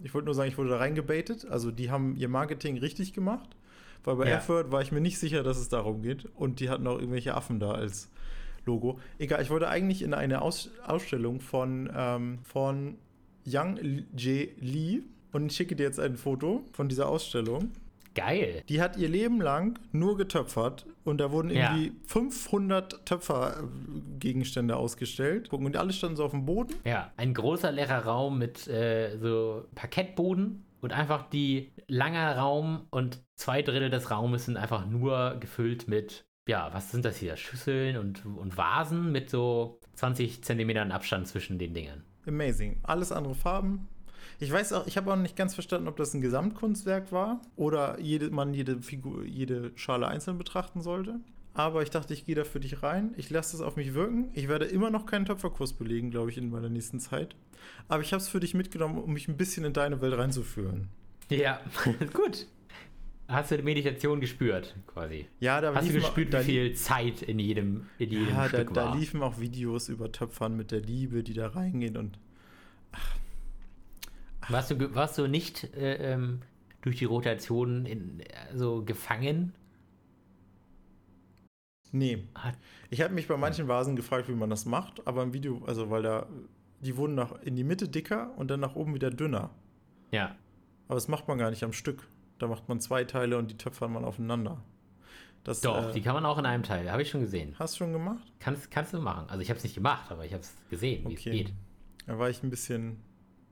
ich 0.03 0.15
wollte 0.15 0.25
nur 0.25 0.35
sagen, 0.35 0.49
ich 0.49 0.57
wurde 0.57 0.71
da 0.71 0.79
reingebaitet. 0.79 1.47
Also 1.47 1.71
die 1.71 1.91
haben 1.91 2.17
ihr 2.17 2.29
Marketing 2.31 2.79
richtig 2.79 3.13
gemacht. 3.13 3.51
Weil 4.03 4.17
bei 4.17 4.29
Ja. 4.31 4.37
F-Word 4.39 4.73
war 4.73 4.81
ich 4.81 4.93
mir 4.93 5.03
nicht 5.03 5.19
sicher, 5.19 5.43
dass 5.43 5.59
es 5.59 5.69
darum 5.69 6.01
geht. 6.01 6.25
Und 6.35 6.61
die 6.61 6.71
hatten 6.71 6.87
auch 6.87 6.99
irgendwelche 6.99 7.35
Affen 7.35 7.61
da 7.61 7.73
als 7.73 8.11
Logo. 8.65 8.99
Egal, 9.19 9.43
ich 9.43 9.51
wollte 9.51 9.69
eigentlich 9.69 10.01
in 10.01 10.15
eine 10.15 10.41
Aus 10.41 10.71
Ausstellung 10.87 11.41
von, 11.41 11.91
ähm, 11.95 12.39
von 12.45 12.97
Yang 13.45 13.77
J. 14.17 14.49
Lee. 14.59 15.03
Und 15.33 15.47
ich 15.51 15.57
schicke 15.57 15.77
dir 15.77 15.83
jetzt 15.83 16.01
ein 16.01 16.17
Foto 16.17 16.65
von 16.73 16.89
dieser 16.89 17.09
Ausstellung. 17.09 17.73
Geil. 18.15 18.63
Die 18.69 18.81
hat 18.81 18.97
ihr 18.97 19.09
Leben 19.09 19.41
lang 19.41 19.79
nur 19.93 20.17
getöpfert 20.17 20.87
und 21.05 21.19
da 21.19 21.31
wurden 21.33 21.51
Ja. 21.51 21.75
irgendwie 21.77 21.93
500 22.07 23.05
Töpfergegenstände 23.07 24.77
ausgestellt. 24.77 25.53
Und 25.53 25.77
alle 25.77 25.93
standen 25.93 26.17
so 26.17 26.25
auf 26.25 26.31
dem 26.31 26.45
Boden. 26.47 26.75
Ja, 26.85 27.13
ein 27.17 27.35
großer 27.35 27.73
leerer 27.73 28.05
Raum 28.05 28.39
mit 28.39 28.67
äh, 28.69 29.17
so 29.19 29.65
Parkettboden 29.75 30.65
und 30.81 30.93
einfach 30.93 31.29
die 31.29 31.73
langer 31.89 32.37
Raum 32.37 32.87
und 32.91 33.21
zwei 33.37 33.63
Drittel 33.63 33.91
des 33.91 34.11
Raumes 34.11 34.45
sind 34.47 34.57
einfach 34.57 34.87
nur 34.87 35.37
gefüllt 35.41 35.89
mit, 35.89 36.25
ja, 36.49 36.71
was 36.73 36.91
sind 36.93 37.05
das 37.05 37.17
hier? 37.17 37.37
Schüsseln 37.37 37.97
und, 37.97 38.25
und 38.27 38.57
Vasen 38.57 39.11
mit 39.13 39.31
so 39.31 39.81
20 39.95 40.45
Zentimetern 40.45 40.93
Abstand 40.93 41.27
zwischen 41.27 41.59
den 41.59 41.75
Dingern. 41.75 42.05
Amazing. 42.27 42.79
Alles 42.83 43.13
andere 43.13 43.35
Farben. 43.35 43.89
Ich 44.41 44.51
weiß 44.53 44.73
auch, 44.73 44.87
ich 44.87 44.97
habe 44.97 45.13
auch 45.13 45.17
nicht 45.17 45.37
ganz 45.37 45.55
verstanden, 45.55 45.89
ob 45.89 45.97
das 45.97 46.15
ein 46.15 46.21
Gesamtkunstwerk 46.21 47.13
war 47.13 47.41
oder 47.57 47.99
jede, 48.01 48.31
man 48.31 48.53
jede 48.55 48.83
Figur, 48.83 49.25
jede 49.25 49.73
Schale 49.77 50.09
einzeln 50.09 50.39
betrachten 50.39 50.83
sollte. 50.83 51.21
Aber 51.57 51.83
ich 51.83 51.91
dachte, 51.91 52.13
ich 52.15 52.25
gehe 52.27 52.35
da 52.35 52.43
für 52.43 52.59
dich 52.59 52.83
rein. 52.83 53.15
Ich 53.17 53.31
lasse 53.31 53.53
das 53.57 53.61
auf 53.65 53.77
mich 53.77 53.95
wirken. 53.95 54.29
Ich 54.35 54.49
werde 54.49 54.65
immer 54.65 54.91
noch 54.91 55.07
keinen 55.07 55.25
Töpferkurs 55.25 55.73
belegen, 55.75 56.11
glaube 56.11 56.31
ich, 56.31 56.37
in 56.39 56.51
meiner 56.51 56.69
nächsten 56.69 56.99
Zeit. 56.99 57.37
Aber 57.87 58.03
ich 58.03 58.13
habe 58.13 58.21
es 58.21 58.29
für 58.29 58.41
dich 58.41 58.55
mitgenommen, 58.55 58.99
um 58.99 59.13
mich 59.13 59.29
ein 59.29 59.37
bisschen 59.37 59.65
in 59.65 59.73
deine 59.73 60.01
Welt 60.01 60.19
reinzuführen. 60.19 60.89
Ja, 61.31 61.61
gut. 62.13 62.49
Hast 63.29 63.53
du 63.53 63.57
die 63.57 63.63
Meditation 63.63 64.21
gespürt, 64.21 64.75
quasi? 64.87 65.27
Ja, 65.41 65.61
da 65.61 65.75
Hast 65.75 65.89
du 65.89 65.93
gespürt, 65.95 66.35
da 66.35 66.41
wie 66.41 66.45
viel 66.45 66.75
Zeit 66.75 67.23
in 67.23 67.39
jedem, 67.39 67.87
in 67.99 68.11
jedem 68.11 68.29
Ja, 68.29 68.43
da, 68.43 68.49
Stück 68.49 68.75
da 68.75 68.87
war? 68.87 68.97
liefen 68.99 69.23
auch 69.23 69.39
Videos 69.39 69.89
über 69.89 70.11
Töpfern 70.13 70.57
mit 70.57 70.73
der 70.73 70.81
Liebe, 70.81 71.23
die 71.23 71.33
da 71.35 71.47
reingehen 71.47 71.97
und 71.97 72.19
Warst 74.49 74.71
du, 74.71 74.95
warst 74.95 75.19
du 75.19 75.27
nicht 75.27 75.65
äh, 75.75 76.13
ähm, 76.13 76.41
durch 76.83 76.97
die 76.99 77.05
Rotation 77.05 77.87
in, 77.87 78.21
äh, 78.21 78.25
so 78.55 78.85
gefangen? 78.85 79.55
nee. 81.93 82.25
Ich 82.91 83.01
habe 83.01 83.15
mich 83.15 83.29
bei 83.29 83.37
manchen 83.37 83.69
Vasen 83.69 83.95
gefragt, 83.97 84.29
wie 84.29 84.35
man 84.35 84.51
das 84.51 84.67
macht, 84.67 85.07
aber 85.07 85.23
im 85.23 85.33
Video, 85.33 85.63
also 85.65 85.91
weil 85.91 86.03
da, 86.03 86.27
die 86.81 86.97
wurden 86.97 87.15
nach, 87.15 87.41
in 87.43 87.55
die 87.57 87.65
Mitte 87.65 87.89
dicker 87.89 88.33
und 88.37 88.51
dann 88.51 88.61
nach 88.61 88.75
oben 88.75 88.95
wieder 88.95 89.11
dünner. 89.11 89.51
Ja. 90.11 90.35
Aber 90.89 90.97
das 90.97 91.09
macht 91.09 91.29
man 91.29 91.39
gar 91.39 91.51
nicht 91.51 91.63
am 91.63 91.73
Stück. 91.73 92.09
Da 92.39 92.49
macht 92.49 92.69
man 92.69 92.81
zwei 92.81 93.05
Teile 93.05 93.39
und 93.39 93.51
die 93.51 93.57
töpfert 93.57 93.91
man 93.91 94.05
aufeinander. 94.05 94.61
Das 95.45 95.61
Doch, 95.61 95.91
äh, 95.91 95.93
die 95.93 96.01
kann 96.03 96.15
man 96.15 96.27
auch 96.27 96.39
in 96.39 96.47
einem 96.47 96.63
Teil. 96.63 96.91
Habe 96.91 97.03
ich 97.03 97.11
schon 97.11 97.21
gesehen. 97.21 97.55
hast 97.59 97.75
du 97.75 97.79
schon 97.79 97.93
gemacht? 97.93 98.25
Kannst, 98.41 98.71
kannst 98.71 98.93
du 98.93 98.99
machen. 98.99 99.29
Also 99.29 99.41
ich 99.41 99.51
habe 99.51 99.59
es 99.59 99.65
nicht 99.65 99.75
gemacht, 99.75 100.11
aber 100.11 100.25
ich 100.25 100.33
habe 100.33 100.43
es 100.43 100.55
gesehen, 100.71 101.09
wie 101.09 101.15
es 101.15 101.21
Okay. 101.21 101.31
geht. 101.31 101.53
Da 102.07 102.19
war 102.19 102.29
ich 102.29 102.43
ein 102.43 102.51
bisschen. 102.51 102.99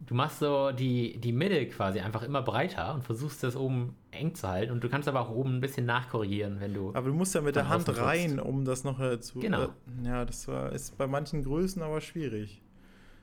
Du 0.04 0.14
machst 0.14 0.40
so 0.40 0.72
die, 0.72 1.18
die 1.18 1.32
Mitte 1.32 1.66
quasi 1.68 2.00
einfach 2.00 2.22
immer 2.22 2.42
breiter 2.42 2.94
und 2.94 3.04
versuchst 3.04 3.42
das 3.44 3.54
oben 3.54 3.94
eng 4.10 4.34
zu 4.34 4.48
halten. 4.48 4.72
Und 4.72 4.82
du 4.82 4.88
kannst 4.88 5.06
aber 5.08 5.20
auch 5.20 5.30
oben 5.30 5.56
ein 5.56 5.60
bisschen 5.60 5.86
nachkorrigieren, 5.86 6.58
wenn 6.60 6.74
du. 6.74 6.90
Aber 6.94 7.08
du 7.08 7.14
musst 7.14 7.34
ja 7.36 7.40
mit 7.40 7.54
der 7.54 7.68
Hand 7.68 7.88
rein, 7.98 8.40
um 8.40 8.64
das 8.64 8.82
noch 8.82 8.98
äh, 8.98 9.20
zu. 9.20 9.38
Genau. 9.38 9.64
Äh, 9.64 9.68
ja, 10.04 10.24
das 10.24 10.48
war, 10.48 10.72
ist 10.72 10.98
bei 10.98 11.06
manchen 11.06 11.44
Größen 11.44 11.82
aber 11.82 12.00
schwierig. 12.00 12.62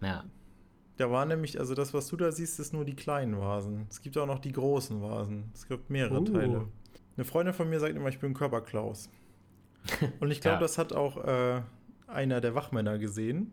Ja. 0.01 0.23
Da 0.95 1.11
war 1.11 1.25
nämlich, 1.25 1.59
also 1.59 1.75
das, 1.75 1.93
was 1.93 2.07
du 2.07 2.17
da 2.17 2.31
siehst, 2.31 2.59
ist 2.59 2.73
nur 2.73 2.85
die 2.85 2.95
kleinen 2.95 3.37
Vasen. 3.39 3.85
Es 3.89 4.01
gibt 4.01 4.17
auch 4.17 4.25
noch 4.25 4.39
die 4.39 4.51
großen 4.51 5.01
Vasen. 5.01 5.51
Es 5.53 5.67
gibt 5.67 5.89
mehrere 5.89 6.21
Uh. 6.21 6.25
Teile. 6.25 6.67
Eine 7.17 7.25
Freundin 7.25 7.53
von 7.53 7.69
mir 7.69 7.79
sagt 7.79 7.95
immer, 7.95 8.09
ich 8.09 8.19
bin 8.19 8.33
Körperklaus. 8.33 9.09
Und 10.19 10.31
ich 10.31 10.39
glaube, 10.41 10.55
Ja. 10.55 10.61
das 10.61 10.77
hat 10.77 10.93
auch 10.93 11.17
äh, 11.25 11.61
einer 12.07 12.39
der 12.41 12.55
Wachmänner 12.55 12.97
gesehen. 12.97 13.51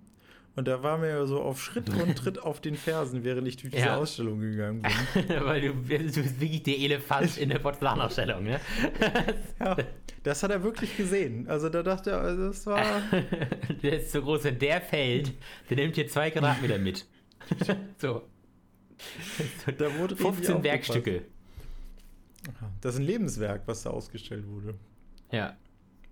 Und 0.57 0.67
da 0.67 0.83
war 0.83 0.97
mir 0.97 1.27
so 1.27 1.41
auf 1.43 1.63
Schritt 1.63 1.91
und 1.91 2.17
Tritt 2.17 2.39
auf 2.39 2.61
den 2.61 2.77
Fersen, 2.77 3.25
während 3.25 3.47
ich 3.47 3.59
durch 3.59 3.73
diese 3.75 3.87
Ja. 3.87 3.97
Ausstellung 3.99 4.41
gegangen 4.41 4.83
bin. 4.83 5.29
Weil 5.45 5.61
du, 5.61 5.69
du 5.75 5.83
bist 5.83 6.41
wirklich 6.41 6.63
der 6.63 6.79
Elefant 6.79 7.37
in 7.37 7.51
der 7.51 7.59
Porzellanerstellung, 7.59 8.43
ne? 8.43 8.59
Ja, 9.61 9.77
das 10.23 10.43
hat 10.43 10.51
er 10.51 10.63
wirklich 10.63 10.97
gesehen. 10.97 11.47
Also 11.49 11.69
da 11.69 11.83
dachte 11.83 12.11
er, 12.13 12.21
also 12.21 12.47
das 12.49 12.67
war. 12.67 13.03
der 13.83 14.01
ist 14.01 14.13
so 14.13 14.23
groß, 14.23 14.45
wenn 14.45 14.59
der 14.59 14.81
fällt, 14.81 15.33
der 15.69 15.77
nimmt 15.77 15.95
hier 15.95 16.09
zwei 16.09 16.31
Quadratmeter 16.31 16.79
mit. 16.79 17.07
so. 17.99 18.23
Da 19.79 19.99
wurde 19.99 20.15
richtig 20.15 20.27
15 20.27 20.27
aufgepasst. 20.27 20.65
Werkstücke. 20.65 21.23
Das 22.81 22.95
ist 22.95 23.01
ein 23.01 23.07
Lebenswerk, 23.07 23.63
was 23.67 23.83
da 23.83 23.91
ausgestellt 23.91 24.47
wurde. 24.49 24.75
Ja. 25.31 25.55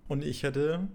Und 0.07 0.23
ich 0.23 0.43
hätte, 0.43 0.87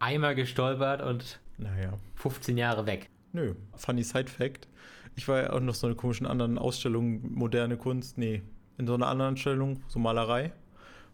Einmal 0.00 0.34
gestolpert 0.34 1.02
und 1.02 1.40
naja, 1.58 1.98
15 2.14 2.56
Jahre 2.56 2.86
weg. 2.86 3.10
nö. 3.32 3.54
Funny 3.76 4.02
Side 4.02 4.28
Fact. 4.30 4.68
Ich 5.16 5.28
war 5.28 5.42
ja 5.42 5.52
auch 5.52 5.60
noch 5.60 5.74
so 5.74 5.86
eine 5.86 5.96
komischen 5.96 6.26
anderen 6.26 6.58
Ausstellung, 6.58 7.32
moderne 7.34 7.76
Kunst, 7.76 8.16
nee, 8.18 8.42
in 8.78 8.86
so 8.86 8.94
einer 8.94 9.08
anderen 9.08 9.34
Ausstellung, 9.34 9.82
so 9.88 9.98
Malerei. 9.98 10.52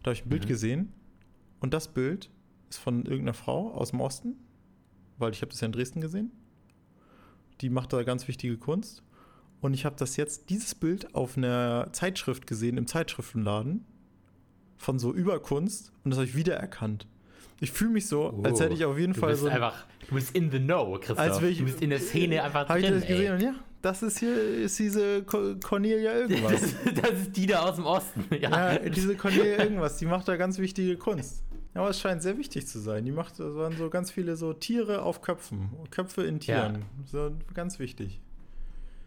Da 0.03 0.09
habe 0.11 0.13
ich 0.13 0.25
ein 0.25 0.29
Bild 0.29 0.43
Mhm. 0.43 0.47
gesehen. 0.47 0.93
Und 1.59 1.73
das 1.73 1.87
Bild 1.87 2.29
ist 2.69 2.77
von 2.77 3.03
irgendeiner 3.05 3.33
Frau 3.33 3.71
aus 3.73 3.89
dem 3.91 4.01
Osten, 4.01 4.35
weil 5.17 5.31
ich 5.31 5.41
habe 5.41 5.49
das 5.51 5.61
ja 5.61 5.65
in 5.65 5.71
Dresden 5.71 6.01
gesehen. 6.01 6.31
Die 7.61 7.69
macht 7.69 7.91
da 7.93 8.03
ganz 8.03 8.27
wichtige 8.27 8.57
Kunst. 8.57 9.01
Und 9.61 9.73
ich 9.73 9.85
habe 9.85 9.95
das 9.97 10.15
jetzt, 10.17 10.49
dieses 10.49 10.75
Bild 10.75 11.15
auf 11.15 11.37
einer 11.37 11.89
Zeitschrift 11.91 12.45
gesehen, 12.45 12.77
im 12.77 12.85
Zeitschriftenladen, 12.87 13.85
von 14.77 14.99
so 14.99 15.11
Überkunst. 15.13 15.91
Und 16.03 16.11
das 16.11 16.19
habe 16.19 16.27
ich 16.27 16.35
wiedererkannt. 16.35 17.07
Ich 17.61 17.71
fühle 17.71 17.91
mich 17.91 18.07
so, 18.07 18.39
als 18.43 18.59
hätte 18.59 18.73
ich 18.73 18.83
auf 18.85 18.97
jeden 18.97 19.13
Oh, 19.13 19.15
du 19.15 19.19
Fall 19.21 19.29
bist 19.31 19.43
so. 19.43 19.47
einfach, 19.49 19.85
du 20.09 20.15
bist 20.15 20.35
in 20.35 20.51
the 20.51 20.59
know, 20.59 20.93
Christoph. 20.99 21.19
Als 21.19 21.41
ich- 21.41 21.57
du 21.59 21.63
bist 21.65 21.81
in 21.81 21.89
der 21.89 21.99
Szene 22.01 22.43
einfach 22.43 22.67
Habe 22.67 22.79
ich 22.79 22.85
drin. 22.85 22.95
das 22.99 23.07
gesehen 23.07 23.25
ey. 23.25 23.31
und 23.31 23.41
ja, 23.41 23.53
das 23.81 24.03
ist 24.03 24.19
hier, 24.19 24.35
ist 24.35 24.77
diese 24.79 25.23
Co- 25.23 25.55
Cornelia 25.63 26.13
irgendwas. 26.13 26.61
Das, 26.85 26.93
das 27.01 27.11
ist 27.21 27.37
die 27.37 27.45
da 27.47 27.61
aus 27.63 27.75
dem 27.75 27.85
Osten. 27.85 28.25
Ja. 28.41 28.73
ja, 28.73 28.79
diese 28.89 29.15
Cornelia 29.15 29.59
irgendwas, 29.63 29.97
die 29.97 30.05
macht 30.05 30.27
da 30.27 30.35
ganz 30.35 30.57
wichtige 30.59 30.97
Kunst. 30.97 31.43
Ja, 31.73 31.81
aber 31.81 31.89
es 31.89 31.99
scheint 31.99 32.21
sehr 32.23 32.37
wichtig 32.37 32.67
zu 32.67 32.79
sein. 32.79 33.03
Die 33.05 33.11
macht, 33.11 33.39
das 33.39 33.53
waren 33.55 33.75
so 33.77 33.89
ganz 33.89 34.09
viele 34.11 34.35
so 34.37 34.53
Tiere 34.53 35.01
auf 35.01 35.21
Köpfen. 35.21 35.69
Köpfe 35.91 36.23
in 36.23 36.39
Tieren. 36.39 36.83
So 37.05 37.31
ganz 37.53 37.79
wichtig. 37.79 38.21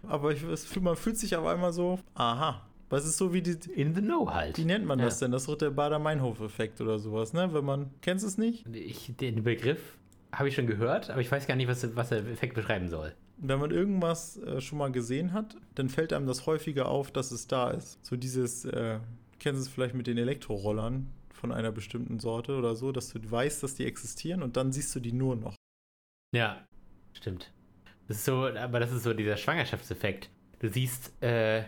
Aber 0.06 0.32
ich, 0.32 0.42
man 0.80 0.96
fühlt 0.96 1.16
sich 1.18 1.34
auf 1.36 1.46
einmal 1.46 1.72
so, 1.72 1.98
aha. 2.14 2.62
Was 2.90 3.04
ist 3.04 3.18
so 3.18 3.32
wie 3.34 3.42
die, 3.42 3.58
in 3.74 3.94
the 3.94 4.00
know 4.00 4.30
halt. 4.32 4.56
wie 4.56 4.64
nennt 4.64 4.86
man 4.86 4.98
Ja. 4.98 5.04
das 5.06 5.18
denn? 5.18 5.30
Das 5.30 5.46
ist 5.46 5.60
der 5.60 5.70
Bader-Meinhof-Effekt 5.70 6.80
oder 6.80 6.98
sowas, 6.98 7.32
ne? 7.32 7.52
Wenn 7.52 7.64
man, 7.64 7.90
kennst 8.00 8.24
du 8.24 8.28
es 8.28 8.38
nicht? 8.38 8.66
Ich, 8.74 9.14
den 9.16 9.42
Begriff 9.42 9.98
habe 10.32 10.48
ich 10.48 10.54
schon 10.54 10.66
gehört, 10.66 11.10
aber 11.10 11.20
ich 11.20 11.30
weiß 11.30 11.46
gar 11.46 11.54
nicht, 11.56 11.68
was, 11.68 11.94
was 11.96 12.08
der 12.10 12.18
Effekt 12.26 12.54
beschreiben 12.54 12.88
soll. 12.88 13.14
Wenn 13.36 13.58
man 13.60 13.70
irgendwas 13.70 14.36
äh, 14.38 14.60
schon 14.60 14.78
mal 14.78 14.90
gesehen 14.90 15.32
hat, 15.32 15.56
dann 15.74 15.88
fällt 15.88 16.12
einem 16.12 16.26
das 16.26 16.46
häufiger 16.46 16.88
auf, 16.88 17.10
dass 17.12 17.30
es 17.30 17.46
da 17.46 17.70
ist. 17.70 18.04
So 18.04 18.16
dieses, 18.16 18.64
äh, 18.64 18.98
kennst 19.38 19.60
du 19.60 19.62
es 19.62 19.68
vielleicht 19.68 19.94
mit 19.94 20.06
den 20.06 20.18
Elektrorollern 20.18 21.06
von 21.32 21.52
einer 21.52 21.70
bestimmten 21.70 22.18
Sorte 22.18 22.56
oder 22.56 22.74
so, 22.74 22.90
dass 22.90 23.10
du 23.10 23.18
weißt, 23.30 23.62
dass 23.62 23.74
die 23.76 23.84
existieren 23.86 24.42
und 24.42 24.56
dann 24.56 24.72
siehst 24.72 24.94
du 24.96 25.00
die 25.00 25.12
nur 25.12 25.36
noch. 25.36 25.54
Ja, 26.34 26.66
stimmt. 27.12 27.52
Das 28.08 28.16
ist 28.18 28.24
so, 28.24 28.46
aber 28.46 28.80
das 28.80 28.92
ist 28.92 29.04
so 29.04 29.14
dieser 29.14 29.36
Schwangerschaftseffekt. 29.36 30.30
Du 30.58 30.68
siehst, 30.68 31.12
äh, 31.22 31.62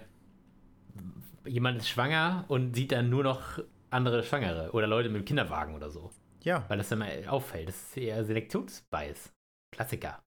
jemand 1.47 1.79
ist 1.79 1.89
schwanger 1.89 2.45
und 2.49 2.75
sieht 2.75 2.93
dann 2.93 3.09
nur 3.11 3.23
noch 3.25 3.59
andere 3.91 4.23
Schwangere 4.23 4.71
oder 4.73 4.87
Leute 4.87 5.09
mit 5.09 5.23
dem 5.23 5.25
Kinderwagen 5.25 5.75
oder 5.75 5.91
so. 5.91 6.11
Ja, 6.43 6.65
Weil 6.69 6.79
das 6.79 6.89
dann 6.89 7.01
mal 7.01 7.11
auffällt. 7.29 7.69
Das 7.69 7.77
ist 7.77 7.97
eher 7.97 8.25
Selektionsbias. 8.25 9.31
Klassiker. 9.73 10.21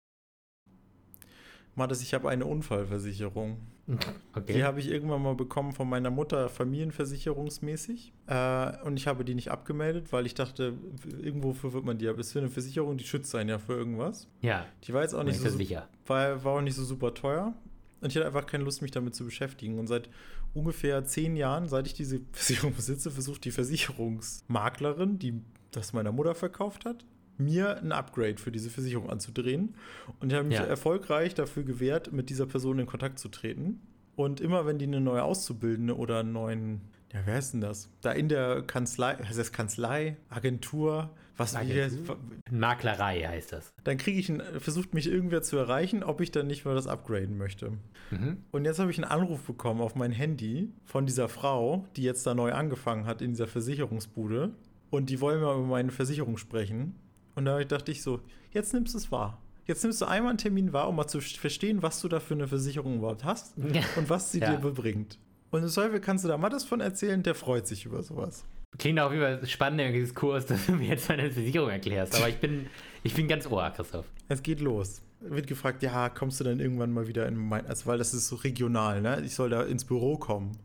Mathis, 1.74 2.02
ich 2.02 2.12
habe 2.12 2.28
eine 2.28 2.44
Unfallversicherung. 2.46 3.58
Okay. 4.34 4.54
Die 4.54 4.64
habe 4.64 4.78
ich 4.80 4.88
irgendwann 4.88 5.20
mal 5.20 5.34
bekommen 5.34 5.72
von 5.72 5.88
meiner 5.88 6.08
Mutter 6.10 6.48
familienversicherungsmäßig. 6.48 8.12
Äh, 8.26 8.80
und 8.84 8.96
ich 8.96 9.06
habe 9.06 9.24
die 9.24 9.34
nicht 9.34 9.50
abgemeldet, 9.50 10.12
weil 10.12 10.24
ich 10.24 10.34
dachte, 10.34 10.74
irgendwo 11.20 11.54
wird 11.72 11.84
man 11.84 11.98
die. 11.98 12.08
Aber 12.08 12.18
es 12.20 12.28
ist 12.28 12.32
für 12.32 12.38
eine 12.38 12.48
Versicherung, 12.48 12.96
die 12.96 13.04
schützt 13.04 13.34
einen 13.34 13.50
ja 13.50 13.58
für 13.58 13.74
irgendwas. 13.74 14.28
ja, 14.40 14.64
Die 14.84 14.94
war 14.94 15.02
jetzt 15.02 15.14
auch 15.14 15.24
nicht 15.24 15.34
ich 15.36 15.42
so, 15.42 15.50
so 15.50 15.56
sicher. 15.58 15.88
war, 16.06 16.42
war 16.44 16.52
auch 16.54 16.60
nicht 16.62 16.76
so 16.76 16.84
super 16.84 17.12
teuer. 17.12 17.52
Und 18.00 18.08
ich 18.10 18.16
hatte 18.16 18.26
einfach 18.26 18.46
keine 18.46 18.64
Lust, 18.64 18.80
mich 18.82 18.92
damit 18.92 19.14
zu 19.14 19.24
beschäftigen. 19.24 19.78
Und 19.78 19.88
seit 19.88 20.08
ungefähr 20.54 21.04
zehn 21.04 21.36
Jahren, 21.36 21.66
seit 21.68 21.86
ich 21.86 21.94
diese 21.94 22.20
Versicherung 22.32 22.74
besitze, 22.74 23.10
versucht 23.10 23.44
die 23.44 23.50
Versicherungsmaklerin, 23.50 25.18
die 25.18 25.40
das 25.70 25.92
meiner 25.92 26.12
Mutter 26.12 26.34
verkauft 26.34 26.84
hat, 26.84 27.04
mir 27.38 27.78
ein 27.78 27.92
Upgrade 27.92 28.36
für 28.36 28.52
diese 28.52 28.70
Versicherung 28.70 29.08
anzudrehen. 29.10 29.74
Und 30.20 30.30
ich 30.30 30.36
habe 30.38 30.48
mich 30.48 30.58
Ja. 30.58 30.64
erfolgreich 30.64 31.34
dafür 31.34 31.64
gewehrt, 31.64 32.12
mit 32.12 32.28
dieser 32.30 32.46
Person 32.46 32.78
in 32.78 32.86
Kontakt 32.86 33.18
zu 33.18 33.28
treten. 33.28 33.80
Und 34.14 34.40
immer 34.40 34.66
wenn 34.66 34.78
die 34.78 34.86
eine 34.86 35.00
neue 35.00 35.22
Auszubildende 35.22 35.96
oder 35.96 36.20
einen 36.20 36.32
neuen, 36.32 36.80
ja, 37.12 37.20
wer 37.24 37.38
ist 37.38 37.52
denn 37.52 37.62
das? 37.62 37.88
Da 38.02 38.12
in 38.12 38.28
der 38.28 38.62
Kanzlei, 38.62 39.14
heißt 39.16 39.38
das 39.38 39.52
Kanzlei, 39.52 40.18
Agentur, 40.28 41.10
was 41.36 41.54
Agentur? 41.56 42.18
Maklerei 42.50 43.22
heißt 43.22 43.52
das. 43.52 43.72
dann 43.84 43.96
kriege 43.96 44.18
ich 44.18 44.28
einen, 44.30 44.42
versucht 44.60 44.94
mich 44.94 45.08
irgendwer 45.10 45.42
zu 45.42 45.56
erreichen, 45.56 46.02
ob 46.02 46.20
ich 46.20 46.30
dann 46.30 46.46
nicht 46.46 46.64
mal 46.64 46.74
das 46.74 46.86
upgraden 46.86 47.36
möchte. 47.38 47.72
Mhm. 48.10 48.44
Und 48.50 48.64
jetzt 48.64 48.78
habe 48.78 48.90
ich 48.90 48.98
einen 48.98 49.10
Anruf 49.10 49.42
bekommen 49.42 49.80
auf 49.80 49.94
mein 49.94 50.12
Handy 50.12 50.70
von 50.84 51.06
dieser 51.06 51.28
Frau, 51.28 51.86
die 51.96 52.02
jetzt 52.02 52.26
da 52.26 52.34
neu 52.34 52.52
angefangen 52.52 53.06
hat 53.06 53.22
in 53.22 53.30
dieser 53.30 53.46
Versicherungsbude. 53.48 54.50
Und 54.90 55.08
die 55.10 55.20
wollen 55.20 55.40
mal 55.40 55.54
über 55.56 55.66
meine 55.66 55.90
Versicherung 55.90 56.36
sprechen. 56.36 56.94
Und 57.34 57.46
da 57.46 57.62
dachte 57.64 57.90
ich 57.90 58.02
so, 58.02 58.20
jetzt 58.50 58.74
nimmst 58.74 58.92
du 58.94 58.98
es 58.98 59.10
wahr. 59.10 59.40
Jetzt 59.64 59.82
nimmst 59.84 60.00
du 60.02 60.06
einmal 60.06 60.30
einen 60.30 60.38
Termin 60.38 60.72
wahr, 60.72 60.88
um 60.88 60.96
mal 60.96 61.06
zu 61.06 61.20
verstehen, 61.20 61.82
was 61.82 62.00
du 62.02 62.08
da 62.08 62.20
für 62.20 62.34
eine 62.34 62.48
Versicherung 62.48 62.96
überhaupt 62.98 63.24
hast 63.24 63.56
und 63.96 64.10
was 64.10 64.32
sie 64.32 64.40
Ja. 64.40 64.50
dir 64.54 64.58
bebringt. 64.58 65.18
Und 65.50 65.62
im 65.62 65.68
Zweifel 65.68 66.00
kannst 66.00 66.24
du 66.24 66.28
da 66.28 66.36
Mattes 66.36 66.64
von 66.64 66.80
erzählen, 66.80 67.22
der 67.22 67.34
freut 67.34 67.66
sich 67.66 67.84
über 67.86 68.02
sowas. 68.02 68.44
Klingt 68.78 68.98
auf 69.00 69.12
jeden 69.12 69.22
Fall 69.22 69.46
spannend, 69.46 69.80
der 69.80 69.92
Diskurs, 69.92 70.46
dass 70.46 70.66
du 70.66 70.72
mir 70.72 70.88
jetzt 70.88 71.08
meine 71.08 71.30
Versicherung 71.30 71.70
erklärst. 71.70 72.16
Aber 72.16 72.28
ich 72.28 72.36
bin, 72.36 72.66
ich 73.02 73.14
bin 73.14 73.28
ganz 73.28 73.46
ohr, 73.46 73.70
Christoph. 73.70 74.06
Es 74.28 74.42
geht 74.42 74.60
los. 74.60 75.02
Wird 75.20 75.46
gefragt, 75.46 75.82
ja, 75.82 76.08
kommst 76.08 76.40
du 76.40 76.44
dann 76.44 76.58
irgendwann 76.58 76.92
mal 76.92 77.06
wieder 77.06 77.28
in 77.28 77.36
mein, 77.36 77.66
also 77.66 77.86
weil 77.86 77.98
das 77.98 78.12
ist 78.12 78.28
so 78.28 78.36
regional, 78.36 79.00
ne? 79.00 79.22
Ich 79.24 79.34
soll 79.34 79.50
da 79.50 79.62
ins 79.62 79.84
Büro 79.84 80.16
kommen. 80.16 80.58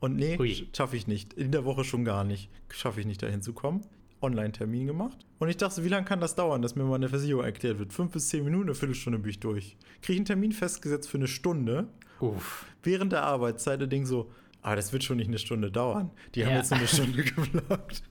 Und 0.00 0.16
nee, 0.16 0.66
schaffe 0.74 0.96
ich 0.96 1.06
nicht. 1.06 1.34
In 1.34 1.52
der 1.52 1.64
Woche 1.64 1.84
schon 1.84 2.04
gar 2.04 2.24
nicht. 2.24 2.48
Schaffe 2.70 3.00
ich 3.00 3.06
nicht, 3.06 3.22
da 3.22 3.28
hinzukommen. 3.28 3.82
Online-Termin 4.22 4.86
gemacht. 4.86 5.18
Und 5.38 5.48
ich 5.48 5.56
dachte, 5.56 5.84
wie 5.84 5.88
lange 5.88 6.04
kann 6.04 6.20
das 6.20 6.34
dauern, 6.34 6.62
dass 6.62 6.74
mir 6.74 6.84
mal 6.84 6.96
eine 6.96 7.08
Versicherung 7.08 7.44
erklärt 7.44 7.78
wird? 7.78 7.92
Fünf 7.92 8.12
bis 8.12 8.28
zehn 8.28 8.44
Minuten, 8.44 8.64
eine 8.64 8.74
Viertelstunde 8.74 9.18
bin 9.18 9.30
ich 9.30 9.40
durch. 9.40 9.76
Kriege 10.02 10.14
ich 10.14 10.18
einen 10.18 10.26
Termin 10.26 10.52
festgesetzt 10.52 11.08
für 11.08 11.18
eine 11.18 11.28
Stunde. 11.28 11.88
Uff. 12.20 12.66
Während 12.82 13.12
der 13.12 13.22
Arbeitszeit 13.22 13.82
und 13.82 13.90
denke 13.90 14.06
so, 14.06 14.30
ah, 14.62 14.76
das 14.76 14.92
wird 14.92 15.04
schon 15.04 15.16
nicht 15.18 15.28
eine 15.28 15.38
Stunde 15.38 15.70
dauern. 15.70 16.10
Die 16.34 16.44
haben 16.44 16.52
Ja. 16.52 16.58
jetzt 16.58 16.70
nur 16.70 16.78
eine 16.80 16.88
Stunde 16.88 17.22
geblockt. 17.22 18.02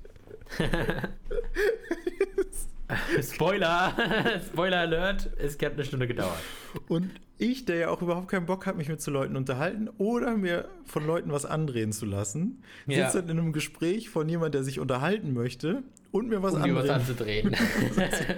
Spoiler! 3.21 3.93
Spoiler 4.51 4.77
Alert! 4.79 5.29
Es 5.37 5.53
hat 5.61 5.73
eine 5.73 5.85
Stunde 5.85 6.07
gedauert. 6.07 6.39
Und 6.87 7.11
ich, 7.37 7.65
der 7.65 7.75
ja 7.77 7.89
auch 7.89 8.01
überhaupt 8.01 8.29
keinen 8.29 8.47
Bock 8.47 8.65
hat, 8.65 8.77
mich 8.77 8.89
mit 8.89 8.99
so 9.01 9.11
Leuten 9.11 9.35
unterhalten 9.35 9.89
oder 9.99 10.35
mir 10.35 10.69
von 10.85 11.05
Leuten 11.05 11.31
was 11.31 11.45
andrehen 11.45 11.91
zu 11.91 12.05
lassen, 12.07 12.63
Ja. 12.87 13.05
sitze 13.05 13.21
dann 13.23 13.37
in 13.37 13.43
einem 13.43 13.53
Gespräch 13.53 14.09
von 14.09 14.27
jemand, 14.27 14.55
der 14.55 14.63
sich 14.63 14.79
unterhalten 14.79 15.33
möchte 15.33 15.83
und 16.11 16.29
mir 16.29 16.41
was 16.41 16.55
um 16.55 16.63
dir 16.63 16.73
was 16.75 16.89
andrehen. 16.89 17.53
anzudrehen. 17.53 17.55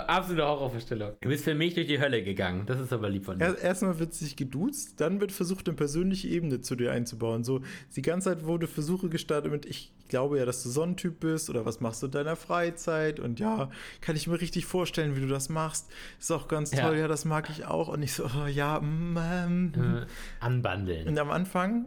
Absolute 0.00 0.44
Horrorvorstellung. 0.46 1.12
Du 1.20 1.28
bist 1.28 1.44
für 1.44 1.54
mich 1.54 1.74
durch 1.74 1.86
die 1.86 1.98
Hölle 2.00 2.22
gegangen. 2.22 2.64
Das 2.66 2.80
ist 2.80 2.92
aber 2.92 3.08
lieb 3.08 3.24
von 3.24 3.38
dir. 3.38 3.46
Erst- 3.46 3.62
Erstmal 3.62 3.98
wird 3.98 4.14
sich 4.14 4.36
geduzt, 4.36 5.00
dann 5.00 5.20
wird 5.20 5.32
versucht, 5.32 5.68
eine 5.68 5.76
persönliche 5.76 6.28
Ebene 6.28 6.60
zu 6.60 6.76
dir 6.76 6.92
einzubauen. 6.92 7.44
So, 7.44 7.60
die 7.94 8.02
ganze 8.02 8.30
Zeit 8.30 8.44
wurde 8.44 8.66
Versuche 8.66 9.08
gestartet 9.08 9.50
mit, 9.52 9.66
ich 9.66 9.92
glaube 10.08 10.38
ja, 10.38 10.44
dass 10.44 10.62
du 10.62 10.68
Sonnentyp 10.68 11.18
bist 11.20 11.50
oder 11.50 11.64
was 11.66 11.80
machst 11.80 12.02
du 12.02 12.06
in 12.06 12.12
deiner 12.12 12.36
Freizeit 12.36 13.18
und 13.20 13.40
ja, 13.40 13.70
kann 14.00 14.14
ich 14.16 14.26
mir 14.28 14.40
richtig 14.40 14.66
vorstellen, 14.66 15.16
wie 15.16 15.20
du 15.20 15.26
das 15.28 15.48
machst. 15.48 15.86
Ist 16.20 16.30
auch 16.30 16.46
ganz 16.48 16.72
Ja. 16.72 16.86
toll, 16.88 16.96
ja, 16.98 17.08
das 17.08 17.24
mag 17.24 17.50
ich 17.50 17.64
auch. 17.66 17.88
Und 17.88 18.02
ich 18.02 18.12
so, 18.12 18.24
oh, 18.26 18.46
ja, 18.46 18.80
mm, 18.80 19.18
ähm, 19.20 19.72
Äh, 19.74 20.06
anbandeln. 20.44 21.08
Und 21.08 21.18
am 21.18 21.30
Anfang 21.30 21.86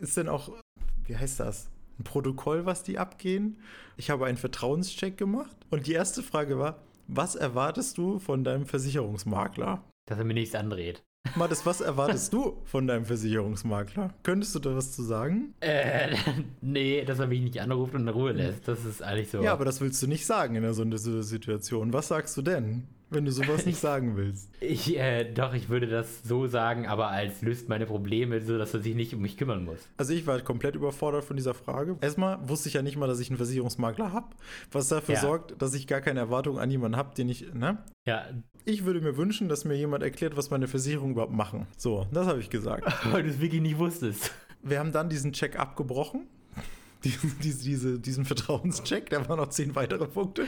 ist 0.00 0.16
dann 0.16 0.28
auch, 0.28 0.50
wie 1.06 1.16
heißt 1.16 1.40
das? 1.40 1.68
Ein 1.98 2.04
Protokoll, 2.04 2.66
was 2.66 2.82
die 2.82 2.98
abgehen. 2.98 3.56
Ich 3.96 4.10
habe 4.10 4.26
einen 4.26 4.36
Vertrauenscheck 4.36 5.16
gemacht 5.16 5.56
und 5.70 5.86
die 5.86 5.92
erste 5.92 6.22
Frage 6.22 6.58
war, 6.58 6.82
was 7.06 7.34
erwartest 7.34 7.98
du 7.98 8.18
von 8.18 8.44
deinem 8.44 8.66
Versicherungsmakler? 8.66 9.82
Dass 10.06 10.18
er 10.18 10.24
mir 10.24 10.34
nichts 10.34 10.54
andreht. 10.54 11.02
Mathis, 11.36 11.64
was 11.64 11.80
erwartest 11.80 12.32
du 12.32 12.60
von 12.64 12.86
deinem 12.86 13.04
Versicherungsmakler? 13.04 14.12
Könntest 14.22 14.54
du 14.54 14.58
da 14.58 14.76
was 14.76 14.92
zu 14.92 15.02
sagen? 15.02 15.54
Äh, 15.60 16.16
nee, 16.60 17.04
dass 17.04 17.18
er 17.18 17.26
mich 17.26 17.40
nicht 17.40 17.60
anruft 17.60 17.94
und 17.94 18.02
in 18.02 18.08
Ruhe 18.08 18.32
lässt. 18.32 18.68
Das 18.68 18.84
ist 18.84 19.02
eigentlich 19.02 19.30
so. 19.30 19.42
Ja, 19.42 19.52
aber 19.52 19.64
das 19.64 19.80
willst 19.80 20.02
du 20.02 20.06
nicht 20.06 20.26
sagen 20.26 20.54
in 20.54 20.64
einer 20.64 20.74
so 20.74 20.82
einer 20.82 20.98
Situation. 20.98 21.92
Was 21.92 22.08
sagst 22.08 22.36
du 22.36 22.42
denn, 22.42 22.86
wenn 23.14 23.24
du 23.24 23.32
sowas 23.32 23.64
nicht 23.66 23.78
sagen 23.78 24.16
willst? 24.16 24.50
ich, 24.60 24.98
äh, 24.98 25.24
doch, 25.32 25.54
ich 25.54 25.68
würde 25.68 25.86
das 25.86 26.22
so 26.22 26.46
sagen, 26.46 26.86
aber 26.86 27.08
als 27.08 27.40
löst 27.42 27.68
meine 27.68 27.86
Probleme, 27.86 28.40
so 28.40 28.58
dass 28.58 28.74
er 28.74 28.80
sich 28.80 28.94
nicht 28.94 29.14
um 29.14 29.20
mich 29.22 29.36
kümmern 29.36 29.64
muss. 29.64 29.78
Also 29.96 30.12
ich 30.12 30.26
war 30.26 30.40
komplett 30.40 30.74
überfordert 30.74 31.24
von 31.24 31.36
dieser 31.36 31.54
Frage. 31.54 31.96
Erstmal 32.00 32.48
wusste 32.48 32.68
ich 32.68 32.74
ja 32.74 32.82
nicht 32.82 32.96
mal, 32.96 33.06
dass 33.06 33.20
ich 33.20 33.30
einen 33.30 33.36
Versicherungsmakler 33.36 34.12
habe, 34.12 34.28
was 34.72 34.88
dafür 34.88 35.14
Ja. 35.14 35.20
sorgt, 35.20 35.60
dass 35.62 35.74
ich 35.74 35.86
gar 35.86 36.00
keine 36.00 36.20
Erwartung 36.20 36.58
an 36.58 36.70
jemanden 36.70 36.96
habe, 36.96 37.14
den 37.14 37.28
ich, 37.28 37.52
ne? 37.54 37.78
Ja, 38.06 38.24
Ich 38.66 38.84
würde 38.84 39.00
mir 39.00 39.16
wünschen, 39.16 39.48
dass 39.48 39.64
mir 39.64 39.74
jemand 39.76 40.02
erklärt, 40.02 40.36
was 40.36 40.50
meine 40.50 40.66
Versicherung 40.68 41.12
überhaupt 41.12 41.32
machen. 41.32 41.66
So, 41.76 42.06
das 42.12 42.26
habe 42.26 42.40
ich 42.40 42.48
gesagt. 42.50 42.84
weil 43.12 43.22
du 43.22 43.28
es 43.28 43.40
wirklich 43.40 43.60
nicht 43.62 43.78
wusstest. 43.78 44.30
Wir 44.62 44.78
haben 44.78 44.92
dann 44.92 45.08
diesen 45.10 45.32
Check 45.32 45.58
abgebrochen. 45.58 46.26
Diesen, 47.04 47.38
diese, 47.42 47.64
diese, 47.64 47.98
diesen 47.98 48.24
Vertrauenscheck, 48.24 49.10
da 49.10 49.28
waren 49.28 49.38
noch 49.38 49.50
zehn 49.50 49.74
weitere 49.74 50.06
Punkte. 50.06 50.44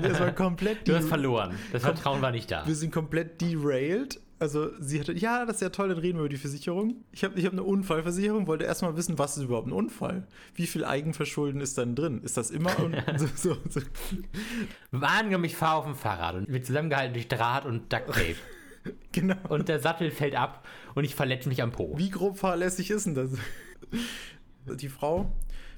Das 0.00 0.20
war 0.20 0.32
komplett 0.32 0.86
Du 0.86 0.94
hast 0.94 1.08
verloren. 1.08 1.54
Das 1.72 1.82
Vertrauen 1.82 2.22
war 2.22 2.30
nicht 2.30 2.50
da. 2.50 2.66
Wir 2.66 2.74
sind 2.74 2.92
komplett 2.92 3.40
derailed 3.40 4.20
Also 4.38 4.70
sie 4.80 5.00
hatte, 5.00 5.12
ja, 5.12 5.44
das 5.44 5.56
ist 5.56 5.62
ja 5.62 5.70
toll, 5.70 5.88
dann 5.88 5.98
reden 5.98 6.18
wir 6.18 6.22
über 6.22 6.28
die 6.28 6.36
Versicherung. 6.36 6.96
Ich 7.10 7.24
habe 7.24 7.38
ich 7.38 7.46
hab 7.46 7.52
eine 7.52 7.62
Unfallversicherung, 7.62 8.46
wollte 8.46 8.64
erstmal 8.64 8.96
wissen, 8.96 9.18
was 9.18 9.36
ist 9.36 9.44
überhaupt 9.44 9.66
ein 9.66 9.72
Unfall? 9.72 10.26
Wie 10.54 10.66
viel 10.66 10.84
Eigenverschulden 10.84 11.60
ist 11.60 11.78
dann 11.78 11.94
drin? 11.94 12.20
Ist 12.22 12.36
das 12.36 12.50
immer 12.50 12.70
so, 13.16 13.26
so, 13.34 13.56
so. 13.68 13.80
Angenommen, 15.00 15.44
ich 15.44 15.56
fahre 15.56 15.76
auf 15.76 15.84
dem 15.86 15.94
Fahrrad 15.94 16.36
und 16.36 16.52
wird 16.52 16.66
zusammengehalten 16.66 17.14
durch 17.14 17.28
Draht 17.28 17.64
und 17.66 17.92
Duct 17.92 18.06
Tape. 18.08 18.36
Genau. 19.10 19.34
Und 19.48 19.68
der 19.68 19.80
Sattel 19.80 20.12
fällt 20.12 20.36
ab 20.36 20.64
und 20.94 21.02
ich 21.02 21.16
verletze 21.16 21.48
mich 21.48 21.60
am 21.60 21.72
Po. 21.72 21.98
Wie 21.98 22.08
grob 22.08 22.38
fahrlässig 22.38 22.92
ist 22.92 23.06
denn 23.06 23.16
das? 23.16 23.30
Die 24.66 24.88
Frau, 24.88 25.32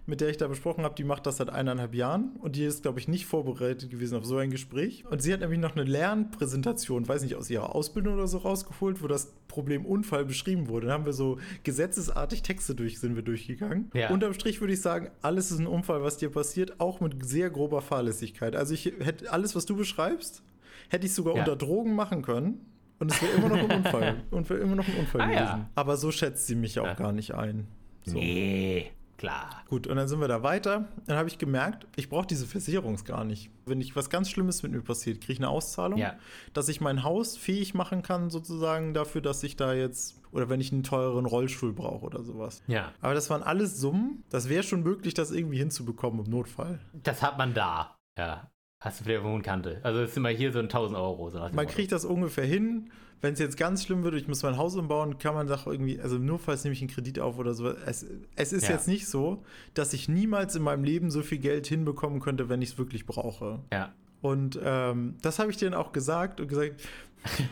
mit 0.08 0.20
der 0.20 0.30
ich 0.30 0.36
da 0.38 0.48
besprochen 0.48 0.84
habe, 0.84 0.94
die 0.96 1.04
macht 1.04 1.26
das 1.26 1.36
seit 1.36 1.50
eineinhalb 1.50 1.94
Jahren 1.94 2.32
und 2.40 2.56
die 2.56 2.64
ist, 2.64 2.82
glaube 2.82 2.98
ich, 2.98 3.06
nicht 3.08 3.26
vorbereitet 3.26 3.90
gewesen 3.90 4.16
auf 4.16 4.24
so 4.24 4.38
ein 4.38 4.50
Gespräch. 4.50 5.04
Und 5.08 5.22
sie 5.22 5.32
hat 5.32 5.40
nämlich 5.40 5.60
noch 5.60 5.76
eine 5.76 5.84
Lernpräsentation, 5.84 7.06
weiß 7.06 7.22
nicht, 7.22 7.34
aus 7.36 7.50
ihrer 7.50 7.74
Ausbildung 7.74 8.14
oder 8.14 8.26
so 8.26 8.38
rausgeholt, 8.38 9.02
wo 9.02 9.06
das 9.06 9.32
Problem 9.48 9.84
Unfall 9.86 10.24
beschrieben 10.24 10.68
wurde. 10.68 10.86
Dann 10.86 10.94
haben 10.94 11.06
wir 11.06 11.12
so 11.12 11.38
gesetzesartig 11.62 12.42
Texte 12.42 12.74
durch, 12.74 12.98
sind 12.98 13.14
wir 13.16 13.22
durchgegangen. 13.22 13.90
Ja. 13.94 14.10
Unterm 14.10 14.32
Strich 14.34 14.60
würde 14.60 14.72
ich 14.72 14.80
sagen, 14.80 15.10
alles 15.22 15.50
ist 15.50 15.58
ein 15.58 15.66
Unfall, 15.66 16.02
was 16.02 16.16
dir 16.16 16.30
passiert, 16.30 16.80
auch 16.80 17.00
mit 17.00 17.24
sehr 17.26 17.50
grober 17.50 17.82
Fahrlässigkeit. 17.82 18.56
Also 18.56 18.74
ich 18.74 18.86
hätte 18.86 19.30
alles, 19.32 19.54
was 19.56 19.66
du 19.66 19.76
beschreibst, 19.76 20.42
hätte 20.88 21.06
ich 21.06 21.12
sogar 21.14 21.34
Ja. 21.34 21.40
unter 21.40 21.56
Drogen 21.56 21.94
machen 21.94 22.22
können. 22.22 22.64
Und 23.00 23.12
es 23.12 23.22
wäre 23.22 23.32
immer 23.32 23.48
noch 23.50 23.58
ein 23.68 23.76
Unfall. 23.84 24.22
Und 24.30 24.50
wäre 24.50 24.58
immer 24.60 24.74
noch 24.74 24.88
ein 24.88 24.94
Unfall 24.98 25.20
Ah, 25.20 25.26
gewesen. 25.26 25.40
ja. 25.44 25.70
Aber 25.76 25.96
so 25.96 26.10
schätzt 26.10 26.46
sie 26.48 26.56
mich 26.56 26.80
auch 26.80 26.96
gar 26.96 27.12
nicht 27.12 27.32
ein. 27.34 27.68
So. 28.04 28.14
Nee, 28.18 28.90
klar. 29.18 29.62
Gut, 29.68 29.86
und 29.86 29.96
dann 29.96 30.08
sind 30.08 30.20
wir 30.20 30.28
da 30.28 30.42
weiter. 30.42 30.88
Dann 31.06 31.18
habe 31.18 31.28
ich 31.28 31.36
gemerkt, 31.38 31.86
ich 31.96 32.08
brauche 32.08 32.26
diese 32.26 32.46
Versicherung 32.46 32.96
gar 33.04 33.24
nicht. 33.24 33.50
Wenn 33.66 33.80
ich 33.82 33.94
was 33.96 34.08
ganz 34.08 34.30
Schlimmes 34.30 34.62
mit 34.62 34.72
mir 34.72 34.80
passiert, 34.80 35.20
kriege 35.20 35.34
ich 35.34 35.38
eine 35.40 35.48
Auszahlung, 35.50 35.98
Ja. 35.98 36.14
dass 36.54 36.68
ich 36.70 36.80
mein 36.80 37.02
Haus 37.02 37.36
fähig 37.36 37.74
machen 37.74 38.02
kann, 38.02 38.30
sozusagen 38.30 38.94
dafür, 38.94 39.20
dass 39.20 39.42
ich 39.42 39.56
da 39.56 39.74
jetzt, 39.74 40.20
oder 40.32 40.48
wenn 40.48 40.60
ich 40.60 40.72
einen 40.72 40.84
teureren 40.84 41.26
Rollstuhl 41.26 41.72
brauche 41.74 42.06
oder 42.06 42.22
sowas. 42.22 42.62
Ja. 42.66 42.92
Aber 43.02 43.12
das 43.14 43.28
waren 43.28 43.42
alles 43.42 43.78
Summen. 43.78 44.24
Das 44.30 44.48
wäre 44.48 44.62
schon 44.62 44.82
möglich, 44.82 45.12
das 45.14 45.30
irgendwie 45.30 45.58
hinzubekommen 45.58 46.24
im 46.24 46.30
Notfall. 46.30 46.78
Das 46.94 47.22
hat 47.22 47.36
man 47.36 47.52
da. 47.52 47.96
Ja. 48.18 48.50
Hast 48.80 49.00
du 49.00 49.04
vielleicht 49.04 49.16
irgendwo 49.16 49.34
eine 49.34 49.42
Kante. 49.42 49.80
Also 49.82 50.00
es 50.00 50.10
ist 50.10 50.16
immer 50.16 50.28
hier 50.28 50.52
so 50.52 50.60
ein 50.60 50.66
1000 50.66 50.96
Euro. 50.96 51.30
So 51.30 51.40
Man 51.52 51.66
kriegt 51.66 51.90
das 51.90 52.04
ungefähr 52.04 52.44
hin. 52.44 52.90
Wenn 53.20 53.32
es 53.32 53.38
jetzt 53.40 53.56
ganz 53.56 53.84
schlimm 53.84 54.04
wird, 54.04 54.14
ich 54.14 54.28
muss 54.28 54.42
mein 54.42 54.56
Haus 54.56 54.76
umbauen, 54.76 55.18
kann 55.18 55.34
man 55.34 55.46
doch 55.48 55.66
irgendwie, 55.66 56.00
also 56.00 56.18
nur 56.18 56.38
falls 56.38 56.62
nehme 56.64 56.74
ich 56.74 56.80
einen 56.80 56.90
Kredit 56.90 57.18
auf 57.18 57.38
oder 57.38 57.52
so. 57.54 57.68
Es, 57.70 58.06
es 58.36 58.52
ist 58.52 58.68
Ja. 58.68 58.74
jetzt 58.74 58.86
nicht 58.88 59.08
so, 59.08 59.42
dass 59.74 59.92
ich 59.92 60.08
niemals 60.08 60.54
in 60.54 60.62
meinem 60.62 60.84
Leben 60.84 61.10
so 61.10 61.22
viel 61.22 61.38
Geld 61.38 61.66
hinbekommen 61.66 62.20
könnte, 62.20 62.48
wenn 62.48 62.62
ich 62.62 62.70
es 62.70 62.78
wirklich 62.78 63.06
brauche. 63.06 63.60
Ja. 63.72 63.92
Und 64.20 64.58
ähm, 64.62 65.16
das 65.22 65.38
habe 65.38 65.50
ich 65.50 65.56
denen 65.56 65.74
auch 65.74 65.92
gesagt 65.92 66.40
und 66.40 66.48
gesagt, 66.48 66.80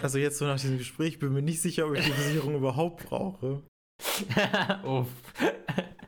also 0.02 0.18
jetzt 0.18 0.38
so 0.38 0.44
nach 0.46 0.60
diesem 0.60 0.78
Gespräch, 0.78 1.08
ich 1.14 1.18
bin 1.18 1.32
mir 1.32 1.42
nicht 1.42 1.60
sicher, 1.60 1.86
ob 1.88 1.94
ich 1.96 2.04
die 2.04 2.12
Versicherung 2.12 2.54
überhaupt 2.56 3.04
brauche. 3.08 3.62
Uff. 4.84 5.08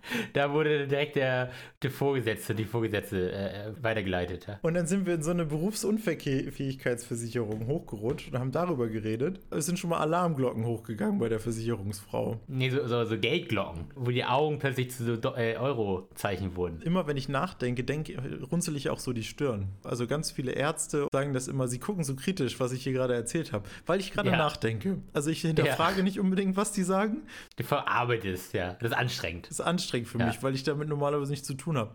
da 0.32 0.52
wurde 0.52 0.86
direkt 0.86 1.16
der, 1.16 1.50
der 1.82 1.90
Vorgesetzte, 1.90 2.54
die 2.54 2.64
Vorgesetzte 2.64 3.32
äh, 3.32 3.72
weitergeleitet. 3.82 4.46
Ja. 4.46 4.58
Und 4.62 4.74
dann 4.74 4.86
sind 4.86 5.06
wir 5.06 5.14
in 5.14 5.22
so 5.22 5.30
eine 5.30 5.44
Berufsunfähigkeitsversicherung 5.46 7.66
hochgerutscht 7.66 8.32
und 8.32 8.38
haben 8.38 8.52
darüber 8.52 8.88
geredet. 8.88 9.40
Es 9.50 9.66
sind 9.66 9.78
schon 9.78 9.90
mal 9.90 9.98
Alarmglocken 9.98 10.64
hochgegangen 10.64 11.18
bei 11.18 11.28
der 11.28 11.40
Versicherungsfrau. 11.40 12.40
Nee, 12.46 12.70
so, 12.70 12.86
so, 12.86 13.04
so 13.04 13.18
Geldglocken, 13.18 13.84
wo 13.94 14.10
die 14.10 14.24
Augen 14.24 14.58
plötzlich 14.58 14.90
zu 14.90 15.04
so 15.04 15.34
äh, 15.34 15.56
Eurozeichen 15.56 16.56
wurden. 16.56 16.82
Immer 16.82 17.06
wenn 17.06 17.16
ich 17.16 17.28
nachdenke, 17.28 17.84
denke, 17.84 18.16
runzel 18.50 18.76
ich 18.76 18.90
auch 18.90 18.98
so 18.98 19.12
die 19.12 19.24
Stirn. 19.24 19.68
Also 19.84 20.06
ganz 20.06 20.30
viele 20.30 20.52
Ärzte 20.52 21.06
sagen 21.12 21.34
das 21.34 21.48
immer, 21.48 21.68
sie 21.68 21.78
gucken 21.78 22.04
so 22.04 22.14
kritisch, 22.16 22.60
was 22.60 22.72
ich 22.72 22.82
hier 22.82 22.92
gerade 22.92 23.14
erzählt 23.14 23.52
habe, 23.52 23.68
weil 23.86 24.00
ich 24.00 24.12
gerade 24.12 24.30
Ja. 24.30 24.36
nachdenke. 24.36 24.98
Also 25.12 25.30
ich 25.30 25.40
hinterfrage 25.40 26.02
nicht 26.02 26.20
unbedingt, 26.20 26.56
was 26.56 26.72
die 26.72 26.82
sagen. 26.82 27.22
Du 27.56 27.64
verarbeitest, 27.64 28.54
ja. 28.54 28.74
Das 28.80 28.90
ist 28.92 28.96
anstrengend. 28.96 29.46
Das 29.46 29.52
ist 29.58 29.60
anstrengend 29.60 29.97
für 30.06 30.18
Ja. 30.18 30.26
mich, 30.26 30.42
weil 30.42 30.54
ich 30.54 30.62
damit 30.62 30.88
normalerweise 30.88 31.30
nichts 31.30 31.46
zu 31.46 31.54
tun 31.54 31.76
habe. 31.76 31.90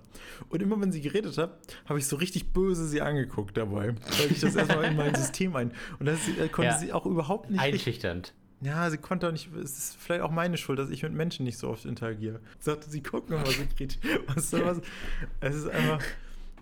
Und 0.50 0.62
immer 0.62 0.80
wenn 0.82 0.92
sie 0.92 1.02
geredet 1.02 1.38
hat, 1.38 1.58
habe 1.86 2.00
ich 2.00 2.06
so 2.08 2.16
richtig 2.16 2.52
böse 2.54 2.88
sie 2.88 3.02
angeguckt 3.02 3.56
dabei, 3.58 3.96
weil 4.20 4.32
ich 4.32 4.40
das 4.42 4.56
erstmal 4.56 4.86
in 4.86 4.96
mein 4.98 5.14
System 5.16 5.56
ein. 5.56 5.72
Und 6.00 6.06
das 6.08 6.20
äh, 6.28 6.48
konnte 6.50 6.72
Ja. 6.72 6.78
sie 6.78 6.92
auch 6.94 7.06
überhaupt 7.06 7.50
nicht. 7.52 7.60
Einschüchternd. 7.62 8.34
Ja, 8.62 8.90
sie 8.90 8.98
konnte 8.98 9.28
auch 9.28 9.32
nicht. 9.34 9.54
Es 9.56 9.78
ist 9.78 9.98
vielleicht 10.00 10.22
auch 10.22 10.32
meine 10.32 10.56
Schuld, 10.58 10.80
dass 10.80 10.90
ich 10.90 11.04
mit 11.04 11.12
Menschen 11.12 11.44
nicht 11.44 11.58
so 11.58 11.68
oft 11.70 11.84
interagiere. 11.84 12.40
Sie 12.60 12.70
sagte, 12.70 12.90
sie 12.90 13.04
guckt 13.04 13.30
nochmal 13.30 13.52
so 13.52 13.62
kritisch. 13.76 13.98
Was 14.34 14.50
soll 14.52 14.66
was? 14.66 14.80
Es 15.42 15.56
ist 15.56 15.68
einfach. 15.70 16.00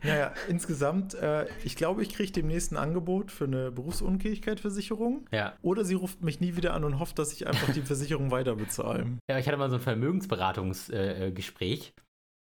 Naja, 0.03 0.33
insgesamt, 0.47 1.13
äh, 1.13 1.45
ich 1.63 1.75
glaube, 1.75 2.01
ich 2.01 2.09
kriege 2.13 2.31
demnächst 2.31 2.71
ein 2.71 2.77
Angebot 2.77 3.31
für 3.31 3.45
eine 3.45 3.71
Berufsunfähigkeitsversicherung. 3.71 5.27
Ja. 5.31 5.53
Oder 5.61 5.85
sie 5.85 5.93
ruft 5.93 6.23
mich 6.23 6.39
nie 6.39 6.55
wieder 6.55 6.73
an 6.73 6.83
und 6.83 6.99
hofft, 6.99 7.19
dass 7.19 7.33
ich 7.33 7.47
einfach 7.47 7.71
die 7.73 7.81
Versicherung 7.81 8.31
weiter 8.31 8.55
bezahle. 8.55 9.05
Ja, 9.29 9.37
ich 9.37 9.47
hatte 9.47 9.57
mal 9.57 9.69
so 9.69 9.75
ein 9.75 9.81
Vermögensberatungsgespräch. 9.81 11.21
Äh, 11.27 11.31
Gespräch. 11.31 11.93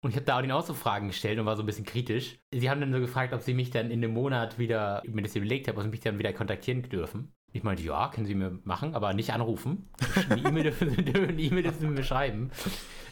und 0.03 0.11
ich 0.11 0.15
habe 0.15 0.25
da 0.25 0.37
auch 0.37 0.41
den 0.41 0.51
auch 0.51 0.65
so 0.65 0.73
Fragen 0.73 1.07
gestellt 1.07 1.39
und 1.39 1.45
war 1.45 1.55
so 1.55 1.63
ein 1.63 1.65
bisschen 1.65 1.85
kritisch. 1.85 2.37
Sie 2.53 2.69
haben 2.69 2.79
dann 2.79 2.93
so 2.93 2.99
gefragt, 2.99 3.33
ob 3.33 3.41
sie 3.41 3.53
mich 3.53 3.71
dann 3.71 3.91
in 3.91 4.03
einem 4.03 4.13
Monat 4.13 4.57
wieder, 4.59 5.01
ich 5.03 5.13
mir 5.13 5.23
das 5.23 5.35
überlegt 5.35 5.67
habe, 5.67 5.77
ob 5.77 5.83
sie 5.83 5.89
mich 5.89 5.99
dann 5.99 6.19
wieder 6.19 6.31
kontaktieren 6.33 6.83
dürfen. 6.83 7.33
Ich 7.57 7.63
meinte, 7.63 7.81
ja, 7.81 8.09
können 8.09 8.27
Sie 8.27 8.35
mir 8.35 8.59
machen, 8.65 8.93
aber 8.93 9.15
nicht 9.15 9.33
anrufen. 9.33 9.89
Eine 10.29 10.41
E-Mail 10.47 10.63
dürfen, 10.63 11.79
Sie 11.79 11.87
mir 11.87 12.03
schreiben. 12.03 12.51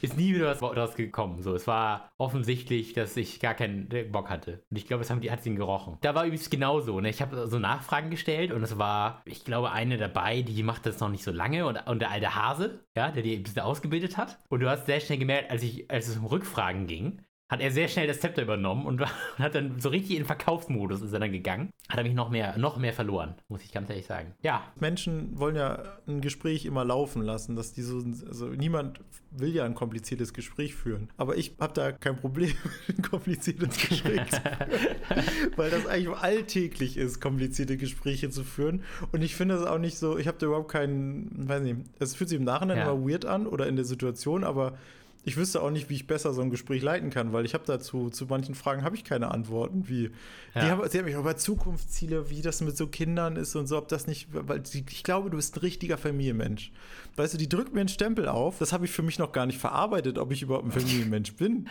Ist 0.04 0.18
nie 0.18 0.36
wieder 0.36 0.46
was 0.46 0.60
daraus 0.60 0.94
gekommen. 0.94 1.42
So, 1.42 1.56
es 1.56 1.66
war 1.66 2.12
offensichtlich, 2.20 2.94
dass 2.94 3.18
ich 3.18 3.40
gar 3.40 3.56
keinen 3.56 3.90
Bock 4.12 4.30
hatte. 4.30 4.62
Und 4.70 4.78
ich 4.78 4.86
glaube, 4.86 5.02
das 5.02 5.10
haben 5.10 5.20
die, 5.20 5.32
ihn 5.46 5.56
gerochen. 5.56 5.98
Da 6.02 6.14
war 6.14 6.26
übrigens 6.26 6.52
genauso. 6.52 7.02
Ne? 7.02 7.10
Ich 7.10 7.24
habe 7.24 7.48
so 7.48 7.58
Nachfragen 7.58 8.12
gestellt 8.12 8.52
und 8.52 8.62
es 8.62 8.78
war, 8.78 9.24
ich 9.26 9.44
glaube, 9.44 9.72
eine 9.72 9.98
dabei, 9.98 10.44
die 10.44 10.62
macht 10.62 10.86
das 10.86 11.00
noch 11.00 11.10
nicht 11.10 11.24
so 11.24 11.32
lange 11.32 11.66
und, 11.66 11.78
und 11.88 12.00
der 12.00 12.12
alte 12.12 12.36
Hase, 12.36 12.86
ja, 12.96 13.10
der 13.10 13.24
die 13.24 13.36
ein 13.36 13.42
bisschen 13.42 13.64
ausgebildet 13.64 14.16
hat. 14.16 14.38
Und 14.50 14.60
du 14.60 14.70
hast 14.70 14.86
sehr 14.86 15.00
schnell 15.00 15.18
gemerkt, 15.18 15.50
als, 15.50 15.64
ich, 15.64 15.90
als 15.90 16.08
es 16.08 16.18
um 16.18 16.26
Rückfragen 16.28 16.86
ging, 16.86 17.24
hat 17.48 17.62
er 17.62 17.70
sehr 17.70 17.88
schnell 17.88 18.08
das 18.08 18.20
Zepter 18.20 18.42
übernommen 18.42 18.86
und 18.86 19.02
hat 19.38 19.54
dann 19.54 19.80
so 19.80 19.90
richtig 19.90 20.18
in 20.18 20.26
Verkaufsmodus 20.26 21.02
ist 21.02 21.14
er 21.14 21.20
dann 21.20 21.32
gegangen. 21.32 21.70
Hat 21.90 21.98
er 22.00 22.04
mich 22.04 22.16
noch 22.16 22.32
mehr, 22.32 22.58
noch 22.58 22.78
mehr 22.78 22.94
verloren, 22.94 23.36
muss 23.50 23.64
ich 23.64 23.72
ganz 23.72 23.90
ehrlich 23.90 24.08
sagen. 24.08 24.34
Ja, 24.42 24.64
Menschen 24.80 25.38
wollen 25.38 25.56
ja 25.56 25.84
ein 26.08 26.22
Gespräch 26.22 26.66
immer 26.66 26.84
laufen 26.84 27.22
lassen, 27.22 27.56
dass 27.56 27.74
die 27.74 27.84
so, 27.84 28.04
also 28.28 28.48
niemand 28.48 29.00
will 29.30 29.54
ja 29.54 29.64
ein 29.66 29.76
kompliziertes 29.76 30.34
Gespräch 30.34 30.74
führen. 30.74 31.10
Aber 31.18 31.38
ich 31.38 31.56
habe 31.60 31.74
da 31.74 31.92
kein 31.92 32.16
Problem 32.18 32.52
mit 32.88 32.98
ein 32.98 33.02
kompliziertes 33.04 33.78
Gespräch 33.78 34.28
zu 34.32 34.42
führen, 34.42 35.54
weil 35.56 35.70
das 35.70 35.86
eigentlich 35.86 36.18
alltäglich 36.18 36.98
ist, 36.98 37.22
komplizierte 37.22 37.78
Gespräche 37.78 38.32
zu 38.32 38.44
führen. 38.44 38.82
Und 39.12 39.22
ich 39.22 39.36
finde 39.36 39.56
das 39.56 39.66
auch 39.68 39.78
nicht 39.78 40.00
so, 40.00 40.18
ich 40.18 40.28
habe 40.28 40.38
da 40.40 40.48
überhaupt 40.48 40.72
keinen, 40.72 41.48
weiß 41.48 41.62
nicht, 41.62 41.78
es 42.00 42.16
fühlt 42.16 42.30
sich 42.30 42.40
im 42.40 42.46
Nachhinein 42.46 42.78
Ja. 42.78 42.92
immer 42.92 43.08
weird 43.08 43.26
an 43.26 43.46
oder 43.46 43.68
in 43.68 43.76
der 43.76 43.86
Situation, 43.86 44.44
aber 44.44 44.78
ich 45.26 45.36
wüsste 45.38 45.62
auch 45.62 45.72
nicht, 45.72 45.90
wie 45.90 45.96
ich 45.96 46.08
besser 46.08 46.34
so 46.34 46.42
ein 46.42 46.50
Gespräch 46.52 46.82
leiten 46.84 47.10
kann, 47.10 47.34
weil 47.34 47.46
ich 47.46 47.54
habe 47.54 47.64
dazu, 47.66 48.10
zu 48.10 48.26
manchen 48.28 48.56
Fragen 48.56 48.84
habe 48.84 48.96
ich 48.96 49.04
keine 49.04 49.32
Antworten, 49.32 49.88
wie, 49.90 50.10
die 50.54 50.60
Ja. 50.60 50.70
haben, 50.70 50.88
sie 50.90 50.98
haben 51.00 51.06
mich 51.06 51.16
auch 51.16 51.22
über 51.22 51.36
Zukunftsziele, 51.36 52.30
wie 52.30 52.42
das 52.42 52.62
mit 52.62 52.78
so 52.78 52.88
Kindern 52.88 53.36
ist 53.36 53.56
und 53.56 53.68
so, 53.68 53.78
ob 53.78 53.88
das 53.88 54.08
nicht, 54.08 54.28
weil 54.32 54.66
sie, 54.66 54.86
ich 54.90 55.04
glaube, 55.04 55.30
du 55.30 55.38
bist 55.38 55.56
ein 55.56 55.60
richtiger 55.62 55.98
Familienmensch. 55.98 56.72
Weißt 57.16 57.34
du, 57.34 57.38
die 57.38 57.50
drückt 57.50 57.74
mir 57.74 57.80
einen 57.80 57.90
Stempel 57.90 58.28
auf, 58.28 58.60
das 58.60 58.72
habe 58.74 58.86
ich 58.86 58.92
für 58.92 59.02
mich 59.02 59.18
noch 59.20 59.32
gar 59.32 59.46
nicht 59.46 59.58
verarbeitet, 59.58 60.18
ob 60.18 60.32
ich 60.32 60.42
überhaupt 60.42 60.66
ein 60.66 60.72
Familienmensch 60.72 61.34
bin. 61.36 61.68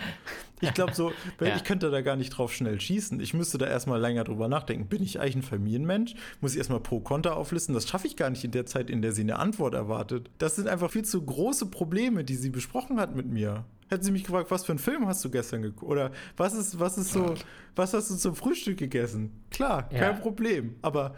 Ich 0.60 0.72
glaube 0.72 0.94
so, 0.94 1.12
weil 1.38 1.48
Ja. 1.48 1.56
ich 1.56 1.64
könnte 1.64 1.90
da 1.90 2.00
gar 2.00 2.16
nicht 2.16 2.30
drauf 2.30 2.52
schnell 2.52 2.80
schießen. 2.80 3.20
Ich 3.20 3.34
müsste 3.34 3.58
da 3.58 3.66
erstmal 3.66 4.00
länger 4.00 4.24
drüber 4.24 4.48
nachdenken. 4.48 4.86
Bin 4.88 5.02
ich 5.02 5.20
eigentlich 5.20 5.36
ein 5.36 5.42
Familienmensch? 5.42 6.14
Muss 6.40 6.52
ich 6.52 6.58
erstmal 6.58 6.80
pro 6.80 7.00
Konter 7.00 7.36
auflisten? 7.36 7.74
Das 7.74 7.86
schaffe 7.86 8.06
ich 8.06 8.16
gar 8.16 8.30
nicht 8.30 8.42
in 8.44 8.50
der 8.52 8.64
Zeit, 8.66 8.88
in 8.90 9.02
der 9.02 9.12
sie 9.12 9.20
eine 9.22 9.38
Antwort 9.38 9.74
erwartet. 9.74 10.30
Das 10.38 10.56
sind 10.56 10.66
einfach 10.66 10.90
viel 10.90 11.04
zu 11.04 11.22
große 11.22 11.66
Probleme, 11.66 12.24
die 12.24 12.36
sie 12.36 12.48
besprochen 12.50 12.98
hat 12.98 13.14
mit 13.14 13.26
mir. 13.26 13.43
Hätten 13.88 14.02
sie 14.04 14.12
mich 14.12 14.24
gefragt, 14.24 14.50
was 14.50 14.64
für 14.64 14.72
einen 14.72 14.78
Film 14.78 15.06
hast 15.06 15.24
du 15.24 15.30
gestern 15.30 15.62
geguckt? 15.62 15.90
Oder 15.90 16.10
was 16.36 16.54
ist, 16.54 16.78
was 16.80 16.96
ist 16.98 17.12
so, 17.12 17.34
was 17.76 17.92
hast 17.94 18.10
du 18.10 18.16
zum 18.16 18.34
Frühstück 18.34 18.78
gegessen? 18.78 19.30
Klar, 19.50 19.88
kein 19.88 20.00
Ja. 20.00 20.12
Problem. 20.14 20.76
Aber 20.82 21.14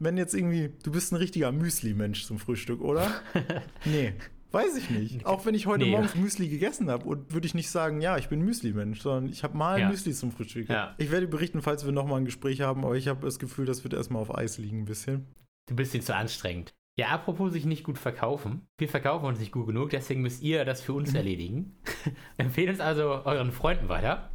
wenn 0.00 0.16
jetzt 0.16 0.34
irgendwie, 0.34 0.70
du 0.82 0.90
bist 0.90 1.12
ein 1.12 1.16
richtiger 1.16 1.52
Müsli-Mensch 1.52 2.24
zum 2.24 2.38
Frühstück, 2.38 2.80
oder? 2.80 3.08
nee. 3.84 4.14
Weiß 4.50 4.76
ich 4.78 4.88
nicht. 4.88 5.26
Auch 5.26 5.44
wenn 5.44 5.54
ich 5.54 5.66
heute 5.66 5.84
Nee. 5.84 5.90
morgens 5.90 6.14
Müsli 6.14 6.48
gegessen 6.48 6.90
habe, 6.90 7.04
würde 7.28 7.46
ich 7.46 7.54
nicht 7.54 7.70
sagen, 7.70 8.00
ja, 8.00 8.16
ich 8.16 8.28
bin 8.28 8.40
Müsli-Mensch, 8.40 9.00
sondern 9.02 9.30
ich 9.30 9.44
habe 9.44 9.56
mal 9.56 9.78
Ja. 9.78 9.88
Müsli 9.90 10.12
zum 10.14 10.32
Frühstück. 10.32 10.68
Ja. 10.70 10.94
Ich 10.98 11.10
werde 11.10 11.28
berichten, 11.28 11.60
falls 11.60 11.84
wir 11.84 11.92
nochmal 11.92 12.20
ein 12.20 12.24
Gespräch 12.24 12.62
haben, 12.62 12.82
aber 12.84 12.96
ich 12.96 13.08
habe 13.08 13.24
das 13.26 13.38
Gefühl, 13.38 13.66
das 13.66 13.84
wird 13.84 13.92
erstmal 13.94 14.22
auf 14.22 14.34
Eis 14.36 14.56
liegen 14.58 14.80
ein 14.80 14.84
bisschen. 14.86 15.26
Du 15.68 15.76
bist 15.76 15.92
ihnen 15.94 16.02
zu 16.02 16.14
anstrengend. 16.16 16.72
Ja, 16.98 17.10
apropos 17.10 17.52
sich 17.52 17.64
nicht 17.64 17.84
gut 17.84 17.96
verkaufen. 17.96 18.66
Wir 18.76 18.88
verkaufen 18.88 19.24
uns 19.24 19.38
nicht 19.38 19.52
gut 19.52 19.68
genug, 19.68 19.90
deswegen 19.90 20.20
müsst 20.20 20.42
ihr 20.42 20.64
das 20.64 20.82
für 20.82 20.94
uns 20.94 21.14
erledigen. 21.14 21.76
Empfehlt 22.38 22.70
uns 22.70 22.80
also 22.80 23.24
euren 23.24 23.52
Freunden 23.52 23.88
weiter. 23.88 24.30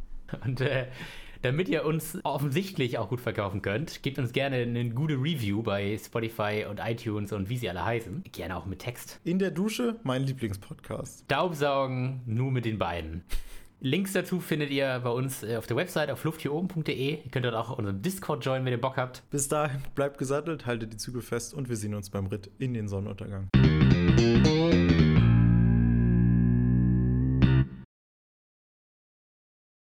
Und 0.46 0.62
äh, 0.62 0.86
damit 1.42 1.68
ihr 1.68 1.84
uns 1.84 2.18
offensichtlich 2.24 2.96
auch 2.96 3.10
gut 3.10 3.20
verkaufen 3.20 3.60
könnt, 3.60 4.02
gebt 4.02 4.18
uns 4.18 4.32
gerne 4.32 4.56
eine 4.56 4.88
gute 4.88 5.16
Review 5.16 5.62
bei 5.62 5.98
Spotify 5.98 6.64
und 6.66 6.80
iTunes 6.82 7.32
und 7.32 7.50
wie 7.50 7.58
sie 7.58 7.68
alle 7.68 7.84
heißen. 7.84 8.24
Gerne 8.32 8.56
auch 8.56 8.64
mit 8.64 8.78
Text. 8.78 9.20
In 9.24 9.38
der 9.38 9.50
Dusche, 9.50 10.00
mein 10.02 10.22
Lieblingspodcast. 10.22 11.24
Staubsaugen 11.26 12.22
nur 12.24 12.50
mit 12.50 12.64
den 12.64 12.78
Beinen. 12.78 13.24
Links 13.84 14.14
dazu 14.14 14.40
findet 14.40 14.70
ihr 14.70 14.98
bei 15.04 15.10
uns 15.10 15.42
äh, 15.42 15.58
auf 15.58 15.66
der 15.66 15.76
Website 15.76 16.10
auf 16.10 16.24
lufthieroben.de. 16.24 17.22
Ihr 17.22 17.30
könnt 17.30 17.44
dort 17.44 17.54
auch 17.54 17.76
unseren 17.76 18.00
Discord 18.00 18.42
joinen, 18.42 18.64
wenn 18.64 18.72
ihr 18.72 18.80
Bock 18.80 18.96
habt. 18.96 19.22
Bis 19.28 19.46
dahin, 19.48 19.82
bleibt 19.94 20.16
gesattelt, 20.16 20.64
haltet 20.64 20.94
die 20.94 20.96
Zügel 20.96 21.20
fest 21.20 21.52
und 21.52 21.68
wir 21.68 21.76
sehen 21.76 21.94
uns 21.94 22.08
beim 22.08 22.24
Ritt 22.24 22.50
in 22.58 22.72
den 22.72 22.88
Sonnenuntergang. 22.88 23.50